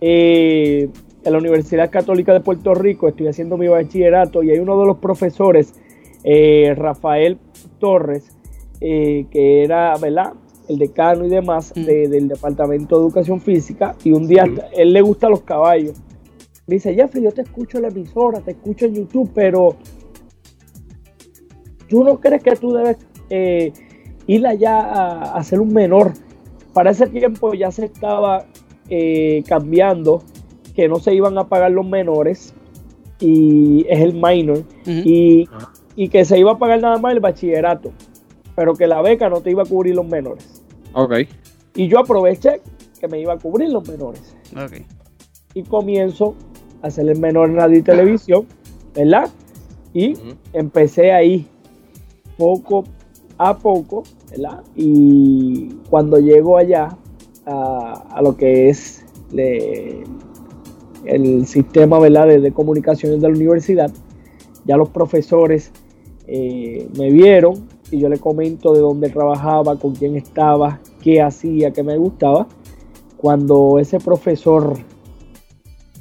eh, 0.00 0.88
en 1.24 1.32
la 1.32 1.38
Universidad 1.38 1.90
Católica 1.90 2.32
de 2.32 2.40
Puerto 2.40 2.74
Rico, 2.74 3.08
estoy 3.08 3.28
haciendo 3.28 3.56
mi 3.56 3.68
bachillerato 3.68 4.42
y 4.42 4.50
hay 4.50 4.58
uno 4.58 4.78
de 4.78 4.86
los 4.86 4.98
profesores, 4.98 5.74
eh, 6.22 6.74
Rafael 6.76 7.38
Torres, 7.78 8.36
eh, 8.80 9.26
que 9.30 9.64
era, 9.64 9.94
¿verdad? 9.98 10.32
El 10.68 10.78
decano 10.78 11.24
y 11.26 11.28
demás 11.28 11.72
Mm. 11.76 11.84
de- 11.84 12.08
del 12.08 12.28
Departamento 12.28 12.98
de 12.98 13.04
Educación 13.06 13.40
Física, 13.40 13.94
y 14.04 14.12
un 14.12 14.26
día 14.26 14.44
él 14.76 14.92
le 14.92 15.00
gusta 15.02 15.28
los 15.28 15.42
caballos. 15.42 15.94
Me 16.66 16.76
dice, 16.76 16.94
Jeffrey, 16.94 17.22
yo 17.24 17.32
te 17.32 17.42
escucho 17.42 17.76
en 17.78 17.82
la 17.82 17.88
emisora, 17.88 18.40
te 18.40 18.52
escucho 18.52 18.86
en 18.86 18.94
YouTube, 18.94 19.30
pero 19.34 19.76
¿tú 21.94 22.02
no 22.02 22.18
crees 22.18 22.42
que 22.42 22.56
tú 22.56 22.72
debes 22.72 22.96
eh, 23.30 23.72
ir 24.26 24.44
allá 24.48 24.80
a, 24.80 25.36
a 25.36 25.44
ser 25.44 25.60
un 25.60 25.72
menor? 25.72 26.12
Para 26.72 26.90
ese 26.90 27.06
tiempo 27.06 27.54
ya 27.54 27.70
se 27.70 27.84
estaba 27.84 28.46
eh, 28.90 29.44
cambiando, 29.46 30.24
que 30.74 30.88
no 30.88 30.96
se 30.96 31.14
iban 31.14 31.38
a 31.38 31.44
pagar 31.44 31.70
los 31.70 31.86
menores, 31.86 32.52
y 33.20 33.86
es 33.88 34.00
el 34.00 34.14
minor, 34.14 34.64
y, 34.84 35.48
y 35.94 36.08
que 36.08 36.24
se 36.24 36.36
iba 36.36 36.50
a 36.50 36.58
pagar 36.58 36.82
nada 36.82 36.98
más 36.98 37.12
el 37.12 37.20
bachillerato, 37.20 37.92
pero 38.56 38.74
que 38.74 38.88
la 38.88 39.00
beca 39.00 39.28
no 39.28 39.40
te 39.40 39.52
iba 39.52 39.62
a 39.62 39.66
cubrir 39.66 39.94
los 39.94 40.06
menores. 40.06 40.64
Ok. 40.94 41.12
Y 41.76 41.86
yo 41.86 42.00
aproveché 42.00 42.60
que 43.00 43.06
me 43.06 43.20
iba 43.20 43.34
a 43.34 43.38
cubrir 43.38 43.70
los 43.70 43.88
menores 43.88 44.34
Ok. 44.56 44.84
y 45.54 45.62
comienzo 45.62 46.34
a 46.82 46.88
hacer 46.88 47.08
el 47.08 47.20
menor 47.20 47.50
en 47.50 47.56
radio 47.56 47.78
y 47.78 47.82
televisión, 47.82 48.46
¿verdad? 48.96 49.30
Y 49.92 50.14
empecé 50.52 51.12
ahí 51.12 51.46
poco 52.36 52.84
a 53.38 53.58
poco, 53.58 54.04
¿verdad? 54.30 54.62
Y 54.76 55.70
cuando 55.90 56.18
llego 56.18 56.56
allá 56.56 56.96
a, 57.46 58.20
lo 58.22 58.36
que 58.36 58.68
es 58.70 59.04
el 61.04 61.46
sistema, 61.46 61.98
¿verdad? 61.98 62.28
De, 62.28 62.40
de 62.40 62.52
comunicaciones 62.52 63.20
de 63.20 63.28
la 63.28 63.34
universidad, 63.34 63.90
ya 64.64 64.76
los 64.76 64.88
profesores 64.90 65.72
eh, 66.26 66.88
me 66.96 67.10
vieron 67.10 67.68
y 67.90 67.98
yo 67.98 68.08
le 68.08 68.18
comento 68.18 68.72
de 68.72 68.80
dónde 68.80 69.10
trabajaba, 69.10 69.78
con 69.78 69.94
quién 69.94 70.16
estaba, 70.16 70.80
qué 71.02 71.20
hacía, 71.20 71.72
qué 71.72 71.82
me 71.82 71.96
gustaba. 71.96 72.48
Cuando 73.16 73.78
ese 73.78 73.98
profesor 73.98 74.78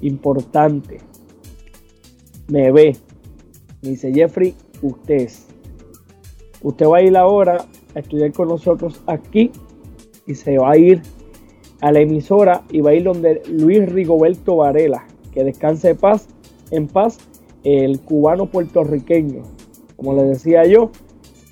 importante 0.01 0.99
me 2.47 2.71
ve, 2.71 2.97
me 3.81 3.89
dice, 3.89 4.13
Jeffrey, 4.13 4.55
usted 4.81 5.15
es. 5.15 5.47
Usted 6.63 6.87
va 6.87 6.97
a 6.97 7.01
ir 7.01 7.15
ahora 7.17 7.65
a 7.93 7.99
estudiar 7.99 8.31
con 8.31 8.47
nosotros 8.47 9.01
aquí 9.05 9.51
y 10.25 10.35
se 10.35 10.57
va 10.57 10.71
a 10.71 10.77
ir 10.77 11.01
a 11.81 11.91
la 11.91 11.99
emisora 11.99 12.63
y 12.71 12.79
va 12.79 12.91
a 12.91 12.93
ir 12.93 13.03
donde 13.03 13.41
Luis 13.49 13.91
Rigoberto 13.91 14.55
Varela, 14.55 15.05
que 15.33 15.43
descanse 15.43 15.89
de 15.89 15.95
paz, 15.95 16.27
en 16.71 16.87
paz, 16.87 17.19
el 17.65 17.99
cubano 17.99 18.45
puertorriqueño, 18.45 19.43
como 19.97 20.15
le 20.15 20.23
decía 20.23 20.65
yo, 20.65 20.91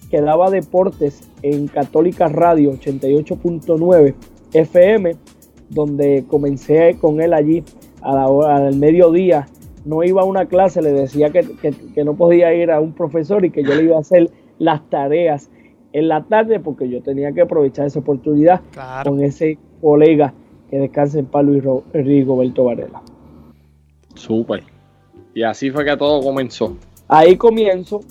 que 0.10 0.22
daba 0.22 0.50
deportes 0.50 1.30
en 1.42 1.68
Católica 1.68 2.30
Radio 2.30 2.72
88.9 2.74 4.14
FM, 4.54 5.16
donde 5.70 6.26
comencé 6.28 6.98
con 7.00 7.22
él 7.22 7.34
allí 7.34 7.64
a 8.02 8.16
la 8.16 8.28
hora 8.28 8.62
del 8.62 8.78
mediodía. 8.78 9.48
No 9.84 10.04
iba 10.04 10.22
a 10.22 10.26
una 10.26 10.46
clase, 10.46 10.82
le 10.82 10.94
decía 10.94 11.32
que, 11.32 11.46
que 11.94 12.04
no 12.04 12.16
podía 12.16 12.54
ir 12.54 12.72
a 12.72 12.80
un 12.80 12.94
profesor 12.94 13.44
y 13.44 13.52
que 13.52 13.64
yo 13.64 13.74
le 13.74 13.84
iba 13.84 13.98
a 13.98 14.02
hacer 14.02 14.30
las 14.62 14.88
tareas 14.92 15.50
en 15.92 16.08
la 16.08 16.24
tarde 16.24 16.60
porque 16.60 16.88
yo 16.88 17.02
tenía 17.02 17.32
que 17.32 17.42
aprovechar 17.42 17.88
esa 17.88 18.00
oportunidad 18.00 18.62
con 19.04 19.20
ese 19.24 19.58
colega 19.82 20.34
que 20.70 20.78
descansa 20.78 21.18
en 21.18 21.26
Palo 21.26 21.54
y 21.56 21.62
Rigoberto 21.98 22.66
Varela. 22.66 23.02
Súper. 24.14 24.64
Y 25.34 25.42
así 25.42 25.72
fue 25.72 25.84
que 25.84 25.98
todo 25.98 26.22
comenzó. 26.22 26.78
Ahí 27.08 27.36
comienzo. 27.36 28.02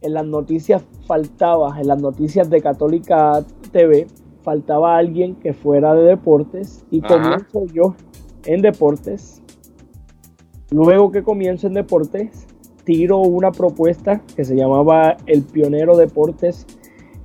En 0.00 0.12
las 0.14 0.26
noticias 0.26 0.84
faltaba, 1.06 1.80
en 1.80 1.88
las 1.88 2.00
noticias 2.00 2.50
de 2.50 2.60
Católica 2.60 3.42
TV, 3.72 4.06
faltaba 4.42 4.96
alguien 4.96 5.34
que 5.36 5.54
fuera 5.54 5.94
de 5.94 6.02
deportes 6.02 6.84
y 6.90 7.00
comienzo 7.00 7.64
yo 7.72 7.96
en 8.44 8.60
deportes. 8.60 9.42
Luego 10.70 11.10
que 11.10 11.22
comienzo 11.22 11.66
en 11.66 11.74
deportes, 11.74 12.46
tiro 12.88 13.18
una 13.18 13.52
propuesta 13.52 14.22
que 14.34 14.46
se 14.46 14.56
llamaba 14.56 15.18
El 15.26 15.42
Pionero 15.42 15.94
Deportes, 15.94 16.64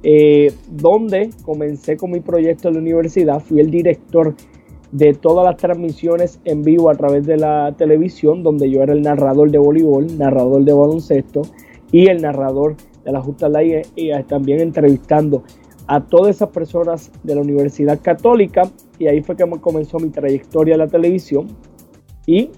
eh, 0.04 0.52
donde 0.70 1.30
comencé 1.46 1.96
con 1.96 2.12
mi 2.12 2.20
proyecto 2.20 2.68
en 2.68 2.74
la 2.74 2.82
universidad, 2.82 3.40
fui 3.40 3.62
el 3.62 3.72
director 3.72 4.36
de 4.92 5.14
todas 5.14 5.46
las 5.46 5.56
transmisiones 5.56 6.42
en 6.44 6.64
vivo 6.64 6.90
a 6.90 6.96
través 6.96 7.26
de 7.26 7.38
la 7.38 7.74
televisión, 7.78 8.44
donde 8.44 8.70
yo 8.70 8.84
era 8.84 8.92
el 8.92 9.04
narrador 9.04 9.52
de 9.52 9.58
voleibol, 9.58 10.18
narrador 10.18 10.66
de 10.66 10.74
baloncesto 10.74 11.44
y 11.94 12.10
el 12.10 12.22
narrador 12.22 12.76
de 13.06 13.14
la 13.14 13.22
Justa 13.22 13.48
Ley 13.48 13.84
y 13.96 14.12
también 14.24 14.60
entrevistando 14.60 15.44
a 15.88 16.02
todas 16.02 16.36
esas 16.36 16.50
personas 16.50 17.10
de 17.24 17.36
la 17.36 17.42
Universidad 17.42 18.02
Católica. 18.02 18.64
Y 19.00 19.08
ahí 19.08 19.22
fue 19.22 19.38
que 19.38 19.50
comenzó 19.62 19.98
mi 19.98 20.10
trayectoria 20.10 20.74
en 20.74 20.80
la 20.80 20.88
televisión. 20.88 21.48
Y 22.26 22.50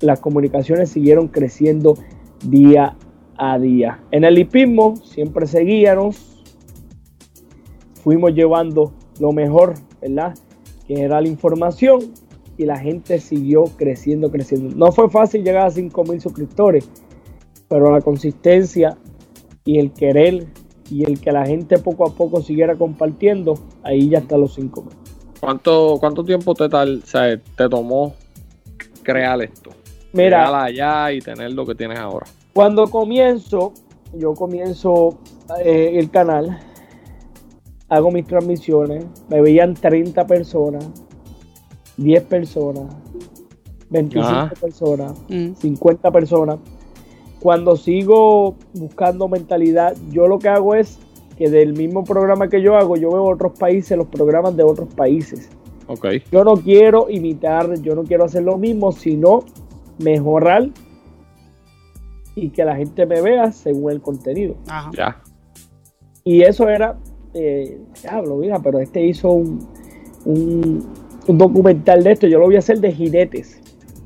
las 0.00 0.20
comunicaciones 0.20 0.90
siguieron 0.90 1.28
creciendo 1.28 1.96
día 2.44 2.96
a 3.36 3.58
día. 3.58 4.00
En 4.10 4.24
el 4.24 4.38
hipismo 4.38 4.96
siempre 4.96 5.46
seguíamos, 5.46 6.42
fuimos 8.02 8.34
llevando 8.34 8.92
lo 9.18 9.32
mejor, 9.32 9.74
¿verdad? 10.00 10.34
Que 10.86 11.02
era 11.02 11.20
la 11.20 11.28
información 11.28 12.00
y 12.56 12.66
la 12.66 12.78
gente 12.78 13.18
siguió 13.20 13.64
creciendo, 13.76 14.30
creciendo. 14.30 14.74
No 14.76 14.92
fue 14.92 15.08
fácil 15.08 15.42
llegar 15.42 15.66
a 15.66 15.70
5 15.70 16.04
mil 16.04 16.20
suscriptores, 16.20 16.88
pero 17.68 17.90
la 17.90 18.00
consistencia 18.00 18.98
y 19.64 19.78
el 19.78 19.92
querer 19.92 20.46
y 20.90 21.04
el 21.04 21.20
que 21.20 21.32
la 21.32 21.46
gente 21.46 21.78
poco 21.78 22.06
a 22.06 22.14
poco 22.14 22.42
siguiera 22.42 22.76
compartiendo, 22.76 23.54
ahí 23.82 24.10
ya 24.10 24.18
está 24.18 24.36
los 24.36 24.54
5 24.54 24.82
mil. 24.82 24.92
¿Cuánto, 25.40 25.96
¿Cuánto 25.98 26.22
tiempo 26.22 26.54
te, 26.54 26.68
tal, 26.68 27.02
te 27.02 27.68
tomó 27.70 28.14
crear 29.02 29.40
esto? 29.42 29.70
Mira, 30.12 30.64
allá 30.64 31.12
y 31.12 31.20
tener 31.20 31.52
lo 31.52 31.64
que 31.64 31.74
tienes 31.74 31.98
ahora. 31.98 32.26
Cuando 32.52 32.88
comienzo, 32.88 33.72
yo 34.12 34.34
comienzo 34.34 35.18
eh, 35.64 35.92
el 35.94 36.10
canal, 36.10 36.58
hago 37.88 38.10
mis 38.10 38.26
transmisiones, 38.26 39.04
me 39.28 39.40
veían 39.40 39.74
30 39.74 40.26
personas, 40.26 40.88
10 41.96 42.22
personas, 42.24 42.94
25 43.90 44.54
personas, 44.60 45.12
50 45.28 46.08
mm. 46.08 46.12
personas. 46.12 46.58
Cuando 47.40 47.76
sigo 47.76 48.56
buscando 48.74 49.28
mentalidad, 49.28 49.96
yo 50.10 50.28
lo 50.28 50.38
que 50.38 50.48
hago 50.48 50.74
es 50.74 50.98
que 51.36 51.48
del 51.48 51.72
mismo 51.72 52.04
programa 52.04 52.48
que 52.48 52.60
yo 52.60 52.76
hago, 52.76 52.96
yo 52.96 53.10
veo 53.10 53.24
otros 53.24 53.58
países, 53.58 53.96
los 53.96 54.08
programas 54.08 54.56
de 54.56 54.62
otros 54.62 54.92
países. 54.94 55.48
Okay. 55.90 56.22
Yo 56.30 56.44
no 56.44 56.54
quiero 56.54 57.10
imitar, 57.10 57.74
yo 57.82 57.96
no 57.96 58.04
quiero 58.04 58.24
hacer 58.24 58.44
lo 58.44 58.56
mismo, 58.56 58.92
sino 58.92 59.40
mejorar 59.98 60.68
y 62.36 62.50
que 62.50 62.64
la 62.64 62.76
gente 62.76 63.06
me 63.06 63.20
vea 63.20 63.50
según 63.50 63.90
el 63.90 64.00
contenido. 64.00 64.54
Ya. 64.96 65.20
Y 66.22 66.42
eso 66.42 66.68
era, 66.68 66.96
eh, 67.34 67.80
diablo, 68.02 68.36
mira, 68.36 68.60
pero 68.60 68.78
este 68.78 69.04
hizo 69.04 69.30
un, 69.32 69.66
un, 70.26 70.86
documental 71.26 72.04
de 72.04 72.12
esto, 72.12 72.28
yo 72.28 72.38
lo 72.38 72.46
voy 72.46 72.54
a 72.54 72.60
hacer 72.60 72.78
de 72.78 72.92
jinetes. 72.92 73.60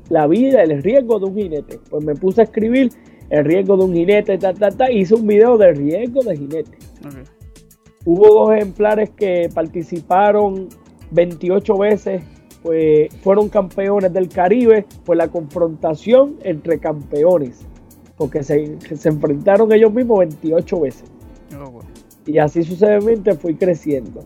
La 0.09 0.25
vida, 0.25 0.63
el 0.63 0.81
riesgo 0.81 1.19
de 1.19 1.25
un 1.25 1.35
jinete. 1.35 1.79
Pues 1.89 2.03
me 2.03 2.15
puse 2.15 2.41
a 2.41 2.43
escribir 2.45 2.91
el 3.29 3.45
riesgo 3.45 3.77
de 3.77 3.83
un 3.83 3.93
jinete, 3.93 4.39
ta, 4.39 4.55
ta, 4.55 4.71
ta, 4.71 4.91
hice 4.91 5.13
un 5.13 5.27
video 5.27 5.55
de 5.59 5.71
riesgo 5.71 6.23
de 6.23 6.35
jinete. 6.35 6.77
Hubo 8.05 8.33
dos 8.33 8.55
ejemplares 8.55 9.11
que 9.11 9.49
participaron 9.53 10.69
28 11.11 11.77
veces 11.77 12.23
pues 12.65 13.15
fueron 13.21 13.47
campeones 13.47 14.11
del 14.11 14.27
Caribe, 14.27 14.87
pues 15.05 15.17
la 15.17 15.27
confrontación 15.27 16.37
entre 16.41 16.79
campeones, 16.79 17.63
porque 18.17 18.41
se, 18.41 18.75
enfrentaron 19.03 19.71
ellos 19.71 19.93
mismos 19.93 20.19
28 20.19 20.79
veces. 20.79 21.03
Oh, 21.55 21.79
y 22.25 22.39
así 22.39 22.63
sucesivamente 22.63 23.35
fui 23.35 23.53
creciendo. 23.53 24.23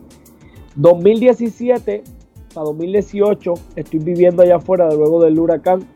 2017 0.76 2.02
a 2.56 2.60
2018 2.60 3.54
estoy 3.76 4.00
viviendo 4.00 4.42
allá 4.42 4.56
afuera 4.56 4.90
luego 4.90 5.22
del 5.22 5.38
huracán. 5.38 5.86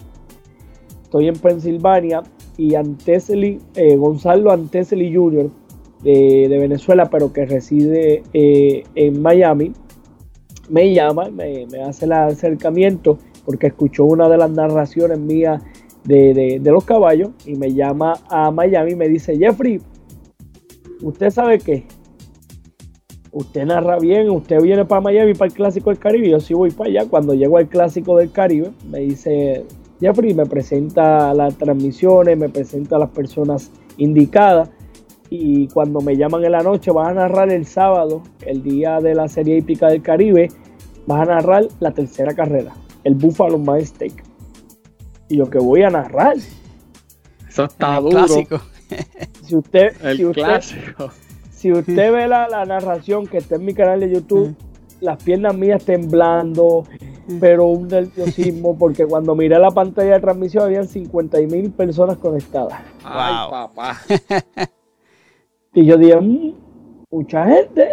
Estoy 1.03 1.29
en 1.29 1.37
Pensilvania 1.37 2.25
y 2.59 2.75
Anteseli, 2.75 3.59
eh, 3.75 3.97
Gonzalo 3.97 4.53
Anteseli 4.53 5.15
Jr. 5.15 5.49
De, 6.03 6.59
Venezuela, 6.61 7.09
pero 7.09 7.33
que 7.33 7.47
reside 7.47 8.23
eh, 8.35 8.85
en 8.95 9.23
Miami 9.23 9.73
me 10.69 10.93
llama, 10.95 11.31
me, 11.31 11.67
hace 11.87 12.07
el 12.07 12.13
acercamiento 12.13 13.19
porque 13.45 13.69
escuchó 13.69 14.05
una 14.05 14.29
de 14.29 14.39
las 14.39 14.51
narraciones 14.51 15.19
mías 15.19 15.63
de, 16.05 16.61
los 16.65 16.85
caballos 16.85 17.31
y 17.47 17.55
me 17.55 17.73
llama 17.73 18.15
a 18.29 18.51
Miami 18.51 18.93
y 18.93 18.97
me 18.97 19.09
dice, 19.09 19.37
Jeffrey, 19.37 19.81
¿usted 21.03 21.31
sabe 21.31 21.59
qué? 21.59 21.85
Usted 23.33 23.65
narra 23.67 23.99
bien, 23.99 24.31
usted 24.31 24.61
viene 24.61 24.85
para 24.85 25.01
Miami 25.01 25.35
para 25.35 25.49
el 25.49 25.55
Clásico 25.55 25.91
del 25.91 25.99
Caribe, 25.99 26.31
yo 26.31 26.41
sí 26.41 26.55
voy 26.55 26.71
para 26.71 26.91
allá. 26.91 27.07
Cuando 27.09 27.35
llego 27.35 27.59
al 27.59 27.69
Clásico 27.69 28.17
del 28.17 28.31
Caribe, 28.31 28.71
me 28.89 29.01
dice, 29.01 29.65
Jeffrey, 30.01 30.35
me 30.35 30.47
presenta 30.47 31.35
las 31.35 31.57
transmisiones, 31.57 32.39
me 32.39 32.49
presenta 32.49 32.99
las 32.99 33.11
personas 33.11 33.73
indicadas 33.97 34.71
y 35.31 35.69
cuando 35.69 36.01
me 36.01 36.17
llaman 36.17 36.45
en 36.45 36.53
la 36.53 36.63
noche 36.63 36.91
vas 36.91 37.09
a 37.09 37.15
narrar 37.15 37.51
el 37.51 37.67
sábado, 37.67 38.23
el 38.43 38.63
día 38.63 39.01
de 39.01 39.15
la 39.15 39.29
Serie 39.29 39.59
Hípica 39.59 39.89
del 39.89 40.03
Caribe, 40.03 40.49
vas 41.07 41.23
a 41.23 41.33
narrar 41.33 41.67
la 41.81 41.93
tercera 41.93 42.35
carrera, 42.35 42.73
el 43.05 43.15
Buffalo 43.15 43.59
Mind 43.59 43.87
Stake. 43.87 44.23
Y 45.29 45.39
yo 45.39 45.49
que 45.49 45.59
voy 45.59 45.83
a 45.83 45.91
narrar. 45.91 46.37
Eso 47.49 47.65
está 47.65 48.01
duro. 48.01 48.27
Si 49.43 49.57
usted, 49.57 50.17
si 50.17 50.25
usted, 50.25 50.61
Si 51.51 51.73
usted 51.73 52.13
ve 52.13 52.29
la, 52.29 52.65
narración 52.67 53.27
que 53.27 53.39
está 53.39 53.57
en 53.57 53.65
mi 53.65 53.75
canal 53.75 54.01
de 54.01 54.11
YouTube, 54.11 54.55
las 55.01 55.23
piernas 55.23 55.57
mías 55.57 55.85
temblando, 55.85 56.85
pero 57.41 57.67
un 57.67 57.89
nerviosismo, 57.89 58.77
porque 58.79 59.07
cuando 59.07 59.35
miré 59.35 59.59
la 59.59 59.71
pantalla 59.71 60.15
de 60.15 60.21
transmisión 60.21 60.65
habían 60.65 60.87
50 60.87 61.39
mil 61.41 61.71
personas 61.73 62.19
conectadas. 62.19 62.81
Ay, 63.03 63.51
papá. 63.51 63.99
Y 65.75 65.85
yo 65.85 65.97
dije, 65.99 66.21
mm, 66.21 66.55
mucha 67.11 67.47
gente. 67.47 67.89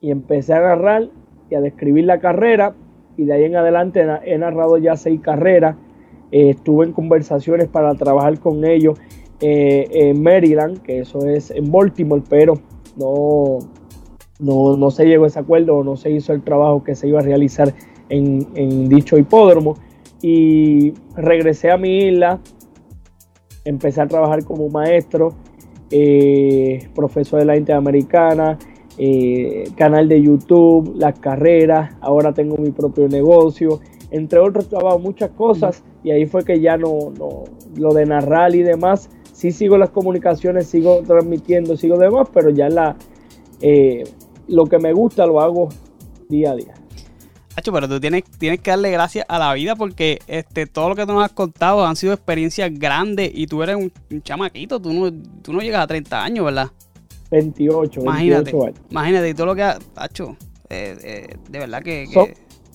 Y 0.00 0.10
empecé 0.10 0.54
a 0.54 0.60
narrar 0.60 1.08
y 1.50 1.54
a 1.56 1.60
describir 1.60 2.04
la 2.04 2.20
carrera. 2.20 2.74
Y 3.16 3.24
de 3.24 3.32
ahí 3.32 3.44
en 3.44 3.56
adelante 3.56 4.06
he 4.24 4.38
narrado 4.38 4.78
ya 4.78 4.96
seis 4.96 5.20
carreras. 5.20 5.76
Eh, 6.30 6.50
estuve 6.50 6.86
en 6.86 6.92
conversaciones 6.92 7.68
para 7.68 7.94
trabajar 7.94 8.38
con 8.38 8.64
ellos 8.64 8.98
eh, 9.40 9.88
en 9.90 10.22
Maryland, 10.22 10.80
que 10.82 11.00
eso 11.00 11.26
es 11.26 11.50
en 11.50 11.72
Baltimore, 11.72 12.22
pero 12.28 12.54
no, 12.96 13.58
no, 14.38 14.90
se 14.90 15.06
llegó 15.06 15.24
a 15.24 15.26
ese 15.26 15.40
acuerdo, 15.40 15.82
no 15.82 15.96
se 15.96 16.12
hizo 16.12 16.32
el 16.32 16.42
trabajo 16.42 16.84
que 16.84 16.94
se 16.94 17.08
iba 17.08 17.18
a 17.18 17.22
realizar 17.22 17.74
en, 18.08 18.46
en 18.54 18.88
dicho 18.88 19.18
hipódromo. 19.18 19.74
Y 20.22 20.92
regresé 21.16 21.70
a 21.70 21.76
mi 21.76 22.06
isla, 22.06 22.38
empecé 23.64 24.00
a 24.00 24.06
trabajar 24.06 24.44
como 24.44 24.68
maestro 24.68 25.34
eh, 25.90 26.88
profesor 26.94 27.40
de 27.40 27.46
la 27.46 27.56
Interamericana, 27.56 28.58
eh, 28.98 29.64
canal 29.76 30.08
de 30.08 30.22
YouTube, 30.22 30.94
las 30.96 31.18
carreras, 31.18 31.96
ahora 32.00 32.32
tengo 32.32 32.56
mi 32.56 32.70
propio 32.70 33.08
negocio, 33.08 33.80
entre 34.10 34.40
otros 34.40 34.68
trabajo 34.68 34.98
muchas 34.98 35.30
cosas 35.30 35.82
y 36.02 36.10
ahí 36.10 36.26
fue 36.26 36.44
que 36.44 36.60
ya 36.60 36.76
no, 36.76 37.12
no, 37.18 37.44
lo 37.76 37.94
de 37.94 38.06
narrar 38.06 38.54
y 38.54 38.62
demás, 38.62 39.08
sí 39.32 39.52
sigo 39.52 39.78
las 39.78 39.90
comunicaciones, 39.90 40.66
sigo 40.66 41.02
transmitiendo, 41.06 41.76
sigo 41.76 41.96
demás, 41.96 42.28
pero 42.32 42.50
ya 42.50 42.68
la, 42.68 42.96
eh, 43.60 44.04
lo 44.48 44.66
que 44.66 44.78
me 44.78 44.92
gusta 44.92 45.26
lo 45.26 45.40
hago 45.40 45.68
día 46.28 46.52
a 46.52 46.56
día. 46.56 46.74
Hacho, 47.60 47.72
pero 47.72 47.88
tú 47.88 48.00
tienes, 48.00 48.24
tienes 48.38 48.60
que 48.60 48.70
darle 48.70 48.90
gracias 48.90 49.24
a 49.28 49.38
la 49.38 49.52
vida 49.54 49.76
porque 49.76 50.18
este, 50.26 50.66
todo 50.66 50.88
lo 50.88 50.96
que 50.96 51.06
tú 51.06 51.12
nos 51.12 51.24
has 51.24 51.32
contado 51.32 51.86
han 51.86 51.94
sido 51.96 52.12
experiencias 52.14 52.70
grandes 52.72 53.30
y 53.34 53.46
tú 53.46 53.62
eres 53.62 53.76
un, 53.76 53.92
un 54.10 54.22
chamaquito, 54.22 54.80
tú 54.80 54.92
no, 54.92 55.12
tú 55.42 55.52
no 55.52 55.60
llegas 55.60 55.82
a 55.82 55.86
30 55.86 56.22
años, 56.24 56.44
¿verdad? 56.46 56.68
28, 57.30 58.00
Imagínate, 58.00 58.42
28 58.52 58.66
años. 58.66 58.80
imagínate, 58.90 59.28
y 59.28 59.34
todo 59.34 59.46
lo 59.46 59.54
que 59.54 59.62
ha 59.62 59.78
hecho, 60.04 60.36
eh, 60.68 60.96
eh, 61.02 61.36
de 61.48 61.58
verdad 61.58 61.82
que... 61.82 62.06
que- 62.08 62.14
So- 62.14 62.28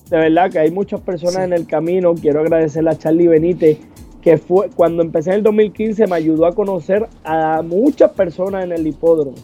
de 0.08 0.18
verdad 0.18 0.50
que 0.52 0.60
hay 0.60 0.70
muchas 0.70 1.00
personas 1.00 1.34
Sí. 1.34 1.42
en 1.42 1.52
el 1.52 1.66
camino. 1.66 2.14
Quiero 2.14 2.38
agradecerle 2.40 2.90
a 2.90 2.96
Charlie 2.96 3.26
Benítez, 3.26 3.78
que 4.22 4.38
fue 4.38 4.70
cuando 4.70 5.02
empecé 5.02 5.30
en 5.30 5.36
el 5.38 5.42
2015 5.42 6.06
me 6.06 6.14
ayudó 6.14 6.46
a 6.46 6.52
conocer 6.54 7.08
a 7.24 7.60
muchas 7.62 8.12
personas 8.12 8.62
en 8.64 8.70
el 8.70 8.86
hipódromo. 8.86 9.34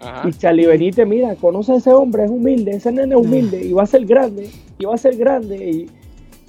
Ajá. 0.00 0.28
Y 0.28 0.32
Charlie 0.34 0.66
Benítez, 0.66 1.06
mira, 1.08 1.34
conoce 1.36 1.72
a 1.72 1.76
ese 1.76 1.92
hombre, 1.94 2.24
es 2.24 2.30
humilde, 2.30 2.72
ese 2.72 2.92
nene 2.92 3.14
es 3.14 3.20
humilde, 3.24 3.64
y 3.64 3.72
va 3.72 3.84
a 3.84 3.86
ser 3.86 4.04
grande, 4.04 4.50
y 4.82 4.84
va 4.84 4.94
a 4.94 4.98
ser 4.98 5.16
grande. 5.16 5.56
Y 5.56 5.86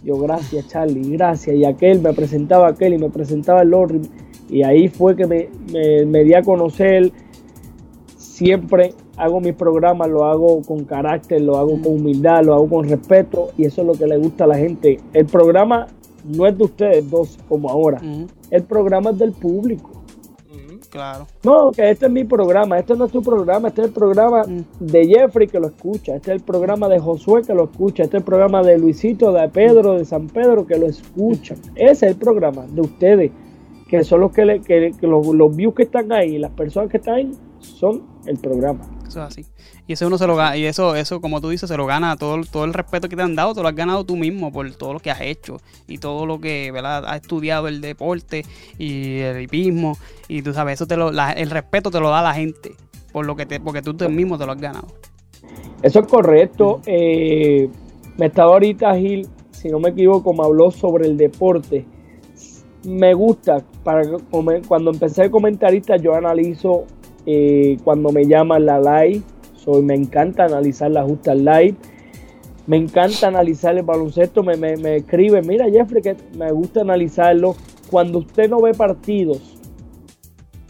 yo, 0.04 0.18
gracias, 0.18 0.68
Charlie, 0.68 1.12
gracias. 1.12 1.56
Y 1.56 1.66
aquel 1.66 2.02
me 2.02 2.14
presentaba 2.14 2.68
a 2.68 2.72
aquel 2.72 2.94
y 2.94 2.98
me 2.98 3.10
presentaba 3.10 3.62
el 3.62 3.74
otro. 3.74 4.00
Y 4.50 4.64
ahí 4.64 4.88
fue 4.88 5.16
que 5.16 5.28
me, 5.28 5.50
me, 5.72 6.06
me 6.06 6.24
di 6.24 6.34
a 6.34 6.42
conocer. 6.42 7.12
Siempre 8.18 8.94
hago 9.18 9.40
mis 9.40 9.54
programas, 9.54 10.10
lo 10.10 10.26
hago 10.26 10.62
con 10.64 10.84
carácter, 10.86 11.42
lo 11.42 11.58
hago 11.58 11.80
con 11.82 11.94
humildad, 11.94 12.44
lo 12.44 12.56
hago 12.56 12.68
con 12.68 12.90
respeto, 12.90 13.50
y 13.58 13.66
eso 13.66 13.82
es 13.82 13.88
lo 13.88 13.94
que 13.94 14.08
le 14.08 14.18
gusta 14.18 14.46
a 14.46 14.48
la 14.48 14.58
gente. 14.58 15.00
El 15.14 15.28
programa 15.28 15.88
no 16.26 16.48
es 16.48 16.58
de 16.58 16.64
ustedes 16.64 17.10
dos, 17.10 17.38
como 17.48 17.70
ahora. 17.70 18.02
El 18.50 18.64
programa 18.64 19.12
es 19.12 19.20
del 19.20 19.34
público. 19.34 19.92
Claro. 20.94 21.26
No, 21.44 21.72
que 21.72 21.90
este 21.90 22.06
es 22.06 22.12
mi 22.12 22.24
programa, 22.24 22.78
este 22.78 22.96
no 22.96 23.06
es 23.06 23.12
tu 23.12 23.24
programa, 23.24 23.70
este 23.70 23.82
es 23.82 23.88
el 23.88 23.94
programa 23.94 24.44
Mm. 24.44 24.62
de 24.80 25.08
Jeffrey 25.08 25.48
que 25.48 25.60
lo 25.60 25.68
escucha, 25.68 26.16
este 26.16 26.32
es 26.32 26.38
el 26.38 26.44
programa 26.46 26.88
de 26.88 27.00
Josué 27.00 27.42
que 27.42 27.56
lo 27.56 27.64
escucha, 27.64 28.04
este 28.04 28.18
es 28.18 28.22
el 28.22 28.26
programa 28.26 28.62
de 28.62 28.78
Luisito, 28.78 29.32
de 29.34 29.50
Pedro, 29.50 29.94
de 29.98 30.06
San 30.06 30.28
Pedro 30.28 30.68
que 30.68 30.78
lo 30.78 30.86
escuchan. 30.86 31.58
Ese 31.76 31.92
es 32.06 32.12
el 32.12 32.16
programa 32.16 32.66
de 32.70 32.82
ustedes, 32.82 33.32
que 33.90 34.04
son 34.04 34.22
los 34.22 34.32
que, 34.32 34.46
le- 34.46 34.62
que, 34.62 34.92
que 35.00 35.08
los, 35.08 35.26
los 35.28 35.56
views 35.56 35.74
que 35.74 35.84
están 35.84 36.12
ahí, 36.12 36.38
las 36.38 36.52
personas 36.52 36.92
que 36.92 36.98
están 36.98 37.16
ahí, 37.16 37.32
son 37.64 38.04
el 38.26 38.38
programa. 38.38 38.84
Eso 39.08 39.20
es 39.22 39.28
así. 39.28 39.46
Y 39.88 39.94
eso 39.94 40.08
uno 40.08 40.18
se 40.18 40.28
lo 40.28 40.36
gana, 40.36 40.56
y 40.58 40.66
eso, 40.66 40.96
eso, 40.96 41.20
como 41.22 41.42
tú 41.42 41.50
dices, 41.50 41.70
se 41.70 41.78
lo 41.78 41.86
gana 41.86 42.16
todo, 42.16 42.42
todo 42.50 42.64
el 42.66 42.74
respeto 42.74 43.10
que 43.10 43.16
te 43.16 43.22
han 43.22 43.36
dado, 43.36 43.54
te 43.54 43.62
lo 43.62 43.68
has 43.68 43.76
ganado 43.76 44.06
tú 44.06 44.16
mismo 44.16 44.52
por 44.52 44.70
todo 44.76 44.94
lo 44.94 45.00
que 45.00 45.12
has 45.12 45.22
hecho 45.22 45.58
y 45.88 45.98
todo 45.98 46.26
lo 46.26 46.40
que, 46.40 46.72
¿verdad? 46.72 47.06
Has 47.06 47.22
estudiado 47.22 47.68
el 47.68 47.82
deporte 47.82 48.46
y 48.78 49.20
el 49.20 49.42
hipismo. 49.42 49.98
Y 50.28 50.42
tú 50.42 50.54
sabes, 50.54 50.76
eso 50.76 50.88
te 50.88 50.98
lo, 50.98 51.12
la- 51.12 51.32
el 51.34 51.50
respeto 51.50 51.92
te 51.92 52.00
lo 52.00 52.10
da 52.10 52.22
la 52.22 52.34
gente. 52.34 52.76
Por 53.12 53.26
lo 53.26 53.36
que 53.36 53.46
te, 53.46 53.60
porque 53.60 53.82
tú 53.82 53.94
te 53.94 54.08
mismo 54.10 54.38
te 54.38 54.46
lo 54.46 54.54
has 54.54 54.62
ganado. 54.62 54.88
Eso 55.84 56.00
es 56.00 56.08
correcto. 56.08 56.82
Eh, 56.86 57.70
me 58.18 58.28
estaba 58.28 58.54
ahorita 58.54 58.96
Gil, 58.96 59.28
si 59.52 59.70
no 59.70 59.80
me 59.80 59.90
equivoco, 59.90 60.34
me 60.34 60.44
habló 60.44 60.72
sobre 60.72 61.06
el 61.08 61.18
deporte. 61.18 61.86
Me 62.86 63.14
gusta, 63.14 63.64
para 63.84 64.02
cuando 64.68 64.92
empecé 64.92 65.24
de 65.24 65.32
comentarista 65.32 65.96
yo 65.98 66.16
analizo 66.16 66.86
eh, 67.26 67.78
cuando 67.84 68.12
me 68.12 68.26
llaman 68.26 68.66
la 68.66 68.80
live, 68.80 69.22
soy, 69.56 69.82
me 69.82 69.96
encanta 69.96 70.46
analizar 70.46 70.92
la 70.92 71.04
justa 71.04 71.34
live, 71.36 71.76
me 72.68 72.78
encanta 72.78 73.28
analizar 73.28 73.78
el 73.78 73.84
baloncesto, 73.84 74.44
me, 74.44 74.56
me, 74.58 74.78
me 74.78 74.98
escribe, 74.98 75.42
mira 75.42 75.70
Jeffrey, 75.70 76.02
que 76.02 76.16
me 76.38 76.52
gusta 76.52 76.82
analizarlo. 76.82 77.56
Cuando 77.90 78.20
usted 78.20 78.50
no 78.50 78.60
ve 78.62 78.74
partidos, 78.74 79.58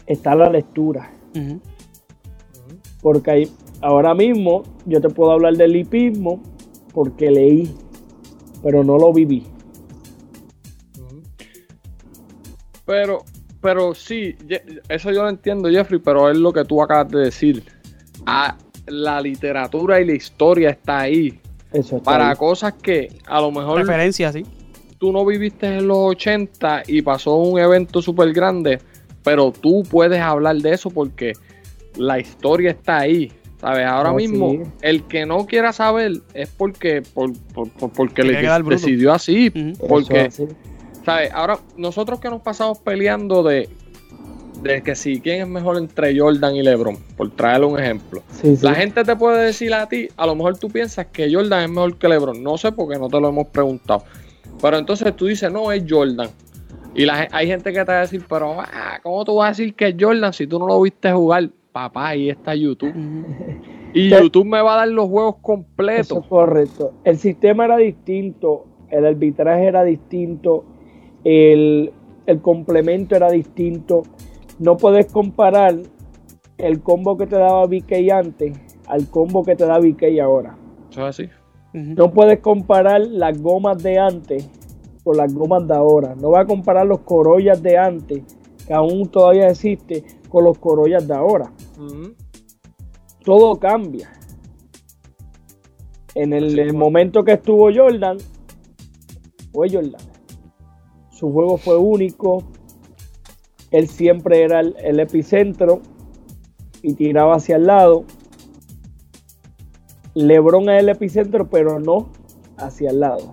está 0.06 0.34
la 0.34 0.50
lectura 0.50 1.10
porque 3.02 3.30
hay- 3.30 3.50
ahora 3.80 4.14
mismo 4.14 4.62
yo 4.86 5.00
te 5.00 5.08
puedo 5.08 5.30
hablar 5.32 5.56
del 5.56 5.74
hipismo 5.76 6.40
porque 6.92 7.30
leí, 7.30 7.74
pero 8.62 8.84
no 8.84 8.98
lo 8.98 9.12
viví. 9.12 9.46
Pero, 12.86 13.24
pero 13.64 13.94
sí, 13.94 14.36
eso 14.90 15.10
yo 15.10 15.22
lo 15.22 15.28
entiendo, 15.30 15.70
Jeffrey, 15.70 15.98
pero 15.98 16.30
es 16.30 16.36
lo 16.36 16.52
que 16.52 16.64
tú 16.66 16.82
acabas 16.82 17.10
de 17.10 17.18
decir. 17.20 17.64
Ah, 18.26 18.56
la 18.86 19.18
literatura 19.22 20.00
y 20.00 20.04
la 20.06 20.12
historia 20.12 20.68
está 20.70 21.00
ahí. 21.00 21.40
Eso 21.72 21.96
está 21.96 22.10
Para 22.10 22.30
ahí. 22.30 22.36
cosas 22.36 22.74
que 22.74 23.08
a 23.26 23.40
lo 23.40 23.50
mejor 23.50 23.78
Referencia, 23.78 24.30
sí. 24.30 24.44
tú 24.98 25.10
no 25.12 25.24
viviste 25.24 25.66
en 25.66 25.88
los 25.88 25.96
80 25.98 26.82
y 26.86 27.00
pasó 27.00 27.36
un 27.36 27.58
evento 27.58 28.02
súper 28.02 28.32
grande, 28.34 28.78
pero 29.22 29.50
tú 29.50 29.82
puedes 29.90 30.20
hablar 30.20 30.56
de 30.56 30.74
eso 30.74 30.90
porque 30.90 31.32
la 31.96 32.18
historia 32.20 32.70
está 32.72 32.98
ahí. 32.98 33.32
¿Sabes? 33.60 33.86
Ahora 33.86 34.10
Oh, 34.12 34.14
mismo, 34.16 34.50
sí. 34.50 34.60
el 34.82 35.04
que 35.04 35.24
no 35.24 35.46
quiera 35.46 35.72
saber 35.72 36.12
es 36.34 36.50
porque, 36.50 37.00
por, 37.00 37.32
por- 37.54 37.70
por- 37.70 37.90
porque 37.92 38.16
Que 38.20 38.24
le 38.24 38.62
decidió 38.68 39.10
así. 39.14 39.50
Porque, 39.88 40.26
es 40.26 40.38
así. 40.40 40.48
¿Sabes? 41.04 41.30
Ahora, 41.32 41.58
nosotros 41.76 42.20
que 42.20 42.30
nos 42.30 42.40
pasamos 42.42 42.78
peleando 42.78 43.42
de, 43.42 43.68
de 44.62 44.82
que 44.82 44.94
si 44.94 45.20
quién 45.20 45.42
es 45.42 45.48
mejor 45.48 45.76
entre 45.76 46.18
Jordan 46.18 46.56
y 46.56 46.62
LeBron, 46.62 46.96
por 47.16 47.30
traerle 47.30 47.66
un 47.66 47.78
ejemplo. 47.78 48.22
Sí, 48.30 48.56
sí. 48.56 48.64
La 48.64 48.74
gente 48.74 49.04
te 49.04 49.16
puede 49.16 49.44
decir 49.46 49.74
a 49.74 49.86
ti, 49.88 50.08
a 50.16 50.26
lo 50.26 50.34
mejor 50.34 50.58
tú 50.58 50.68
piensas 50.68 51.06
que 51.06 51.32
Jordan 51.32 51.62
es 51.64 51.70
mejor 51.70 51.96
que 51.96 52.08
LeBron. 52.08 52.42
No 52.42 52.56
sé 52.56 52.72
porque 52.72 52.98
no 52.98 53.08
te 53.08 53.20
lo 53.20 53.28
hemos 53.28 53.48
preguntado. 53.48 54.04
Pero 54.60 54.78
entonces 54.78 55.14
tú 55.14 55.26
dices, 55.26 55.50
no, 55.52 55.70
es 55.72 55.84
Jordan. 55.88 56.30
Y 56.94 57.04
la, 57.04 57.28
hay 57.32 57.48
gente 57.48 57.72
que 57.72 57.84
te 57.84 57.92
va 57.92 57.98
a 57.98 58.02
decir, 58.02 58.24
pero 58.28 58.60
ah, 58.60 59.00
¿cómo 59.02 59.24
tú 59.24 59.36
vas 59.36 59.46
a 59.46 59.50
decir 59.50 59.74
que 59.74 59.88
es 59.88 59.96
Jordan 59.98 60.32
si 60.32 60.46
tú 60.46 60.58
no 60.58 60.66
lo 60.66 60.80
viste 60.80 61.12
jugar? 61.12 61.50
Papá, 61.72 62.08
ahí 62.08 62.30
está 62.30 62.54
YouTube. 62.54 62.94
Y. 63.96 64.10
YouTube 64.10 64.44
me 64.44 64.60
va 64.60 64.74
a 64.74 64.76
dar 64.78 64.88
los 64.88 65.08
juegos 65.08 65.36
Eso 65.36 65.42
completos. 65.42 66.18
es 66.18 66.26
correcto. 66.26 66.92
El 67.04 67.16
sistema 67.16 67.66
era 67.66 67.76
distinto, 67.76 68.66
el 68.90 69.06
arbitraje 69.06 69.66
era 69.66 69.84
distinto, 69.84 70.64
el, 71.24 71.92
el 72.26 72.40
complemento 72.40 73.16
era 73.16 73.30
distinto. 73.30 74.02
No 74.58 74.76
puedes 74.76 75.12
comparar 75.12 75.74
el 76.58 76.82
combo 76.82 77.16
que 77.16 77.26
te 77.26 77.36
daba 77.36 77.66
BK 77.66 78.12
antes 78.12 78.56
al 78.86 79.08
combo 79.08 79.42
que 79.42 79.56
te 79.56 79.66
da 79.66 79.78
BK 79.78 80.20
ahora. 80.22 80.56
Eso 80.90 81.00
es 81.00 81.06
así. 81.06 81.24
Ujú. 81.74 81.94
No 81.94 82.10
puedes 82.12 82.40
comparar 82.40 83.00
las 83.00 83.40
gomas 83.40 83.82
de 83.82 83.98
antes 83.98 84.48
con 85.02 85.16
las 85.16 85.34
gomas 85.34 85.66
de 85.66 85.74
ahora. 85.74 86.14
No 86.14 86.30
vas 86.30 86.44
a 86.44 86.46
comparar 86.46 86.86
los 86.86 87.00
corollas 87.00 87.62
de 87.62 87.76
antes, 87.76 88.22
que 88.66 88.72
aún 88.72 89.08
todavía 89.08 89.48
existe, 89.48 90.04
con 90.28 90.44
los 90.44 90.58
corollas 90.58 91.06
de 91.06 91.14
ahora. 91.14 91.52
Todo 93.24 93.58
cambia. 93.58 94.10
En 96.14 96.32
el, 96.32 96.58
el 96.58 96.74
momento 96.74 97.24
que 97.24 97.32
estuvo 97.32 97.70
Jordan, 97.74 98.18
fue 99.52 99.68
Jordan. 99.68 100.00
Su 101.24 101.32
juego 101.32 101.56
fue 101.56 101.78
único. 101.78 102.42
Él 103.70 103.88
siempre 103.88 104.42
era 104.42 104.60
el, 104.60 104.76
el 104.84 105.00
epicentro 105.00 105.80
y 106.82 106.92
tiraba 106.92 107.36
hacia 107.36 107.56
el 107.56 107.64
lado. 107.66 108.04
LeBron 110.12 110.68
es 110.68 110.82
el 110.82 110.90
epicentro, 110.90 111.48
pero 111.48 111.80
no 111.80 112.10
hacia 112.58 112.90
el 112.90 113.00
lado. 113.00 113.32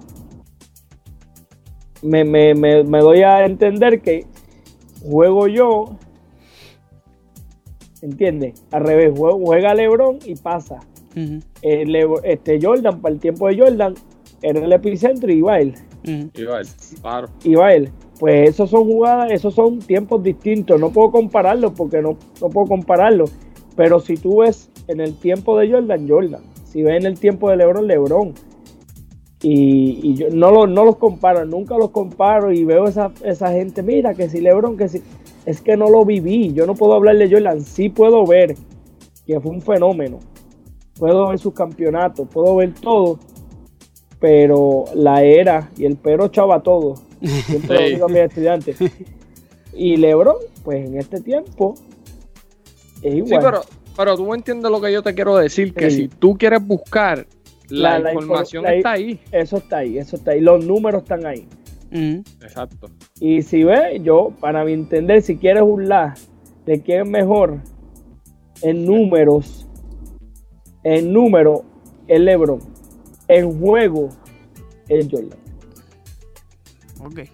Me, 2.02 2.24
me- 2.24 2.56
me- 2.56 2.86
me 2.86 3.00
doy 3.00 3.24
a 3.24 3.44
entender 3.46 4.02
que 4.02 4.26
juego 5.04 5.50
yo, 5.50 5.98
¿entiendes? 8.02 8.64
Al 8.72 8.86
revés, 8.86 9.12
juega 9.18 9.74
LeBron 9.74 10.20
y 10.24 10.36
pasa. 10.36 10.80
Eh, 11.62 12.06
este 12.24 12.58
Jordan, 12.62 13.02
para 13.02 13.14
el 13.16 13.20
tiempo 13.20 13.50
de 13.50 13.60
Jordan, 13.60 13.96
era 14.42 14.64
el 14.64 14.72
epicentro 14.72 15.30
y 15.30 15.40
iba 15.40 15.60
él. 15.60 15.76
Ujú. 16.04 16.30
Iba 16.36 16.62
él, 16.62 16.68
claro. 17.02 17.28
Iba 17.44 17.74
él. 17.74 17.90
Pues 18.20 18.50
esos 18.50 18.70
son 18.70 18.86
jugadas, 18.86 19.32
esos 19.32 19.54
son 19.56 19.80
tiempos 19.80 20.22
distintos. 20.24 20.80
No 20.80 20.92
puedo 20.92 21.12
compararlos 21.12 21.72
porque 21.76 22.02
no, 22.02 22.18
no 22.42 22.50
puedo 22.50 22.68
compararlos. 22.68 23.32
Pero 23.76 24.00
si 24.00 24.16
tú 24.18 24.38
ves 24.42 24.70
en 24.88 25.00
el 25.00 25.16
tiempo 25.16 25.58
de 25.58 25.72
Jordan, 25.72 26.08
Jordan. 26.08 26.42
Si 26.66 26.84
ves 26.84 26.98
en 27.00 27.06
el 27.08 27.20
tiempo 27.20 27.50
de 27.50 27.58
LeBron, 27.58 27.88
LeBron. 27.88 28.34
Y, 29.44 30.00
y 30.04 30.14
yo 30.16 30.28
no, 30.32 30.52
lo- 30.52 30.68
no 30.68 30.86
los 30.86 30.98
comparo, 30.98 31.44
nunca 31.46 31.76
los 31.78 31.90
comparo 31.90 32.52
y 32.52 32.64
veo 32.64 32.86
esa, 32.86 33.12
esa 33.24 33.52
gente, 33.52 33.82
mira 33.82 34.14
que 34.14 34.30
si 34.30 34.40
LeBron, 34.40 34.78
que 34.78 34.88
si... 34.88 35.02
Es 35.48 35.62
que 35.62 35.76
no 35.76 35.90
lo 35.90 36.06
viví, 36.06 36.54
yo 36.54 36.68
no 36.68 36.76
puedo 36.76 36.94
hablar 36.94 37.18
de 37.18 37.28
Jordan, 37.32 37.62
sí 37.62 37.90
puedo 37.90 38.24
ver 38.28 38.56
que 39.26 39.40
fue 39.40 39.52
un 39.52 39.62
fenómeno. 39.64 40.20
Puedo 41.00 41.30
ver 41.30 41.40
sus 41.40 41.54
campeonatos, 41.56 42.28
puedo 42.32 42.58
ver 42.58 42.76
todo, 42.76 43.18
pero 44.22 44.86
la 44.96 45.24
era 45.24 45.70
y 45.78 45.84
el 45.86 45.98
pero 45.98 46.30
chava 46.30 46.64
todo. 46.64 46.96
Siempre 47.22 47.76
lo 47.76 47.80
Sí. 47.88 47.94
digo 47.96 48.06
a 48.06 48.10
mis 48.10 48.18
estudiantes. 48.20 48.78
Y 49.74 49.98
LeBron, 49.98 50.36
pues 50.64 50.88
en 50.88 50.98
este 50.98 51.20
tiempo 51.20 51.76
es 53.02 53.16
igual. 53.16 53.42
Sí, 53.42 53.46
pero, 53.46 53.62
pero 53.98 54.16
tú 54.16 54.26
me 54.28 54.36
entiendes 54.38 54.72
lo 54.72 54.80
que 54.80 54.94
yo 54.94 55.02
te 55.04 55.14
quiero 55.14 55.36
decir, 55.36 55.74
que 55.74 55.90
Sí. 55.92 55.98
si 56.04 56.08
tú 56.08 56.38
quieres 56.38 56.66
buscar, 56.66 57.26
la, 57.70 57.92
La- 57.94 58.00
la 58.00 58.14
información 58.14 58.64
infor- 58.64 58.68
la- 58.70 58.76
está 58.76 58.92
ahí. 58.92 59.20
Eso 59.32 59.58
está 59.58 59.78
ahí, 59.78 59.98
eso 59.98 60.16
está 60.18 60.32
ahí. 60.32 60.42
Los 60.42 60.64
números 60.66 61.04
están 61.04 61.26
ahí. 61.26 61.48
Ujú. 61.92 62.24
Exacto. 62.42 62.90
Y 63.20 63.42
si 63.42 63.64
ves, 63.64 64.02
yo, 64.04 64.32
para 64.40 64.64
mi 64.66 64.74
entender, 64.74 65.22
si 65.22 65.38
quieres 65.38 65.64
burlar 65.64 66.16
de 66.66 66.82
quién 66.82 67.02
es 67.02 67.08
mejor 67.10 67.58
en 68.62 68.86
números, 68.86 69.68
En 70.84 71.14
número, 71.14 71.64
el 72.08 72.26
LeBron. 72.26 72.60
En 73.32 73.60
juego, 73.60 74.10
el 74.90 75.10
Jordan. 75.10 75.40
Ok. 77.04 77.18
Eh, 77.20 77.30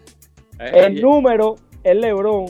En 0.59 0.97
y- 0.97 1.01
número, 1.01 1.55
el 1.83 2.01
LeBron. 2.01 2.45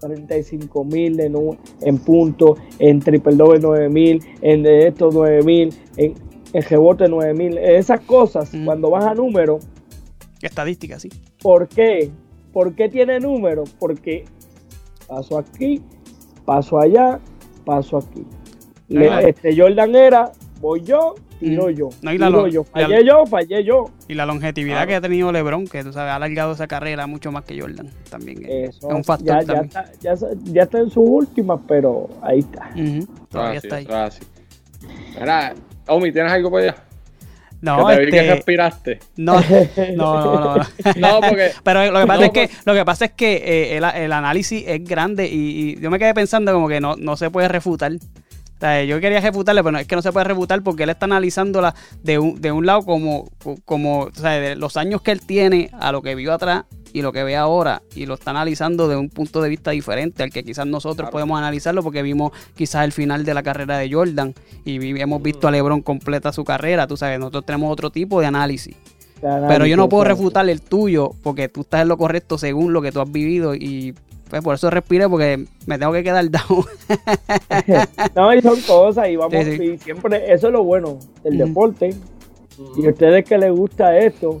45 0.00 0.84
mil 0.84 1.18
en 1.20 1.98
puntos, 1.98 2.58
en 2.78 3.00
triple 3.00 3.34
doble 3.34 3.58
9 3.60 3.88
mil, 3.88 4.22
en 4.42 4.62
de 4.62 4.88
estos 4.88 5.14
9 5.14 5.42
mil, 5.42 5.74
en, 5.96 6.14
en 6.52 6.62
rebote 6.62 7.08
9 7.08 7.32
mil. 7.32 7.56
Esas 7.58 8.00
cosas, 8.02 8.52
Ujú. 8.52 8.64
cuando 8.66 8.90
vas 8.90 9.06
a 9.06 9.14
número, 9.14 9.58
Estadística, 10.42 11.00
sí. 11.00 11.08
¿Por 11.40 11.66
qué? 11.66 12.10
¿Por 12.52 12.74
qué 12.74 12.90
tiene 12.90 13.18
número? 13.20 13.64
Porque 13.78 14.26
paso 15.08 15.38
aquí, 15.38 15.80
paso 16.44 16.78
allá, 16.78 17.18
paso 17.64 17.96
aquí. 17.96 18.24
Le- 18.88 19.30
este 19.30 19.58
Jordan 19.58 19.94
era, 19.96 20.30
voy 20.60 20.82
yo, 20.82 21.14
tiro 21.38 21.70
yo. 21.70 21.88
No, 22.02 22.12
y 22.12 22.18
la 22.18 22.26
tiro 22.28 22.42
lo- 22.42 22.48
yo. 22.48 22.64
la- 22.74 22.82
Fallé 22.86 23.04
yo, 23.04 23.26
fallé 23.26 23.64
yo. 23.64 23.84
Y 24.08 24.14
la 24.14 24.26
longevidad 24.26 24.66
Claro. 24.74 24.86
que 24.88 24.94
ha 24.96 25.00
tenido 25.00 25.32
LeBron, 25.32 25.66
que 25.66 25.82
tú 25.84 25.92
sabes, 25.92 26.10
ha 26.12 26.16
alargado 26.16 26.52
esa 26.52 26.66
carrera 26.66 27.06
mucho 27.06 27.30
más 27.32 27.44
que 27.44 27.60
Jordan. 27.60 27.90
También 28.10 28.44
es, 28.44 28.76
Eso, 28.76 28.88
es 28.90 28.94
un 28.94 29.04
factor 29.04 29.26
ya, 29.28 29.40
ya 29.40 29.46
también. 29.46 29.64
está, 29.66 29.92
ya, 30.00 30.14
ya 30.44 30.62
está 30.62 30.78
en 30.78 30.90
sus 30.90 31.04
últimas, 31.06 31.60
pero 31.66 32.08
ahí 32.22 32.40
está. 32.40 32.70
Ujú, 32.74 33.06
Todavía 33.30 33.58
está 33.58 33.76
ahí. 33.76 33.86
Mira, 35.20 35.54
Omi, 35.88 36.12
¿tienes 36.12 36.32
algo 36.32 36.50
para 36.50 36.64
allá? 36.64 36.76
No, 37.62 37.86
que 37.88 37.96
te 37.96 38.04
vi 38.04 38.10
que 38.12 38.18
este, 38.18 38.34
respiraste. 38.34 38.98
no, 39.16 39.40
no, 39.40 39.40
no, 39.96 40.22
no, 40.40 40.56
no. 40.56 40.64
No, 40.96 41.20
porque 41.26 41.50
Pero 41.64 41.90
lo 41.90 42.00
que 42.00 42.06
pasa 42.06 42.20
No, 42.20 42.24
es 42.26 42.30
que 42.32 42.50
lo 42.66 42.74
que 42.74 42.84
pasa 42.84 43.04
es 43.06 43.12
que 43.12 43.36
eh, 43.36 43.76
el, 43.78 43.84
el 43.84 44.12
análisis 44.12 44.62
es 44.66 44.84
grande 44.84 45.26
y, 45.26 45.70
y 45.76 45.80
yo 45.80 45.90
me 45.90 45.98
quedé 45.98 46.12
pensando 46.12 46.52
como 46.52 46.68
que 46.68 46.80
no, 46.80 46.96
no 46.96 47.16
se 47.16 47.30
puede 47.30 47.48
refutar. 47.48 47.92
O 48.56 48.58
sea, 48.58 48.82
yo 48.84 48.98
quería 49.00 49.20
refutarle, 49.20 49.62
pero 49.62 49.72
no, 49.72 49.78
es 49.78 49.86
que 49.86 49.96
no 49.96 50.02
se 50.02 50.12
puede 50.12 50.24
refutar 50.24 50.62
porque 50.62 50.84
él 50.84 50.88
está 50.90 51.04
analizándola 51.04 51.74
de 52.02 52.18
un, 52.18 52.40
de 52.40 52.52
un 52.52 52.64
lado 52.64 52.82
como, 52.86 53.28
como 53.66 54.00
o 54.04 54.10
sea, 54.14 54.30
de 54.32 54.56
los 54.56 54.76
años 54.78 55.02
que 55.02 55.12
él 55.12 55.20
tiene 55.20 55.70
a 55.78 55.92
lo 55.92 56.00
que 56.00 56.14
vio 56.14 56.32
atrás 56.32 56.64
y 56.94 57.02
lo 57.02 57.12
que 57.12 57.22
ve 57.22 57.36
ahora 57.36 57.82
y 57.94 58.06
lo 58.06 58.14
está 58.14 58.30
analizando 58.30 58.88
de 58.88 58.96
un 58.96 59.10
punto 59.10 59.42
de 59.42 59.50
vista 59.50 59.72
diferente 59.72 60.22
al 60.22 60.30
que 60.30 60.42
quizás 60.42 60.66
nosotros 60.66 60.96
Claro. 60.96 61.10
podemos 61.12 61.36
analizarlo 61.38 61.82
porque 61.82 62.00
vimos 62.00 62.32
quizás 62.54 62.84
el 62.86 62.92
final 62.92 63.26
de 63.26 63.34
la 63.34 63.42
carrera 63.42 63.76
de 63.76 63.92
Jordan 63.92 64.32
y 64.64 64.78
vi- 64.78 64.98
hemos 64.98 65.20
visto 65.20 65.46
a 65.46 65.50
LeBron 65.50 65.82
completa 65.82 66.32
su 66.32 66.42
carrera, 66.44 66.86
tú 66.86 66.96
sabes, 66.96 67.18
nosotros 67.18 67.44
tenemos 67.44 67.70
otro 67.70 67.90
tipo 67.90 68.20
de 68.20 68.26
análisis. 68.26 68.74
Pero 69.20 69.66
yo 69.66 69.76
no 69.76 69.88
puedo 69.88 70.04
refutar 70.04 70.48
el 70.48 70.60
tuyo 70.62 71.10
porque 71.22 71.48
tú 71.48 71.62
estás 71.62 71.82
en 71.82 71.88
lo 71.88 71.96
correcto 71.98 72.38
según 72.38 72.72
lo 72.72 72.80
que 72.82 72.92
tú 72.92 73.00
has 73.00 73.10
vivido 73.10 73.54
y 73.54 73.94
pues 74.30 74.42
por 74.42 74.54
eso 74.54 74.70
respiré 74.70 75.08
porque 75.08 75.44
me 75.66 75.78
tengo 75.78 75.92
que 75.92 76.02
quedar 76.02 76.24
down. 76.30 76.64
No, 78.14 78.32
y 78.34 78.40
son 78.42 78.60
cosas, 78.62 79.08
y 79.08 79.16
vamos, 79.16 79.44
Sí, 79.44 79.56
sí. 79.56 79.64
y 79.64 79.78
siempre, 79.78 80.32
eso 80.32 80.46
es 80.48 80.52
lo 80.52 80.64
bueno 80.64 80.98
del 81.22 81.38
deporte. 81.38 81.90
Y 82.76 82.86
a 82.86 82.90
ustedes 82.90 83.24
que 83.24 83.36
les 83.38 83.52
gusta 83.52 83.98
esto, 83.98 84.40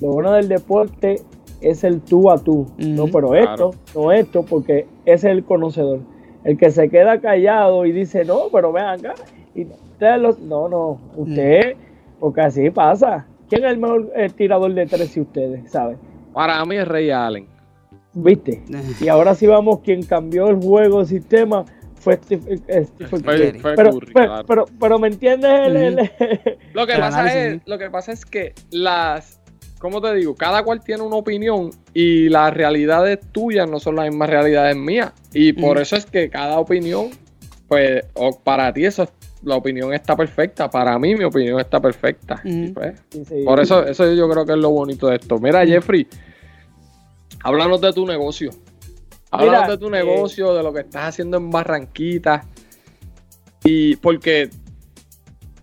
lo 0.00 0.08
bueno 0.08 0.32
del 0.32 0.48
deporte 0.48 1.16
es 1.60 1.84
el 1.84 2.00
tú 2.00 2.30
a 2.30 2.38
tú. 2.38 2.66
No, 2.78 3.06
pero 3.06 3.28
Claro. 3.30 3.70
esto, 3.70 3.74
no 3.94 4.12
esto, 4.12 4.42
porque 4.44 4.86
ese 5.06 5.30
es 5.30 5.36
el 5.36 5.44
conocedor. 5.44 6.00
El 6.44 6.58
que 6.58 6.70
se 6.70 6.88
queda 6.90 7.20
callado 7.20 7.86
y 7.86 7.92
dice, 7.92 8.24
no, 8.24 8.48
pero 8.52 8.72
vean 8.72 8.98
acá. 9.00 9.14
Y 9.54 9.64
ustedes 9.64 10.20
los, 10.20 10.38
no, 10.40 10.68
no, 10.68 10.98
usted, 11.16 11.76
porque 12.20 12.40
así 12.40 12.70
pasa. 12.70 13.26
¿Quién 13.48 13.64
es 13.64 13.70
el 13.72 13.78
mejor 13.78 14.10
eh, 14.16 14.28
tirador 14.30 14.72
de 14.74 14.86
tres 14.86 15.10
si 15.10 15.20
ustedes 15.20 15.70
saben? 15.70 15.98
para 16.34 16.64
mí 16.64 16.76
es 16.76 16.88
Rey 16.88 17.10
Allen. 17.10 17.46
¿Viste? 18.14 18.62
Y 19.00 19.08
ahora 19.08 19.34
sí 19.34 19.46
vamos, 19.46 19.80
quien 19.80 20.02
cambió 20.02 20.48
el 20.48 20.56
juego, 20.56 21.00
el 21.00 21.06
sistema, 21.06 21.64
fue 21.94 22.16
Steve- 22.16 22.60
eh, 22.68 22.84
Stephen 22.84 23.20
Curry. 23.22 23.60
Pero, 23.62 23.90
Curry, 23.92 24.12
pero, 24.12 24.26
claro. 24.28 24.44
pero, 24.46 24.64
pero 24.80 24.98
me 24.98 25.08
entiendes 25.08 25.50
el, 25.66 25.76
el- 25.76 26.10
Lo 26.74 26.86
que 26.86 26.94
pasa 26.94 27.20
análisis, 27.20 27.40
es, 27.40 27.52
sí. 27.54 27.60
lo 27.66 27.78
que 27.78 27.90
pasa 27.90 28.12
es 28.12 28.26
que 28.26 28.54
las, 28.70 29.40
¿cómo 29.78 30.00
te 30.02 30.12
digo? 30.14 30.34
Cada 30.34 30.62
cual 30.62 30.82
tiene 30.84 31.02
una 31.02 31.16
opinión 31.16 31.70
y 31.94 32.28
las 32.28 32.52
realidades 32.52 33.20
tuyas 33.32 33.68
no 33.70 33.78
son 33.80 33.96
las 33.96 34.08
mismas 34.10 34.28
realidades 34.28 34.76
mías. 34.76 35.12
Y 35.32 35.52
por 35.54 35.78
eso 35.78 35.96
es 35.96 36.04
que 36.04 36.28
cada 36.28 36.58
opinión, 36.58 37.10
pues, 37.68 38.04
o 38.14 38.38
para 38.38 38.72
ti 38.74 38.84
eso, 38.84 39.08
la 39.44 39.56
opinión 39.56 39.94
está 39.94 40.16
perfecta. 40.16 40.68
Para 40.68 40.98
mí 40.98 41.14
mi 41.14 41.24
opinión 41.24 41.58
está 41.60 41.80
perfecta. 41.80 42.40
Y 42.44 42.68
pues, 42.68 43.00
Sí, 43.10 43.24
sí. 43.24 43.42
por 43.44 43.58
eso, 43.60 43.86
eso 43.86 44.12
yo 44.12 44.28
creo 44.28 44.44
que 44.44 44.52
es 44.52 44.58
lo 44.58 44.70
bonito 44.70 45.06
de 45.06 45.16
esto. 45.16 45.38
Mira, 45.38 45.64
Jeffrey, 45.66 46.06
háblanos 47.42 47.80
de 47.80 47.92
tu 47.92 48.06
negocio. 48.06 48.50
Háblanos 49.30 49.62
Mira, 49.62 49.70
de 49.70 49.78
tu 49.78 49.86
eh, 49.86 49.90
negocio, 49.90 50.54
de 50.54 50.62
lo 50.62 50.72
que 50.72 50.80
estás 50.80 51.08
haciendo 51.08 51.38
en 51.38 51.50
Barranquita. 51.50 52.44
Y 53.64 53.96
porque 53.96 54.50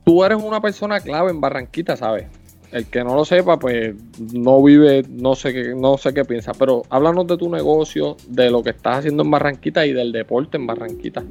tú 0.03 0.23
eres 0.23 0.41
una 0.41 0.61
persona 0.61 0.99
clave 0.99 1.31
en 1.31 1.41
Barranquita, 1.41 1.95
¿sabes? 1.95 2.25
El 2.71 2.85
que 2.85 3.03
no 3.03 3.15
lo 3.15 3.25
sepa, 3.25 3.57
pues 3.57 3.95
no 4.31 4.61
vive, 4.61 5.03
no 5.09 5.33
sé 5.35 5.53
qué, 5.53 5.73
no 5.75 5.97
sé 5.97 6.13
qué 6.13 6.23
piensa. 6.23 6.51
Pero 6.53 6.83
háblanos 6.89 7.25
de 7.27 7.37
tu 7.37 7.49
negocio, 7.49 8.15
de 8.27 8.51
lo 8.51 8.61
que 8.61 8.71
estás 8.71 8.99
haciendo 8.99 9.23
en 9.23 9.31
Barranquita 9.31 9.85
y 9.85 9.93
del 9.93 10.11
deporte 10.11 10.57
en 10.57 10.67
Barranquita. 10.67 11.23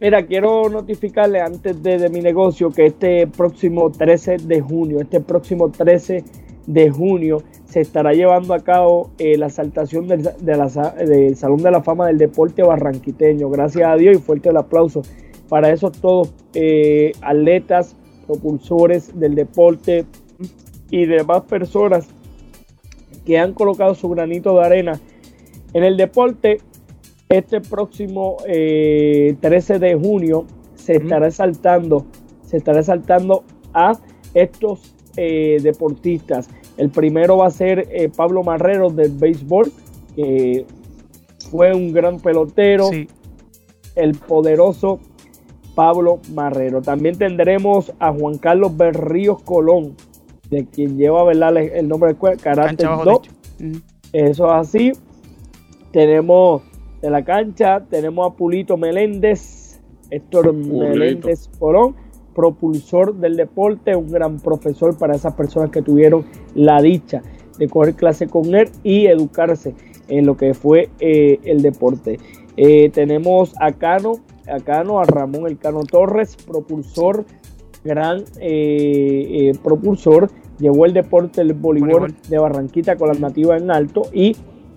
Mira, 0.00 0.24
quiero 0.24 0.68
notificarle 0.68 1.40
antes 1.40 1.82
de, 1.82 1.98
de 1.98 2.08
mi 2.08 2.20
negocio 2.20 2.70
que 2.70 2.86
este 2.86 3.26
próximo 3.26 3.90
13 3.90 4.36
de 4.38 4.60
junio, 4.60 5.00
este 5.00 5.20
próximo 5.20 5.70
13 5.70 6.14
de 6.14 6.43
junio, 6.90 7.42
se 7.64 7.80
estará 7.80 8.12
llevando 8.12 8.54
a 8.54 8.60
cabo 8.60 9.10
eh, 9.18 9.36
la 9.36 9.50
saltación 9.50 10.06
del, 10.08 10.22
de 10.22 10.56
la 10.56 10.68
sa- 10.68 10.92
del 10.94 11.36
Salón 11.36 11.62
de 11.62 11.70
la 11.70 11.82
Fama 11.82 12.06
del 12.06 12.18
Deporte 12.18 12.62
Barranquiteño. 12.62 13.50
Gracias 13.50 13.86
a 13.86 13.96
Dios 13.96 14.16
y 14.16 14.20
fuerte 14.20 14.48
el 14.50 14.56
aplauso 14.56 15.02
para 15.48 15.70
esos 15.70 15.92
todos 15.92 16.32
eh, 16.54 17.12
atletas, 17.20 17.96
propulsores 18.26 19.18
del 19.18 19.34
deporte 19.34 20.06
y 20.90 21.06
demás 21.06 21.42
personas 21.42 22.06
que 23.26 23.38
han 23.38 23.52
colocado 23.54 23.94
su 23.94 24.08
granito 24.08 24.54
de 24.58 24.64
arena 24.64 25.00
en 25.72 25.84
el 25.84 25.96
deporte. 25.96 26.58
Este 27.28 27.60
próximo 27.60 28.36
eh, 28.46 29.34
13 29.40 29.78
de 29.78 29.94
junio 29.96 30.44
se 30.76 30.96
estará 30.96 31.30
saltando, 31.30 32.06
se 32.46 32.58
estará 32.58 32.82
saltando 32.82 33.44
a 33.72 33.98
estos 34.34 34.93
eh, 35.16 35.58
deportistas. 35.62 36.48
El 36.76 36.90
primero 36.90 37.36
va 37.38 37.46
a 37.46 37.50
ser 37.50 37.88
eh, 37.90 38.08
Pablo 38.14 38.42
Marrero 38.42 38.90
del 38.90 39.12
béisbol, 39.12 39.70
que 40.16 40.66
fue 41.50 41.74
un 41.74 41.92
gran 41.92 42.18
pelotero, 42.20 42.88
Sí. 42.90 43.06
el 43.94 44.14
poderoso 44.16 44.98
Pablo 45.74 46.20
Marrero. 46.32 46.82
También 46.82 47.16
tendremos 47.18 47.92
a 47.98 48.12
Juan 48.12 48.38
Carlos 48.38 48.76
Berríos 48.76 49.42
Colón, 49.42 49.94
de 50.50 50.66
quien 50.66 50.96
lleva 50.96 51.24
¿verdad? 51.24 51.56
el 51.56 51.88
nombre 51.88 52.14
del 52.14 52.18
Do. 53.04 53.18
techo. 53.20 53.32
Ujú. 53.60 53.78
Eso 54.12 54.46
es 54.46 54.52
así. 54.52 54.92
Tenemos 55.92 56.62
de 57.00 57.10
la 57.10 57.24
cancha, 57.24 57.84
tenemos 57.88 58.26
a 58.32 58.34
Pulito 58.36 58.76
Meléndez, 58.76 59.80
Héctor 60.10 60.52
Meléndez 60.52 61.48
Colón, 61.58 61.94
propulsor 62.34 63.14
del 63.14 63.36
deporte, 63.36 63.96
un 63.96 64.10
gran 64.10 64.38
profesor 64.38 64.96
para 64.98 65.14
esas 65.14 65.34
personas 65.34 65.70
que 65.70 65.82
tuvieron 65.82 66.24
la 66.54 66.82
dicha 66.82 67.22
de 67.58 67.68
coger 67.68 67.94
clase 67.94 68.26
con 68.26 68.54
él 68.54 68.68
y 68.82 69.06
educarse 69.06 69.74
en 70.08 70.26
lo 70.26 70.36
que 70.36 70.54
fue 70.54 70.90
eh, 71.00 71.40
el 71.44 71.62
deporte. 71.62 72.18
Eh, 72.56 72.90
tenemos 72.90 73.54
a 73.60 73.72
Cano, 73.72 74.20
a 74.46 74.60
Cano, 74.60 75.00
a 75.00 75.04
Ramón 75.04 75.46
El 75.46 75.58
Cano 75.58 75.80
Torres, 75.84 76.36
propulsor, 76.36 77.24
gran 77.84 78.24
eh, 78.40 79.52
propulsor, 79.62 80.30
llevó 80.58 80.86
el 80.86 80.92
deporte 80.92 81.42
del 81.42 81.54
voleibol, 81.54 82.14
de 82.28 82.38
Barranquita 82.38 82.96
con 82.96 83.08
las 83.08 83.20
nativas 83.20 83.60
en 83.60 83.70
alto 83.70 84.02
y 84.12 84.36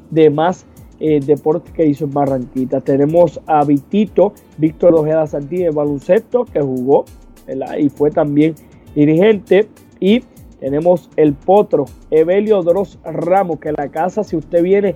demás 0.10 0.66
deportes 1.00 1.72
que 1.74 1.86
hizo 1.86 2.06
en 2.06 2.12
Barranquita. 2.12 2.82
Tenemos 2.82 3.40
a 3.46 3.64
Vitito, 3.64 4.34
Víctor 4.58 4.96
Ojeda 4.96 5.28
Santí 5.28 5.58
de 5.58 5.70
baloncesto, 5.70 6.46
que 6.46 6.60
jugó 6.60 7.06
¿verdad? 7.48 7.78
y 7.78 7.90
fue 7.90 8.12
también 8.12 8.54
dirigente. 8.96 9.68
Y 10.00 10.22
tenemos 10.60 11.10
el 11.16 11.34
potro, 11.34 11.86
Evelio 12.12 12.62
Dros 12.64 13.00
Ramos, 13.04 13.60
que 13.60 13.72
la 13.72 13.90
casa, 13.90 14.24
si 14.24 14.36
usted 14.36 14.62
viene 14.64 14.96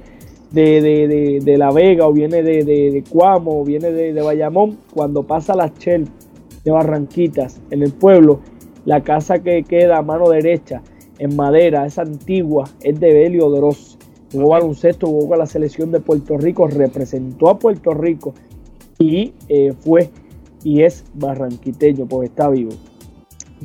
de, 0.51 0.81
de- 0.81 1.07
de- 1.07 1.39
de 1.43 1.57
La 1.57 1.71
Vega 1.71 2.07
o 2.07 2.11
viene 2.13 2.43
de, 2.43 3.03
Cuamo 3.09 3.61
o 3.61 3.63
viene 3.63 3.91
de, 3.91 4.13
de 4.13 4.21
Bayamón, 4.21 4.77
cuando 4.93 5.23
pasa 5.23 5.55
la 5.55 5.71
Shell 5.79 6.05
de 6.65 6.71
Barranquitas 6.71 7.61
en 7.71 7.81
el 7.83 7.93
pueblo, 7.93 8.39
la 8.85 9.01
casa 9.01 9.39
que 9.39 9.63
queda 9.63 9.97
a 9.97 10.01
mano 10.01 10.29
derecha 10.29 10.81
en 11.19 11.35
madera, 11.35 11.85
es 11.85 11.97
antigua, 11.99 12.67
es 12.81 12.99
de 12.99 13.11
Evelio 13.11 13.49
Dros. 13.49 13.97
Jugó 14.31 14.49
baloncesto, 14.49 15.07
jugó 15.07 15.29
con 15.29 15.39
la 15.39 15.45
selección 15.45 15.91
de 15.91 15.99
Puerto 15.99 16.37
Rico, 16.37 16.65
representó 16.67 17.49
a 17.49 17.59
Puerto 17.59 17.93
Rico 17.93 18.33
y 18.97 19.33
eh, 19.49 19.73
fue 19.79 20.09
y 20.63 20.83
es 20.83 21.05
barranquiteño, 21.13 22.05
pues 22.07 22.29
está 22.29 22.49
vivo. 22.49 22.71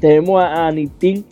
Tenemos 0.01 0.43
a 0.43 0.67
Anitín 0.67 1.25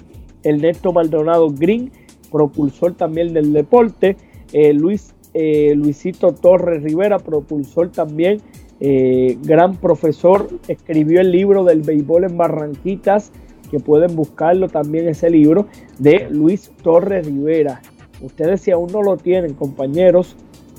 Ernesto 0.42 0.92
Maldonado 0.92 1.50
Green, 1.50 1.90
propulsor 2.30 2.94
también 2.94 3.32
del 3.32 3.52
deporte. 3.52 4.16
Eh, 4.52 4.72
Luis 4.72 5.14
eh, 5.34 5.74
Luisito 5.74 6.32
Torres 6.32 6.82
Rivera, 6.84 7.18
propulsor 7.18 7.90
también 7.90 8.40
eh, 8.78 9.36
gran 9.42 9.76
profesor, 9.76 10.48
escribió 10.68 11.20
el 11.20 11.32
libro 11.32 11.64
del 11.64 11.82
béisbol 11.82 12.24
en 12.24 12.36
Barranquitas, 12.36 13.32
que 13.68 13.80
pueden 13.80 14.14
buscarlo 14.14 14.68
también 14.68 15.08
ese 15.08 15.30
libro, 15.30 15.66
de 15.98 16.28
Luis 16.30 16.70
Torres 16.82 17.26
Rivera. 17.26 17.82
Ustedes 18.20 18.60
si 18.60 18.70
aún 18.70 18.92
no 18.92 19.02
lo 19.02 19.16
tienen, 19.16 19.54
compañeros, 19.54 20.36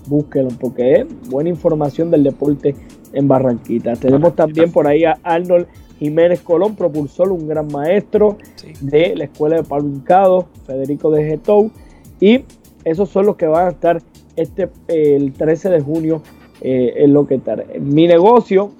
búsquenlo 0.07 0.51
porque 0.57 0.93
es 0.93 1.29
buena 1.29 1.49
información 1.49 2.09
del 2.09 2.23
deporte 2.23 2.75
en 3.15 3.27
Barranquitas. 3.27 3.99
Tenemos 3.99 4.35
también 4.35 4.71
por 4.71 4.85
ahí 4.87 5.03
a 5.05 5.17
Arnold 5.23 5.65
Jiménez 5.97 6.41
Colón, 6.41 6.75
propulsor, 6.75 7.31
un 7.31 7.47
gran 7.47 7.67
maestro 7.67 8.37
Sí. 8.55 8.73
de 8.81 9.15
la 9.15 9.23
escuela 9.23 9.55
de 9.55 9.63
Pablo 9.63 9.87
Hincado, 9.89 10.47
Federico 10.67 11.09
de 11.09 11.23
Getou. 11.25 11.71
Y 12.19 12.43
esos 12.83 13.09
son 13.09 13.25
los 13.25 13.35
que 13.37 13.47
van 13.47 13.67
a 13.67 13.69
estar 13.71 14.01
este 14.35 14.63
eh, 14.89 15.15
el 15.15 15.31
13 15.33 15.69
de 15.69 15.79
junio 15.81 16.21
eh, 16.61 16.93
en 16.97 17.13
lo 17.13 17.25
que 17.25 17.37
tal. 17.39 17.65
Mi 17.79 18.05
negocio, 18.07 18.71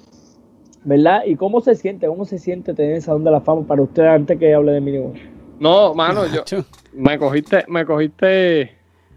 ¿verdad? 0.84 1.22
¿Y 1.26 1.36
cómo 1.36 1.60
se 1.60 1.74
siente? 1.74 2.06
¿Cómo 2.06 2.24
se 2.24 2.38
siente 2.38 2.74
tener 2.74 2.96
esa 2.96 3.14
onda 3.14 3.30
de 3.30 3.36
la 3.36 3.40
fama 3.40 3.62
para 3.66 3.82
usted 3.82 4.04
antes 4.04 4.38
que 4.38 4.52
hable 4.54 4.72
de 4.72 4.80
mi 4.80 4.92
negocio? 4.92 5.22
No, 5.58 5.94
mano, 5.94 6.22
yo 6.26 6.42
me 6.92 7.18
cogiste, 7.18 7.64
me 7.68 7.84
cogiste. 7.86 8.72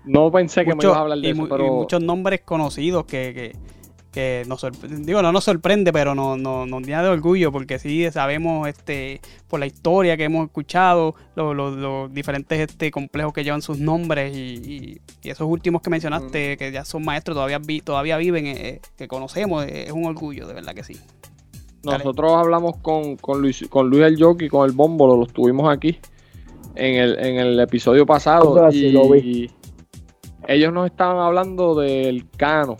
No 0.05 0.31
pensé 0.31 0.63
que 0.63 0.73
me 0.73 0.83
ibas 0.83 0.95
a 0.97 1.01
hablar 1.01 1.17
de 1.19 1.27
y, 1.27 1.31
eso, 1.31 1.41
mu- 1.41 1.47
y 1.47 1.49
pero 1.49 1.73
muchos 1.73 2.01
nombres 2.01 2.41
conocidos 2.45 3.03
que, 3.05 3.33
que, 3.33 3.55
que 4.11 4.43
nos 4.47 4.61
sorprende, 4.61 5.05
digo, 5.05 5.21
no 5.21 5.31
nos 5.31 5.43
sorprende, 5.43 5.93
pero 5.93 6.15
no, 6.15 6.35
no, 6.35 6.65
nos 6.65 6.81
llena 6.81 7.03
de 7.03 7.09
orgullo 7.09 7.51
porque 7.51 7.77
sí 7.77 8.09
sabemos 8.11 8.67
este 8.67 9.21
por 9.47 9.59
la 9.59 9.67
historia 9.67 10.17
que 10.17 10.23
hemos 10.23 10.45
escuchado, 10.47 11.13
lo- 11.35 11.53
lo- 11.53 11.69
los 11.71 12.13
diferentes 12.13 12.59
este 12.59 12.89
complejos 12.89 13.33
que 13.33 13.43
llevan 13.43 13.61
sus 13.61 13.77
nombres 13.79 14.35
y, 14.35 14.39
y- 14.39 15.01
y 15.21 15.29
esos 15.29 15.47
últimos 15.47 15.81
que 15.83 15.89
mencionaste, 15.91 16.57
que 16.57 16.71
ya 16.71 16.85
son 16.85 17.05
maestros, 17.05 17.35
todavía, 17.35 17.59
vi- 17.59 17.81
todavía 17.81 18.17
viven, 18.17 18.47
eh, 18.47 18.81
que 18.97 19.07
conocemos, 19.07 19.63
eh, 19.65 19.83
es 19.87 19.91
un 19.91 20.05
orgullo, 20.05 20.47
de 20.47 20.55
verdad 20.55 20.73
que 20.73 20.83
sí. 20.83 20.97
Dale. 21.83 21.99
nosotros 21.99 22.33
hablamos 22.33 22.77
con, 22.81 23.15
con 23.15 23.41
Luis, 23.41 23.63
con 23.69 23.89
Luis 23.89 24.03
el 24.03 24.21
Jockey, 24.21 24.49
con 24.49 24.67
el 24.67 24.75
Bómbolo, 24.75 25.15
los 25.15 25.31
tuvimos 25.31 25.71
aquí 25.71 25.97
en 26.75 26.95
el, 26.95 27.19
en 27.19 27.37
el 27.37 27.59
episodio 27.59 28.05
pasado. 28.05 28.69
Y 28.71 28.91
lo 28.91 29.09
vi. 29.09 29.49
ellos 30.47 30.73
nos 30.73 30.87
estaban 30.87 31.17
hablando 31.19 31.75
del 31.75 32.27
cano, 32.35 32.75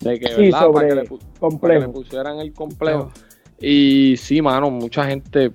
de 0.00 0.18
que, 0.20 0.28
Sí, 0.28 0.42
¿verdad? 0.50 0.70
Para 0.70 0.88
que 0.88 0.94
le, 0.94 1.02
pu- 1.04 1.18
para 1.18 1.18
que 1.18 1.26
le 1.26 1.38
complejo. 1.86 1.92
pusieran 1.92 2.38
el 2.40 2.52
complejo. 2.52 3.10
Y 3.60 4.16
sí, 4.18 4.42
mano, 4.42 4.70
mucha 4.70 5.04
gente 5.06 5.50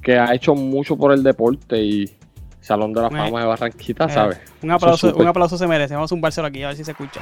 que 0.00 0.18
ha 0.18 0.34
hecho 0.34 0.54
mucho 0.54 0.96
por 0.96 1.12
el 1.12 1.22
deporte 1.22 1.82
y 1.82 2.16
Salón 2.60 2.92
de 2.92 3.02
la 3.02 3.10
Me- 3.10 3.18
Fama 3.18 3.40
de 3.40 3.46
Barranquita, 3.46 4.06
Eh, 4.06 4.10
¿sabes? 4.10 4.38
un 4.62 4.70
aplauso, 4.70 5.14
un 5.14 5.26
aplauso 5.26 5.58
se 5.58 5.66
merece, 5.66 5.94
vamos 5.94 6.08
a 6.08 6.14
zumbárselo 6.14 6.46
aquí 6.46 6.62
a 6.62 6.68
ver 6.68 6.76
si 6.76 6.84
se 6.84 6.92
escucha. 6.92 7.20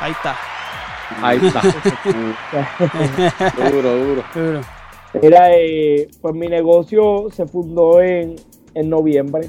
Ahí 0.00 0.12
está. 0.12 0.36
Ahí 1.22 1.38
está. 1.44 1.62
duro, 3.70 3.98
duro. 3.98 4.24
Duro. 4.34 4.60
Era, 5.22 5.48
eh, 5.56 6.06
pues 6.20 6.34
mi 6.34 6.48
negocio 6.48 7.28
se 7.32 7.46
fundó 7.46 8.00
en, 8.02 8.36
en 8.74 8.90
noviembre. 8.90 9.48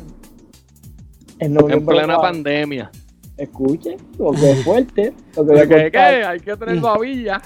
En 1.39 1.47
En 1.47 1.54
noviembre. 1.54 1.97
plena 1.97 2.16
ah, 2.16 2.22
pandemia. 2.22 2.89
Escuchen, 3.40 3.98
lo 4.18 4.32
que 4.32 4.52
es 4.52 4.64
fuerte. 4.66 5.14
Lo 5.36 5.46
que 5.46 5.52
voy 5.52 5.60
a 5.62 5.68
¿Qué, 5.68 5.92
qué? 5.92 5.98
Hay 5.98 6.40
que 6.40 6.56
tener 6.58 6.80
babilla. 6.80 7.42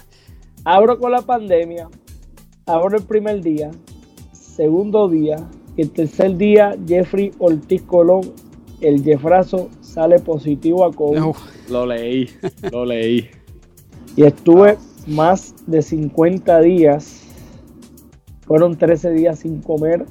Abro 0.65 0.97
con 0.99 1.11
la 1.11 1.21
pandemia. 1.21 1.87
Abro 2.65 2.97
el 2.97 3.03
primer 3.03 3.41
día. 3.41 3.71
Segundo 4.31 5.07
día. 5.07 5.37
Y 5.77 5.81
el 5.83 5.91
tercer 5.91 6.37
día, 6.37 6.75
Jeffrey 6.87 7.31
Ortiz 7.39 7.81
Colón, 7.83 8.21
el 8.81 9.03
Jeffrazo, 9.03 9.69
sale 9.81 10.19
positivo 10.19 10.85
a 10.85 10.91
COVID. 10.91 11.19
Lo 11.69 11.85
leí, 11.85 12.29
lo 12.71 12.85
leí. 12.85 13.29
Y 14.15 14.23
estuve 14.23 14.77
más 15.07 15.55
de 15.65 15.81
50 15.81 16.59
días. 16.61 17.21
Fueron 18.41 18.77
13 18.77 19.11
días 19.11 19.39
sin 19.39 19.61
comer. 19.61 20.05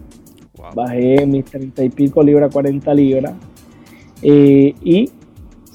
wow. 0.56 0.74
Bajé 0.74 1.26
mis 1.26 1.44
30 1.44 1.84
y 1.84 1.88
pico 1.90 2.22
libras, 2.22 2.52
40 2.52 2.94
libras. 2.94 3.34
Eh, 4.22 4.74
y 4.82 5.10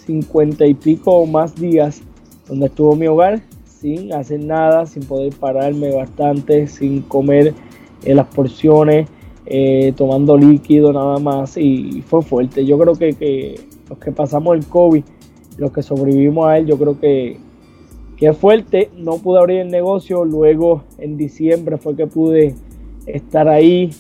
50 0.08 0.66
y 0.66 0.74
pico 0.74 1.12
o 1.12 1.26
más 1.26 1.54
días 1.56 2.02
donde 2.48 2.68
estuvo 2.68 2.96
mi 2.96 3.08
hogar 3.08 3.42
sin 3.66 4.14
hacer 4.14 4.40
nada, 4.40 4.86
sin 4.86 5.04
poder 5.04 5.34
pararme 5.36 5.94
bastante, 5.94 6.68
sin 6.68 7.02
comer 7.04 7.54
eh, 8.04 8.16
las 8.16 8.28
porciones, 8.28 9.08
eh, 9.46 9.94
tomando 9.96 10.36
líquido 10.36 10.92
nada 10.92 11.20
más. 11.20 11.58
Y 11.58 12.02
fue 12.08 12.24
fuerte. 12.24 12.66
Yo 12.66 12.80
creo 12.80 12.96
que, 12.96 13.60
los 13.90 14.00
que 14.00 14.12
pasamos 14.12 14.58
el 14.58 14.66
COVID, 14.66 15.04
los 15.58 15.72
que 15.72 15.84
sobrevivimos 15.84 16.48
a 16.48 16.58
él, 16.58 16.66
yo 16.66 16.78
creo 16.78 17.00
que, 17.00 17.38
que 18.16 18.28
es 18.28 18.38
fuerte. 18.38 18.90
No 18.98 19.18
pude 19.18 19.40
abrir 19.40 19.60
el 19.60 19.70
negocio. 19.70 20.26
Luego 20.26 20.84
en 20.98 21.18
diciembre 21.18 21.78
fue 21.78 21.96
que 21.96 22.08
pude 22.08 22.56
estar 23.06 23.48
ahí 23.48 23.92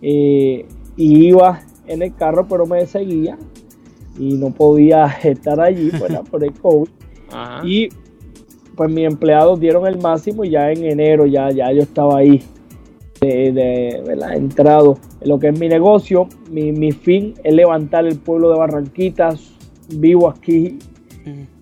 eh, 0.00 0.64
y 0.96 1.26
iba 1.26 1.60
en 1.86 2.02
el 2.02 2.14
carro, 2.14 2.46
pero 2.48 2.66
me 2.66 2.86
seguía 2.86 3.36
y 4.18 4.34
no 4.34 4.50
podía 4.50 5.06
estar 5.22 5.60
allí 5.60 5.90
¿verdad? 6.00 6.24
por 6.30 6.44
el 6.44 6.52
COVID. 6.52 6.88
Ajá. 7.32 7.66
Y 7.66 7.88
pues 8.76 8.90
mis 8.90 9.06
empleados 9.06 9.58
dieron 9.58 9.86
el 9.86 9.98
máximo 9.98 10.44
y 10.44 10.50
ya 10.50 10.70
en 10.70 10.84
enero 10.84 11.26
ya, 11.26 11.50
ya 11.50 11.72
yo 11.72 11.82
estaba 11.82 12.18
ahí 12.18 12.42
de, 13.20 13.52
de, 13.52 14.02
¿verdad? 14.06 14.34
entrado 14.34 14.98
en 15.20 15.28
lo 15.28 15.38
que 15.38 15.48
es 15.48 15.58
mi 15.58 15.68
negocio. 15.68 16.28
Mi, 16.50 16.72
mi 16.72 16.92
fin 16.92 17.34
es 17.42 17.54
levantar 17.54 18.06
el 18.06 18.18
pueblo 18.18 18.50
de 18.50 18.58
Barranquitas. 18.58 19.52
Vivo 19.88 20.28
aquí 20.28 20.78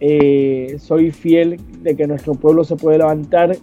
eh, 0.01 0.77
soy 0.79 1.11
fiel 1.11 1.59
de 1.83 1.97
que 1.97 2.07
nuestro 2.07 2.35
pueblo 2.35 2.65
se 2.65 2.77
puede 2.77 2.99
levantar. 2.99 3.57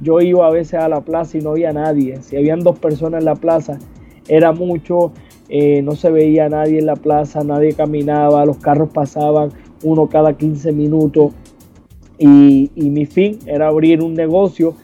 Yo 0.00 0.20
iba 0.20 0.46
a 0.46 0.50
veces 0.50 0.74
a 0.74 0.88
la 0.88 1.00
plaza 1.00 1.38
y 1.38 1.40
no 1.40 1.50
había 1.50 1.72
nadie. 1.72 2.20
Si 2.22 2.36
habían 2.36 2.60
dos 2.60 2.78
personas 2.78 3.20
en 3.20 3.24
la 3.24 3.34
plaza, 3.34 3.78
era 4.28 4.52
mucho. 4.52 5.12
Eh, 5.48 5.82
no 5.82 5.92
se 5.96 6.10
veía 6.10 6.48
nadie 6.48 6.78
en 6.78 6.86
la 6.86 6.96
plaza, 6.96 7.44
nadie 7.44 7.74
caminaba, 7.74 8.44
los 8.46 8.58
carros 8.58 8.90
pasaban 8.90 9.50
uno 9.82 10.06
cada 10.08 10.36
15 10.36 10.72
minutos. 10.72 11.32
Y, 12.18 12.70
y 12.74 12.88
mi 12.90 13.04
fin 13.06 13.38
era 13.46 13.68
abrir 13.68 14.02
un 14.02 14.14
negocio, 14.14 14.74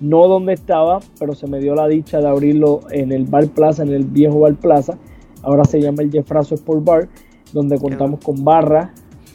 no 0.00 0.26
donde 0.28 0.52
estaba, 0.52 1.00
pero 1.18 1.34
se 1.34 1.46
me 1.46 1.58
dio 1.58 1.74
la 1.74 1.88
dicha 1.88 2.20
de 2.20 2.28
abrirlo 2.28 2.80
en 2.90 3.12
el 3.12 3.24
Bar 3.24 3.48
Plaza, 3.48 3.82
en 3.82 3.90
el 3.92 4.04
viejo 4.04 4.40
Bar 4.40 4.54
Plaza. 4.56 4.98
Ahora 5.42 5.64
se 5.64 5.80
llama 5.80 6.02
el 6.02 6.10
Jeffrazo 6.12 6.54
Sport 6.54 6.84
Bar, 6.84 7.08
donde 7.52 7.78
contamos 7.78 8.20
con 8.20 8.44
barra, 8.44 8.92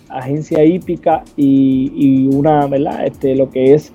agencia 0.10 0.64
hípica 0.64 1.24
y, 1.36 1.92
y 1.96 2.28
una, 2.36 2.66
¿verdad? 2.68 3.06
Este, 3.06 3.36
lo 3.36 3.50
que 3.50 3.74
es 3.74 3.92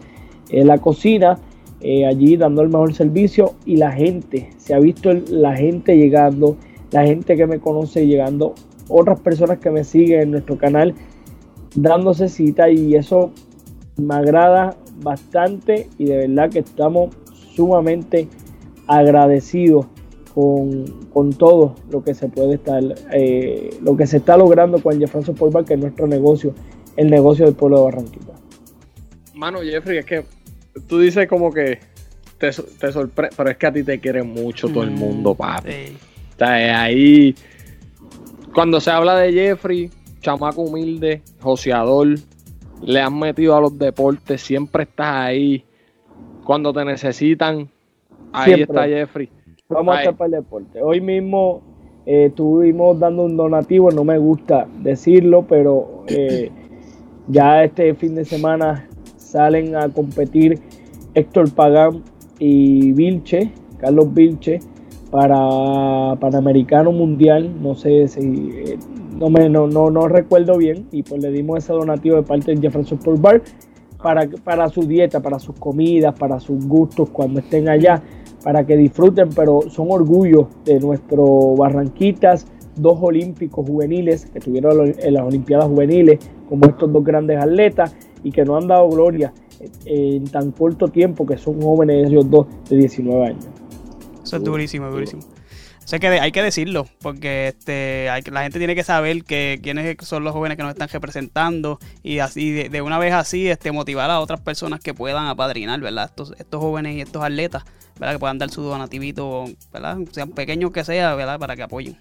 eh, 0.50 0.64
la 0.64 0.78
cocina, 0.78 1.38
eh, 1.80 2.04
allí 2.06 2.36
dando 2.36 2.62
el 2.62 2.68
mejor 2.68 2.94
servicio 2.94 3.54
y 3.64 3.76
la 3.76 3.92
gente, 3.92 4.50
se 4.58 4.74
ha 4.74 4.78
visto 4.78 5.10
el- 5.10 5.24
la 5.42 5.56
gente 5.56 5.96
llegando, 5.96 6.56
la 6.92 7.04
gente 7.04 7.36
que 7.36 7.46
me 7.46 7.58
conoce 7.58 8.06
llegando, 8.06 8.54
otras 8.88 9.20
personas 9.20 9.58
que 9.58 9.70
me 9.70 9.84
siguen 9.84 10.20
en 10.20 10.30
nuestro 10.32 10.56
canal 10.58 10.94
dándose 11.74 12.28
cita 12.28 12.70
y 12.70 12.94
eso 12.94 13.32
me 13.96 14.14
agrada 14.14 14.76
bastante 15.02 15.88
y 15.98 16.04
de 16.04 16.28
verdad 16.28 16.50
que 16.50 16.58
estamos 16.60 17.14
sumamente 17.54 18.28
agradecidos 18.86 19.86
con, 20.34 20.84
con 21.12 21.30
todo 21.32 21.74
lo 21.90 22.02
que 22.02 22.14
se 22.14 22.28
puede 22.28 22.54
estar, 22.54 22.82
eh, 23.12 23.70
lo 23.82 23.96
que 23.96 24.06
se 24.06 24.18
está 24.18 24.36
logrando 24.36 24.82
con 24.82 25.02
Sport 25.02 25.52
Bar, 25.52 25.64
que 25.64 25.74
es 25.74 25.80
nuestro 25.80 26.06
negocio, 26.06 26.54
el 26.96 27.10
negocio 27.10 27.44
del 27.46 27.54
pueblo 27.54 27.78
de 27.78 27.84
Barranquita. 27.84 28.32
Mano, 29.34 29.60
Jeffrey, 29.60 29.98
es 29.98 30.06
que 30.06 30.24
tú 30.86 30.98
dices 30.98 31.28
como 31.28 31.52
que 31.52 31.78
te, 32.38 32.50
te 32.50 32.92
sorprende, 32.92 33.34
pero 33.36 33.50
es 33.50 33.56
que 33.56 33.66
a 33.66 33.72
ti 33.72 33.82
te 33.82 33.98
quiere 34.00 34.22
mucho 34.22 34.68
todo 34.68 34.84
el 34.84 34.90
Mm, 34.90 34.94
mundo, 34.98 35.34
papi. 35.34 35.70
sí. 35.70 35.96
Eh, 36.42 36.70
ahí, 36.70 37.34
cuando 38.54 38.80
se 38.80 38.90
habla 38.90 39.16
de 39.16 39.32
Jeffrey, 39.32 39.90
chamaco 40.20 40.62
humilde, 40.62 41.22
joseador, 41.40 42.18
le 42.82 43.00
han 43.00 43.18
metido 43.18 43.56
a 43.56 43.60
los 43.60 43.78
deportes, 43.78 44.40
siempre 44.40 44.84
estás 44.84 45.14
ahí. 45.14 45.64
Cuando 46.44 46.72
te 46.72 46.84
necesitan, 46.84 47.68
ahí 48.32 48.54
Siempre. 48.54 48.62
está 48.62 48.86
Jeffrey. 48.86 49.28
Vamos 49.68 49.94
a 49.94 49.98
Ay. 49.98 50.04
estar 50.04 50.16
para 50.16 50.26
el 50.26 50.32
deporte. 50.42 50.82
Hoy 50.82 51.00
mismo 51.00 51.62
eh, 52.04 52.26
estuvimos 52.26 52.98
dando 52.98 53.22
un 53.22 53.36
donativo, 53.36 53.90
no 53.90 54.02
me 54.04 54.18
gusta 54.18 54.66
decirlo, 54.82 55.46
pero 55.48 56.04
eh, 56.08 56.50
ya 57.28 57.62
este 57.62 57.94
fin 57.94 58.16
de 58.16 58.24
semana 58.24 58.88
salen 59.16 59.76
a 59.76 59.88
competir 59.88 60.58
Héctor 61.14 61.52
Pagán 61.52 62.02
y 62.38 62.92
Vilche, 62.92 63.52
Carlos 63.78 64.12
Vilche, 64.12 64.58
para 65.12 66.16
Panamericano 66.18 66.90
Mundial. 66.90 67.62
No 67.62 67.76
sé 67.76 68.08
si, 68.08 68.78
no, 69.16 69.28
me, 69.28 69.48
no, 69.48 69.68
no, 69.68 69.90
no 69.90 70.08
recuerdo 70.08 70.56
bien, 70.56 70.88
y 70.90 71.04
pues 71.04 71.22
le 71.22 71.30
dimos 71.30 71.58
ese 71.58 71.74
donativo 71.74 72.16
de 72.16 72.22
parte 72.22 72.50
del 72.50 72.60
Jefferson 72.60 72.98
Sport 72.98 73.20
Bar 73.20 73.42
para, 74.02 74.26
para 74.42 74.68
su 74.70 74.80
dieta, 74.82 75.20
para 75.20 75.38
sus 75.38 75.54
comidas, 75.60 76.18
para 76.18 76.40
sus 76.40 76.66
gustos 76.66 77.10
cuando 77.10 77.40
estén 77.40 77.68
allá 77.68 78.02
para 78.42 78.66
que 78.66 78.76
disfruten, 78.76 79.28
pero 79.36 79.60
son 79.68 79.88
orgullos 79.90 80.46
de 80.64 80.80
nuestro 80.80 81.54
Barranquitas, 81.56 82.46
dos 82.74 82.98
olímpicos 83.00 83.66
juveniles 83.66 84.26
que 84.26 84.38
estuvieron 84.38 84.94
en 84.98 85.14
las 85.14 85.22
Olimpiadas 85.22 85.66
Juveniles, 85.66 86.18
como 86.48 86.66
estos 86.66 86.92
dos 86.92 87.04
grandes 87.04 87.38
atletas 87.38 87.94
y 88.24 88.32
que 88.32 88.44
nos 88.44 88.62
han 88.62 88.68
dado 88.68 88.88
gloria 88.88 89.32
en 89.84 90.24
tan 90.24 90.50
corto 90.50 90.88
tiempo 90.88 91.24
que 91.26 91.36
son 91.36 91.60
jóvenes 91.60 92.08
ellos 92.08 92.28
dos 92.28 92.46
de 92.68 92.76
19 92.78 93.26
años. 93.26 93.51
Eso 94.32 94.38
es 94.38 94.44
durísimo, 94.44 94.88
durísimo. 94.88 95.22
Sé 95.84 96.00
que 96.00 96.06
hay 96.06 96.32
que 96.32 96.42
decirlo, 96.42 96.86
porque 97.02 97.48
este, 97.48 98.06
la 98.30 98.42
gente 98.44 98.58
tiene 98.58 98.74
que 98.74 98.82
saber 98.82 99.24
que 99.24 99.60
quiénes 99.62 99.98
son 100.00 100.24
los 100.24 100.32
jóvenes 100.32 100.56
que 100.56 100.62
nos 100.62 100.72
están 100.72 100.88
representando 100.88 101.78
y 102.02 102.20
así 102.20 102.50
de, 102.50 102.80
una 102.80 102.98
vez 102.98 103.12
así 103.12 103.46
este, 103.48 103.72
motivar 103.72 104.10
a 104.10 104.20
otras 104.20 104.40
personas 104.40 104.80
que 104.80 104.94
puedan 104.94 105.26
apadrinar, 105.26 105.80
¿verdad? 105.80 106.06
Estos, 106.06 106.32
estos 106.38 106.62
jóvenes 106.62 106.96
y 106.96 107.02
estos 107.02 107.22
atletas, 107.22 107.64
¿verdad? 108.00 108.14
Que 108.14 108.18
puedan 108.20 108.38
dar 108.38 108.48
su 108.48 108.62
donativito, 108.62 109.44
¿verdad? 109.70 109.98
Sean 110.12 110.30
pequeños 110.30 110.70
que 110.70 110.82
sea, 110.82 111.14
¿verdad? 111.14 111.38
Para 111.38 111.56
que 111.56 111.64
apoyen. 111.64 111.98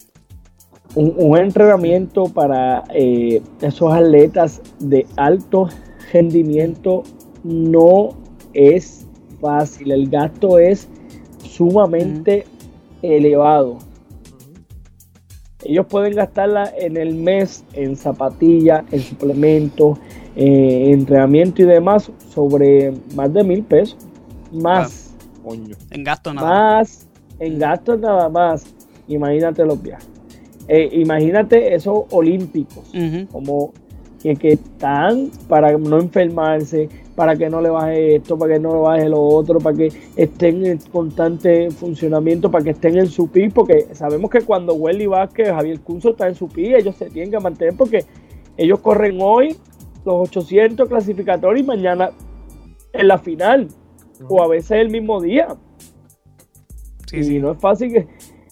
Un, 0.95 1.37
entrenamiento 1.37 2.25
para 2.25 2.85
eh, 2.93 3.41
esos 3.59 3.91
atletas 3.91 4.61
de 4.79 5.05
alto 5.17 5.67
rendimiento 6.13 7.03
no 7.43 8.15
es 8.53 9.05
fácil. 9.41 9.91
El 9.91 10.09
gasto 10.09 10.59
es 10.59 10.87
sumamente 11.51 12.45
elevado. 13.01 13.77
Ellos 15.63 15.85
pueden 15.87 16.15
gastarla 16.15 16.71
en 16.77 16.97
el 16.97 17.13
mes 17.13 17.63
en 17.73 17.95
zapatillas, 17.95 18.83
en 18.91 19.01
suplementos, 19.01 19.99
eh, 20.35 20.91
entrenamiento 20.91 21.61
y 21.61 21.65
demás 21.65 22.11
sobre 22.29 22.93
más 23.15 23.31
de 23.33 23.43
mil 23.43 23.63
pesos. 23.63 23.97
Más. 24.51 25.13
En 25.91 26.03
gasto 26.03 26.33
nada 26.33 26.49
más. 26.49 27.07
En 27.39 27.59
gastos 27.59 27.99
nada 27.99 28.29
más. 28.29 28.65
Imagínate 29.07 29.65
los 29.65 29.81
viajes. 29.81 30.09
Eh, 30.67 30.89
imagínate 30.93 31.75
esos 31.75 32.05
olímpicos, 32.11 32.91
como 33.31 33.73
que, 34.21 34.35
que, 34.35 34.53
están 34.53 35.31
para 35.47 35.77
no 35.77 35.99
enfermarse, 35.99 36.89
para 37.15 37.35
que 37.35 37.49
no 37.49 37.61
le 37.61 37.69
baje 37.69 38.15
esto, 38.15 38.37
para 38.37 38.53
que 38.53 38.59
no 38.59 38.73
le 38.73 38.79
baje 38.79 39.09
lo 39.09 39.21
otro, 39.21 39.59
para 39.59 39.75
que 39.75 39.91
estén 40.15 40.65
en 40.65 40.77
constante 40.91 41.71
funcionamiento, 41.71 42.49
para 42.51 42.63
que 42.63 42.69
estén 42.71 42.97
en 42.97 43.07
su 43.07 43.29
pi, 43.29 43.49
porque 43.49 43.87
sabemos 43.93 44.29
que 44.29 44.41
cuando 44.41 44.73
Welly 44.73 45.07
Vázquez, 45.07 45.49
Javier 45.49 45.79
Cunzo 45.81 46.11
está 46.11 46.27
en 46.27 46.35
su 46.35 46.47
pi, 46.47 46.73
ellos 46.73 46.95
se 46.95 47.09
tienen 47.09 47.31
que 47.31 47.39
mantener 47.39 47.75
porque 47.75 48.05
ellos 48.57 48.79
corren 48.79 49.17
hoy 49.21 49.55
los 50.05 50.29
800 50.29 50.87
clasificatorios 50.87 51.63
y 51.63 51.67
mañana 51.67 52.11
en 52.93 53.07
la 53.07 53.17
final, 53.17 53.67
o 54.27 54.41
a 54.41 54.47
veces 54.47 54.71
el 54.71 54.89
mismo 54.89 55.21
día. 55.21 55.47
y 57.11 57.39
no 57.39 57.51
es 57.51 57.59
fácil 57.59 57.91
que 57.91 58.07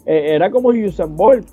eh, 0.05 0.35
era 0.35 0.49
como 0.49 0.69
Usain 0.69 1.15
Bolt, 1.15 1.47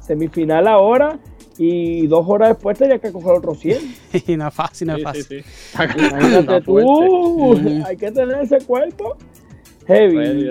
semifinal 0.00 0.66
ahora 0.68 1.18
y 1.58 2.06
dos 2.06 2.24
horas 2.28 2.50
después 2.50 2.78
tenía 2.78 2.98
que 2.98 3.12
coger 3.12 3.32
otro 3.32 3.54
100. 3.54 3.78
y 4.26 4.36
no 4.36 4.48
es 4.48 4.54
fácil, 4.54 4.88
no 4.88 4.96
es 4.96 5.02
fácil. 5.02 5.44
hay 7.86 7.96
que 7.96 8.10
tener 8.10 8.42
ese 8.42 8.58
cuerpo 8.66 9.16
heavy. 9.86 10.50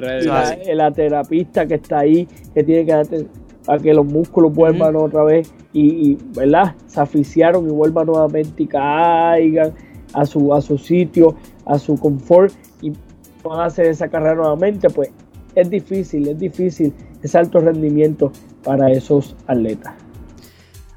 La, 0.74 0.92
terapista 0.92 1.66
que 1.66 1.76
está 1.76 2.00
ahí, 2.00 2.28
que 2.54 2.64
tiene 2.64 2.86
que 2.86 2.92
darte 2.92 3.28
para 3.66 3.80
que 3.80 3.94
los 3.94 4.06
músculos 4.06 4.54
vuelvan 4.54 4.96
otra 4.96 5.24
vez 5.24 5.52
y, 5.74 6.18
¿verdad? 6.36 6.76
Se 6.88 7.02
aficiaron 7.02 7.68
y 7.68 7.72
vuelvan 7.72 8.08
nuevamente 8.08 8.64
y 8.64 8.68
caigan 8.68 9.74
a 10.14 10.26
su, 10.26 10.54
a 10.54 10.62
su 10.62 10.78
sitio, 10.78 11.36
a 11.66 11.80
su 11.80 11.98
confort 11.98 12.54
y 12.82 12.94
van 13.44 13.60
a 13.60 13.66
hacer 13.66 13.88
esa 13.88 14.08
carrera 14.08 14.36
nuevamente, 14.36 14.90
pues 14.90 15.10
es 15.56 15.70
difícil, 15.70 16.28
es 16.28 16.40
difícil 16.40 16.94
ese 17.22 17.38
alto 17.38 17.60
rendimiento 17.60 18.32
para 18.64 18.92
esos 18.92 19.36
atletas. 19.48 20.05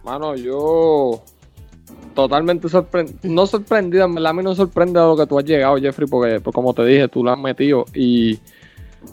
Mano, 0.09 0.35
yo 0.37 1.23
totalmente 2.15 2.67
sorprendido, 2.71 3.19
no 3.25 3.47
sorprendido, 3.47 4.07
en 4.07 4.15
verdad 4.15 4.31
a 4.31 4.33
mí 4.33 4.43
no 4.43 4.55
sorprende 4.55 4.99
a 4.99 5.03
lo 5.03 5.19
que 5.19 5.27
tú 5.27 5.39
has 5.39 5.45
llegado, 5.45 5.77
Jeffrey, 5.77 6.09
porque 6.09 6.41
pues, 6.41 6.55
como 6.55 6.73
te 6.73 6.83
dije, 6.87 7.09
tú 7.09 7.23
lo 7.23 7.31
has 7.31 7.39
metido 7.39 7.85
y 7.93 8.39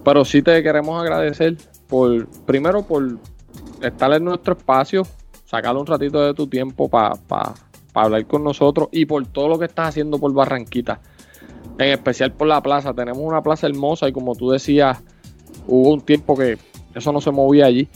pero 0.06 0.24
sí 0.24 0.41
te 0.41 0.64
queremos 0.64 1.02
agradecer 1.02 1.58
por 1.89 2.30
primero 2.46 2.84
por 2.84 3.18
estar 3.82 4.14
en 4.14 4.24
nuestro 4.24 4.54
espacio, 4.54 5.06
sacar 5.43 5.76
un 5.76 5.86
ratito 5.86 6.22
de 6.22 6.34
tu 6.34 6.48
tiempo 6.48 6.88
para 6.88 7.20
hablar 7.93 8.26
con 8.26 8.46
nosotros 8.46 8.88
y 8.93 9.06
por 9.06 9.28
todo 9.28 9.50
lo 9.50 9.60
que 9.60 9.66
estás 9.66 9.89
haciendo 9.89 10.18
por 10.18 10.32
Barranquita, 10.32 11.02
en 11.78 11.89
especial 11.89 12.32
por 12.32 12.48
la 12.48 12.64
plaza. 12.64 12.93
Tenemos 12.93 13.22
una 13.22 13.43
plaza 13.43 13.68
hermosa 13.68 14.08
y 14.08 14.14
como 14.14 14.34
tú 14.34 14.50
decías, 14.50 15.04
hubo 15.68 15.89
un 15.89 16.00
tiempo 16.00 16.38
que 16.38 16.58
eso 16.93 17.12
no 17.12 17.20
se 17.20 17.32
movía 17.32 17.66
allí 17.66 17.89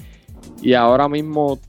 y 0.62 0.74
ahora 0.74 1.08
mismo 1.08 1.60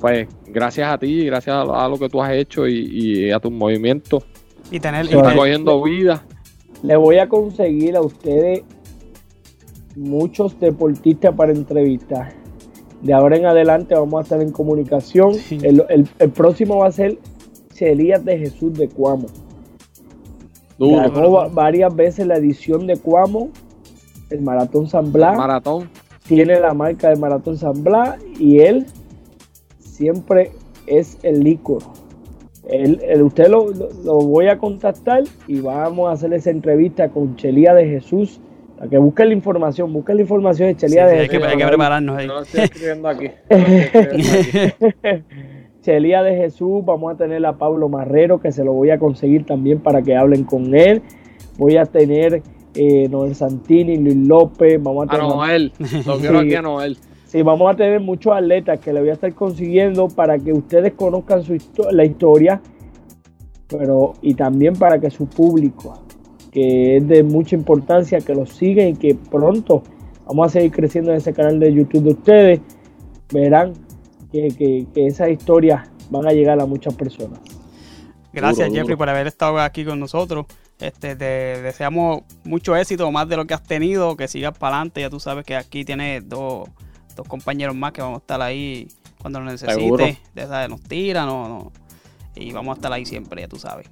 pues 0.00 0.28
gracias 0.46 0.88
a 0.88 0.98
ti, 0.98 1.26
gracias 1.26 1.56
a, 1.56 1.88
lo 1.88 1.98
que 1.98 2.08
tú 2.08 2.22
has 2.22 2.32
hecho 2.32 2.66
y, 2.66 3.30
a 3.30 3.40
tus 3.40 3.52
movimientos, 3.52 4.24
y 4.70 4.80
tener, 4.80 5.06
está 5.06 5.34
cogiendo 5.34 5.82
vida. 5.82 6.24
Le 6.82 6.96
voy 6.96 7.18
a 7.18 7.28
conseguir 7.28 7.96
a 7.96 8.00
ustedes 8.00 8.62
muchos 9.96 10.58
deportistas 10.60 11.34
para 11.34 11.52
entrevistar. 11.52 12.34
De 13.02 13.12
ahora 13.12 13.36
en 13.36 13.46
adelante 13.46 13.94
vamos 13.94 14.18
a 14.18 14.22
estar 14.22 14.40
en 14.40 14.52
comunicación. 14.52 15.32
El, 15.50 16.06
próximo 16.34 16.78
va 16.78 16.88
a 16.88 16.92
ser 16.92 17.18
Chelías 17.74 18.24
de 18.24 18.38
Jesús 18.38 18.72
de 18.74 18.88
Cuamo. 18.88 19.26
Ganó 20.78 21.50
varias 21.50 21.94
veces 21.94 22.26
la 22.26 22.36
edición 22.36 22.86
de 22.86 22.96
Cuamo, 22.96 23.50
el 24.30 24.42
Maratón 24.42 24.88
San 24.88 25.12
Blas. 25.12 25.36
Maratón. 25.36 25.88
Tiene 26.26 26.58
la 26.58 26.74
marca 26.74 27.10
del 27.10 27.18
Maratón 27.18 27.56
San 27.56 27.84
Blas 27.84 28.18
y 28.38 28.58
él 28.58 28.86
siempre 29.96 30.52
es 30.86 31.18
el 31.22 31.40
licor. 31.40 31.82
El, 32.68 33.22
usted 33.22 33.48
lo, 33.48 33.72
voy 34.04 34.48
a 34.48 34.58
contactar 34.58 35.22
y 35.46 35.60
vamos 35.60 36.08
a 36.08 36.12
hacer 36.12 36.32
esa 36.34 36.50
entrevista 36.50 37.08
con 37.10 37.36
Chelía 37.36 37.74
de 37.74 37.86
Jesús. 37.86 38.40
Para 38.76 38.90
que 38.90 38.98
busque 38.98 39.24
la 39.24 39.32
información, 39.32 39.92
busque 39.92 40.12
la 40.14 40.20
información 40.20 40.68
de 40.68 40.76
Chelía 40.76 41.06
de 41.06 41.26
Jesús. 41.26 41.42
Hay 41.46 41.56
que, 41.56 41.66
prepararnos 41.66 42.18
ahí. 42.18 42.28
Chelía 45.80 46.22
de 46.22 46.36
Jesús, 46.36 46.84
vamos 46.84 47.14
a 47.14 47.16
tener 47.16 47.46
a 47.46 47.56
Pablo 47.56 47.88
Marrero, 47.88 48.40
que 48.40 48.50
se 48.52 48.64
lo 48.64 48.72
voy 48.72 48.90
a 48.90 48.98
conseguir 48.98 49.46
también 49.46 49.78
para 49.78 50.02
que 50.02 50.16
hablen 50.16 50.44
con 50.44 50.74
él. 50.74 51.00
Voy 51.56 51.76
a 51.76 51.86
tener 51.86 52.42
eh, 52.74 53.08
Noel 53.08 53.34
Santini, 53.34 53.96
Luis 53.96 54.16
López, 54.16 54.82
vamos 54.82 55.06
a 55.06 55.10
tener... 55.12 55.24
A 55.24 55.28
Noel, 55.28 55.72
lo 56.06 56.18
quiero 56.18 56.40
aquí 56.40 56.54
a 56.56 56.62
Noel. 56.62 56.98
Sí, 57.36 57.42
vamos 57.42 57.70
a 57.70 57.76
tener 57.76 58.00
muchos 58.00 58.32
atletas 58.32 58.80
que 58.80 58.94
le 58.94 59.00
voy 59.00 59.10
a 59.10 59.12
estar 59.12 59.34
consiguiendo 59.34 60.08
para 60.08 60.38
que 60.38 60.54
ustedes 60.54 60.94
conozcan 60.94 61.42
su 61.42 61.58
la 61.90 62.02
historia, 62.06 62.62
pero 63.68 64.14
y 64.22 64.32
también 64.32 64.74
para 64.74 64.98
que 64.98 65.10
su 65.10 65.26
público, 65.26 66.02
que 66.50 66.96
es 66.96 67.06
de 67.06 67.22
mucha 67.22 67.54
importancia, 67.54 68.22
que 68.22 68.34
lo 68.34 68.46
siga 68.46 68.86
y 68.86 68.94
que 68.94 69.14
pronto 69.14 69.82
vamos 70.24 70.46
a 70.46 70.48
seguir 70.48 70.70
creciendo 70.72 71.10
en 71.10 71.18
ese 71.18 71.34
canal 71.34 71.60
de 71.60 71.74
YouTube 71.74 72.04
de 72.04 72.10
ustedes, 72.12 72.60
verán 73.30 73.74
que, 74.32 74.48
que, 74.48 74.86
que 74.94 75.06
esas 75.06 75.28
historias 75.28 75.90
van 76.08 76.26
a 76.26 76.32
llegar 76.32 76.58
a 76.58 76.64
muchas 76.64 76.94
personas. 76.94 77.38
Gracias 78.32 78.72
Jeffrey 78.72 78.96
por 78.96 79.10
haber 79.10 79.26
estado 79.26 79.60
aquí 79.60 79.84
con 79.84 80.00
nosotros. 80.00 80.46
Este, 80.80 81.16
te 81.16 81.60
deseamos 81.60 82.22
mucho 82.44 82.74
éxito, 82.76 83.12
más 83.12 83.28
de 83.28 83.36
lo 83.36 83.44
que 83.44 83.52
has 83.52 83.62
tenido, 83.62 84.16
que 84.16 84.26
sigas 84.26 84.56
para 84.56 84.76
adelante. 84.76 85.02
Ya 85.02 85.10
tú 85.10 85.20
sabes 85.20 85.44
que 85.44 85.54
aquí 85.54 85.84
tienes 85.84 86.26
dos 86.26 86.70
dos 87.16 87.26
compañeros 87.26 87.74
más 87.74 87.92
que 87.92 88.02
vamos 88.02 88.18
a 88.18 88.20
estar 88.20 88.40
ahí 88.40 88.86
cuando 89.20 89.40
lo 89.40 89.46
necesite. 89.46 90.18
De, 90.34 90.68
nos 90.68 90.80
tiran 90.82 91.26
no, 91.26 91.72
y 92.36 92.52
vamos 92.52 92.74
a 92.74 92.76
estar 92.76 92.92
ahí 92.92 93.04
siempre, 93.04 93.42
ya 93.42 93.48
tú 93.48 93.56
sabes. 93.56 93.88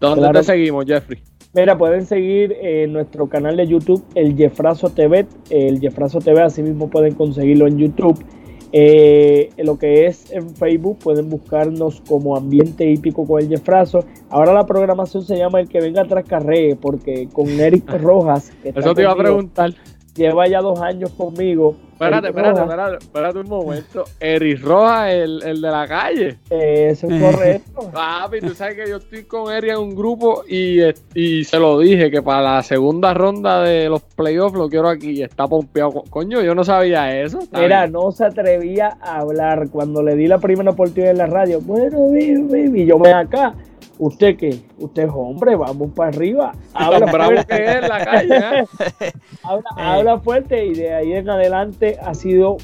¿Dónde 0.00 0.30
te 0.32 0.42
seguimos, 0.42 0.86
Jeffrey? 0.86 1.22
Mira, 1.54 1.76
pueden 1.76 2.06
seguir 2.06 2.56
en 2.60 2.94
nuestro 2.94 3.28
canal 3.28 3.56
de 3.56 3.66
YouTube, 3.66 4.02
el 4.14 4.36
Jeffrazo 4.36 4.88
TV. 4.88 5.26
El 5.50 5.80
Jeffrazo 5.80 6.18
TV, 6.18 6.40
así 6.40 6.62
mismo 6.62 6.88
pueden 6.88 7.14
conseguirlo 7.14 7.66
en 7.66 7.76
YouTube. 7.76 8.24
Eh, 8.72 9.50
lo 9.58 9.78
que 9.78 10.06
es 10.06 10.32
en 10.32 10.48
Facebook, 10.56 10.98
pueden 11.00 11.28
buscarnos 11.28 12.00
como 12.08 12.36
Ambiente 12.36 12.90
Hípico 12.90 13.26
con 13.26 13.42
el 13.42 13.48
Jeffrazo. 13.48 14.04
Ahora 14.30 14.54
la 14.54 14.64
programación 14.64 15.24
se 15.24 15.36
llama 15.36 15.60
El 15.60 15.68
que 15.68 15.80
venga 15.80 16.04
tras 16.04 16.24
carré, 16.24 16.74
porque 16.80 17.28
con 17.30 17.48
Eric 17.48 17.86
Rojas. 18.00 18.50
Eso 18.64 18.94
te 18.94 19.02
iba 19.02 19.12
a 19.12 19.16
preguntar. 19.16 19.74
Lleva 20.14 20.48
ya 20.48 20.60
dos 20.60 20.80
años 20.80 21.10
conmigo 21.10 21.76
Espérate, 22.02 22.28
espérate, 22.28 22.60
espérate, 22.60 22.96
espérate 23.04 23.38
un 23.38 23.48
momento. 23.48 24.04
Eris 24.20 24.60
Roja, 24.60 25.12
el, 25.12 25.42
el 25.42 25.60
de 25.60 25.70
la 25.70 25.86
calle. 25.86 26.38
Eso 26.50 27.06
es 27.08 27.22
correcto. 27.22 27.90
Papi, 27.92 28.40
tú 28.40 28.54
sabes 28.54 28.76
que 28.76 28.88
yo 28.88 28.96
estoy 28.96 29.24
con 29.24 29.52
Eri 29.52 29.70
en 29.70 29.78
un 29.78 29.94
grupo 29.94 30.42
y, 30.48 30.80
y 31.14 31.44
se 31.44 31.58
lo 31.58 31.78
dije 31.78 32.10
que 32.10 32.22
para 32.22 32.42
la 32.42 32.62
segunda 32.62 33.14
ronda 33.14 33.62
de 33.62 33.88
los 33.88 34.02
playoffs 34.02 34.56
lo 34.56 34.68
quiero 34.68 34.88
aquí 34.88 35.10
y 35.10 35.22
está 35.22 35.46
pompeado. 35.46 36.02
Coño, 36.10 36.42
yo 36.42 36.54
no 36.54 36.64
sabía 36.64 37.20
eso. 37.20 37.38
Mira, 37.52 37.86
no 37.86 38.10
se 38.12 38.24
atrevía 38.24 38.96
a 39.00 39.20
hablar 39.20 39.68
cuando 39.70 40.02
le 40.02 40.16
di 40.16 40.26
la 40.26 40.38
primera 40.38 40.70
oportunidad 40.70 41.12
en 41.12 41.18
la 41.18 41.26
radio. 41.26 41.60
Bueno, 41.60 42.08
baby, 42.08 42.86
yo 42.86 42.98
me 42.98 43.12
acá. 43.12 43.54
¿Usted 43.98 44.36
qué? 44.36 44.62
Usted 44.78 45.04
es 45.04 45.10
hombre, 45.14 45.56
vamos 45.56 45.90
para 45.94 46.08
arriba. 46.10 46.52
Habla 46.74 47.06
fuerte. 47.08 47.78
Es 47.78 47.88
la 47.88 48.04
calle, 48.04 48.36
¿eh? 48.36 48.64
habla, 49.42 49.64
habla, 49.76 50.20
fuerte 50.20 50.66
y 50.66 50.74
de 50.74 50.94
ahí 50.94 51.12
en 51.12 51.28
adelante 51.28 51.98
ha 52.02 52.14
sido 52.14 52.56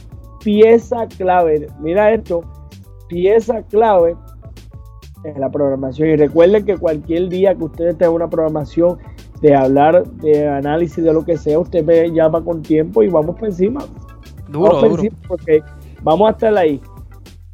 pieza 0.42 1.06
clave. 1.16 1.68
Mira 1.80 2.12
esto, 2.12 2.42
pieza 3.08 3.62
clave 3.62 4.16
en 5.24 5.40
la 5.40 5.50
programación. 5.50 6.08
Y 6.08 6.16
recuerden 6.16 6.64
que 6.64 6.76
cualquier 6.76 7.28
día 7.28 7.54
que 7.54 7.64
ustedes 7.64 7.98
tengan 7.98 8.14
una 8.14 8.30
programación 8.30 8.98
de 9.40 9.54
hablar, 9.54 10.04
de 10.04 10.48
análisis, 10.48 11.02
de 11.02 11.12
lo 11.12 11.24
que 11.24 11.36
sea, 11.36 11.58
usted 11.58 11.84
me 11.84 12.10
llama 12.10 12.42
con 12.42 12.62
tiempo 12.62 13.02
y 13.02 13.08
vamos 13.08 13.36
por 13.36 13.48
encima. 13.48 13.84
Duro, 14.48 14.74
vamos 14.74 14.82
duro. 14.82 15.02
encima 15.02 15.16
porque 15.28 15.62
vamos 16.02 16.28
a 16.28 16.32
estar 16.32 16.56
ahí. 16.56 16.80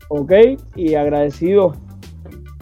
¿Ok? 0.09 0.33
Y 0.77 0.95
agradecido 0.95 1.75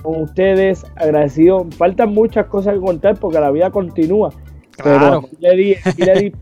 con 0.03 0.23
ustedes, 0.23 0.85
agradecido. 0.97 1.67
Faltan 1.77 2.13
muchas 2.13 2.47
cosas 2.47 2.75
que 2.75 2.81
contar 2.81 3.17
porque 3.19 3.41
la 3.41 3.51
vida 3.51 3.71
continúa. 3.71 4.31
Claro. 4.77 5.23
Pero 5.41 5.55
le 5.55 5.57
di, 5.57 5.75
le 5.99 6.15
di 6.21 6.33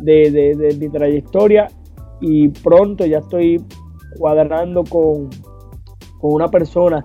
de, 0.00 0.30
de- 0.30 0.54
de 0.54 0.76
mi 0.76 0.88
trayectoria 0.88 1.68
y 2.20 2.48
pronto 2.48 3.04
ya 3.06 3.18
estoy 3.18 3.62
cuadrando 4.18 4.84
con, 4.84 5.28
con 6.20 6.32
una 6.34 6.48
persona 6.48 7.04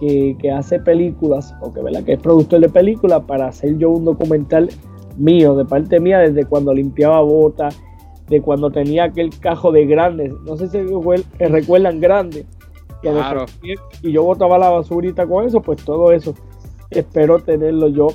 que, 0.00 0.36
que 0.40 0.50
hace 0.50 0.78
películas, 0.80 1.54
o 1.60 1.72
que, 1.72 1.80
¿verdad? 1.82 2.02
que 2.04 2.14
es 2.14 2.20
productor 2.20 2.60
de 2.60 2.68
películas, 2.68 3.22
para 3.26 3.46
hacer 3.48 3.76
yo 3.78 3.90
un 3.90 4.04
documental 4.04 4.68
mío, 5.16 5.54
de 5.54 5.64
parte 5.64 6.00
mía, 6.00 6.18
desde 6.18 6.44
cuando 6.44 6.74
limpiaba 6.74 7.20
botas, 7.20 7.80
de 8.28 8.40
cuando 8.40 8.70
tenía 8.70 9.04
aquel 9.04 9.30
cajo 9.38 9.70
de 9.70 9.86
grandes, 9.86 10.32
no 10.44 10.56
sé 10.56 10.68
si 10.68 10.78
recuerdan 11.38 12.00
grandes, 12.00 12.46
Claro. 13.12 13.46
y 14.02 14.12
yo 14.12 14.22
botaba 14.24 14.58
la 14.58 14.70
basurita 14.70 15.26
con 15.26 15.46
eso, 15.46 15.60
pues 15.60 15.84
todo 15.84 16.12
eso 16.12 16.34
espero 16.90 17.38
tenerlo 17.40 17.88
yo 17.88 18.08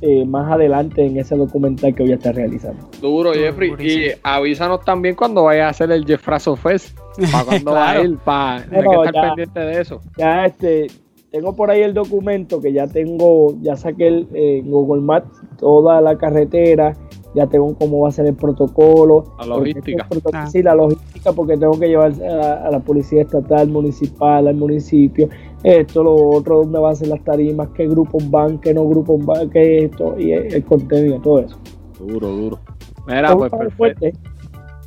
eh, 0.00 0.24
más 0.24 0.50
adelante 0.50 1.04
en 1.06 1.16
ese 1.18 1.36
documental 1.36 1.94
que 1.94 2.02
voy 2.02 2.12
a 2.12 2.16
estar 2.16 2.34
realizando. 2.34 2.88
Duro, 3.00 3.32
Jeffrey. 3.32 3.70
durísimo. 3.70 4.04
Y 4.06 4.10
avísanos 4.24 4.84
también 4.84 5.14
cuando 5.14 5.44
vaya 5.44 5.66
a 5.66 5.70
hacer 5.70 5.92
el 5.92 6.04
Jeffrazo 6.04 6.56
Fest. 6.56 6.98
Para 7.30 7.44
cuando 7.62 7.72
va 7.72 7.90
a 7.90 7.92
Claro. 7.94 8.08
ir, 8.08 8.18
para 8.18 8.66
Bueno, 8.66 8.90
que 8.90 8.96
estar 9.06 9.14
ya. 9.14 9.22
pendiente 9.28 9.60
de 9.60 9.80
eso. 9.80 10.00
Ya 10.18 10.46
este, 10.46 10.86
tengo 11.30 11.54
por 11.54 11.70
ahí 11.70 11.82
el 11.82 11.94
documento 11.94 12.60
que 12.60 12.72
ya 12.72 12.88
tengo, 12.88 13.54
ya 13.60 13.76
saqué 13.76 14.08
el, 14.08 14.28
eh, 14.34 14.58
en 14.58 14.70
Google 14.70 15.02
Maps 15.02 15.28
toda 15.58 16.00
la 16.00 16.18
carretera, 16.18 16.96
ya 17.34 17.46
tengo 17.46 17.74
cómo 17.78 18.00
va 18.00 18.08
a 18.08 18.12
ser 18.12 18.26
el 18.26 18.34
protocolo. 18.34 19.24
La 19.38 19.46
logística. 19.46 20.06
Ah. 20.32 20.46
Sí, 20.46 20.62
la 20.62 20.74
logística, 20.74 21.32
porque 21.32 21.56
tengo 21.56 21.78
que 21.78 21.88
llevar 21.88 22.12
a 22.12 22.34
la, 22.34 22.52
a 22.66 22.70
la 22.70 22.80
policía 22.80 23.22
estatal, 23.22 23.68
municipal, 23.68 24.48
al 24.48 24.56
municipio, 24.56 25.28
esto, 25.62 26.02
lo 26.02 26.14
otro, 26.14 26.58
dónde 26.58 26.78
van 26.78 26.92
a 26.92 26.96
ser 26.96 27.08
las 27.08 27.22
tarimas, 27.24 27.68
qué 27.74 27.86
grupos 27.86 28.28
van, 28.30 28.58
qué 28.58 28.74
no 28.74 28.86
grupos 28.88 29.24
van, 29.24 29.48
qué 29.50 29.84
esto, 29.84 30.18
y 30.18 30.32
el, 30.32 30.52
el 30.54 30.64
contenido, 30.64 31.20
todo 31.20 31.40
eso. 31.40 31.56
Duro, 31.98 32.28
duro. 32.28 32.58
Mira, 33.06 33.36
pues 33.36 33.50
perfecto. 33.50 33.76
fuerte. 33.76 34.12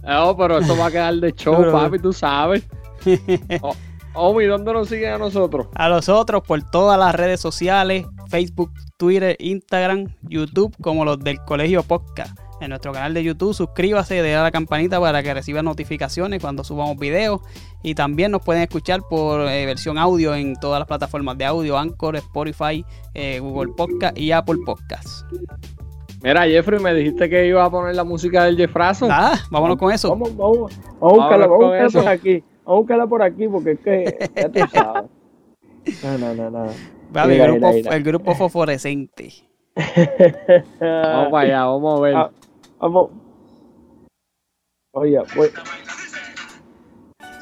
No, 0.04 0.38
pero 0.38 0.60
esto 0.60 0.78
va 0.78 0.88
a 0.88 0.92
quedar 0.92 1.16
de 1.16 1.32
show, 1.34 1.72
papi, 1.72 2.00
tú 2.00 2.14
sabes. 2.14 2.68
Oh, 3.62 3.74
Omi, 4.16 4.46
¿dónde 4.46 4.72
nos 4.74 4.88
siguen 4.88 5.14
a 5.14 5.18
nosotros? 5.18 5.68
A 5.76 5.90
los 5.90 6.08
otros 6.10 6.42
por 6.44 6.62
todas 6.64 6.98
las 6.98 7.14
redes 7.14 7.40
sociales, 7.42 8.06
Facebook, 8.30 8.72
Twitter, 8.98 9.36
Instagram, 9.40 10.08
YouTube, 10.24 10.76
como 10.82 11.04
los 11.04 11.20
del 11.20 11.40
Colegio 11.40 11.84
Podcast. 11.84 12.40
En 12.62 12.70
nuestro 12.70 12.94
canal 12.94 13.14
de 13.14 13.22
YouTube, 13.22 13.54
suscríbase, 13.54 14.22
dé 14.22 14.34
a 14.36 14.44
la 14.44 14.52
campanita 14.52 15.00
para 15.02 15.22
que 15.22 15.34
reciba 15.34 15.62
notificaciones 15.62 16.42
cuando 16.42 16.64
subamos 16.64 16.98
videos. 16.98 17.42
Y 17.84 17.96
también 17.96 18.32
nos 18.32 18.42
pueden 18.42 18.64
escuchar 18.64 19.02
por 19.10 19.42
eh, 19.42 19.66
versión 19.66 19.98
audio 19.98 20.34
en 20.34 20.56
todas 20.56 20.80
las 20.80 20.88
plataformas 20.88 21.38
de 21.38 21.46
audio, 21.46 21.78
Anchor, 21.78 22.16
Spotify, 22.16 22.86
eh, 23.14 23.40
Google 23.40 23.74
Podcast 23.76 24.18
y 24.18 24.32
Apple 24.32 24.60
Podcasts. 24.66 25.26
Mira, 26.24 26.44
Jeffrey, 26.44 26.80
me 26.80 26.94
dijiste 26.94 27.30
que 27.30 27.46
iba 27.46 27.64
a 27.64 27.70
poner 27.70 27.96
la 27.96 28.06
música 28.06 28.46
del 28.46 28.56
Jeffrazo. 28.56 29.08
Nada, 29.08 29.38
vámonos 29.52 29.78
con 29.78 29.92
eso. 29.92 30.10
Vamos, 30.10 30.36
vamos, 30.36 30.72
vamos 31.00 31.18
vamos 31.18 31.44
a 31.44 31.48
con 31.48 31.76
eso. 31.76 32.08
aquí. 32.08 32.42
Vamos 32.66 32.78
a 32.78 32.80
buscarla 32.80 33.08
por 33.08 33.22
aquí 33.22 33.48
porque 33.48 33.72
es 33.72 33.80
que 33.80 34.30
ya 34.36 34.50
tú 34.50 34.60
sabes. 34.74 35.10
No, 36.04 36.18
no, 36.18 36.34
no, 36.34 36.50
no. 36.50 36.66
Papi, 37.14 37.30
Mira, 37.30 37.46
el, 37.46 37.52
grupo, 37.52 37.68
mira, 37.68 37.72
mira. 37.84 37.96
el 37.96 38.04
grupo 38.04 38.36
fosforescente. 38.36 39.34
Vamos 40.80 41.32
para 41.32 41.42
allá, 41.42 41.66
vamos 41.66 42.00
a 42.00 42.02
ver. 42.02 42.16
Ah, 42.16 42.32
vamos. 42.80 43.10
Oye, 44.94 45.22
pues, 45.36 45.52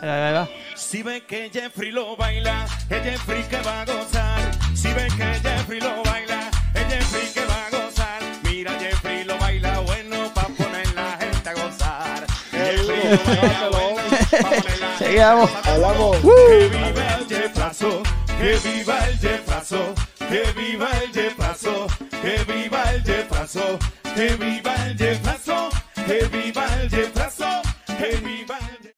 Ahí 0.02 0.08
va, 0.10 0.28
ahí 0.28 0.34
va. 0.34 0.50
Si 0.76 1.02
ve 1.04 1.22
que 1.26 1.50
Jeffrey 1.50 1.92
lo 1.92 2.16
baila, 2.18 2.66
es 2.90 3.02
Jeffrey 3.04 3.44
que 3.44 3.62
va 3.62 3.82
a 3.82 3.86
gozar. 3.86 4.40
Si 4.76 4.88
ve 4.90 5.08
que 5.16 5.24
Jeffrey 5.48 5.80
lo 5.80 6.04
baila, 6.04 6.50
es 6.74 6.86
Jeffrey 6.94 7.28
que 7.34 7.46
va 7.46 7.68
a 7.68 7.70
gozar. 7.70 8.22
Mira, 8.44 8.72
Jeffrey 8.80 9.24
lo 9.24 9.38
baila 9.38 9.80
bueno 9.82 10.34
pa' 10.34 10.48
poner 10.58 10.94
la 10.96 11.12
gente 11.18 11.50
a 11.50 11.54
gozar. 11.54 12.26
Jeffrey 12.52 12.88
lo 12.88 13.18
baila 13.24 13.70
bueno 13.72 14.60
poner 14.60 14.73
Seguimos. 15.04 15.52
hablamos. 15.66 16.18
Que 16.18 16.70
viva 16.70 17.18
el 17.20 17.28
Jefrazo, 17.28 18.04
que 18.40 18.70
viva 18.70 19.08
el 19.08 19.18
Jefrazo, 19.20 19.94
que 20.18 20.44
viva 20.56 20.90
el 21.04 21.12
Jefrazo, 21.14 21.88
que 22.22 22.54
viva 22.54 22.84
el 22.94 23.04
Jefrazo, 23.04 23.80
que 24.16 24.36
viva 24.36 24.76
el 24.86 24.98
Jefrazo, 24.98 25.70
que 26.08 26.26
viva 26.32 26.66
el 26.82 26.90
Jefrazo, 26.90 27.62
que 27.88 28.16
viva 28.24 28.58
el 28.58 28.84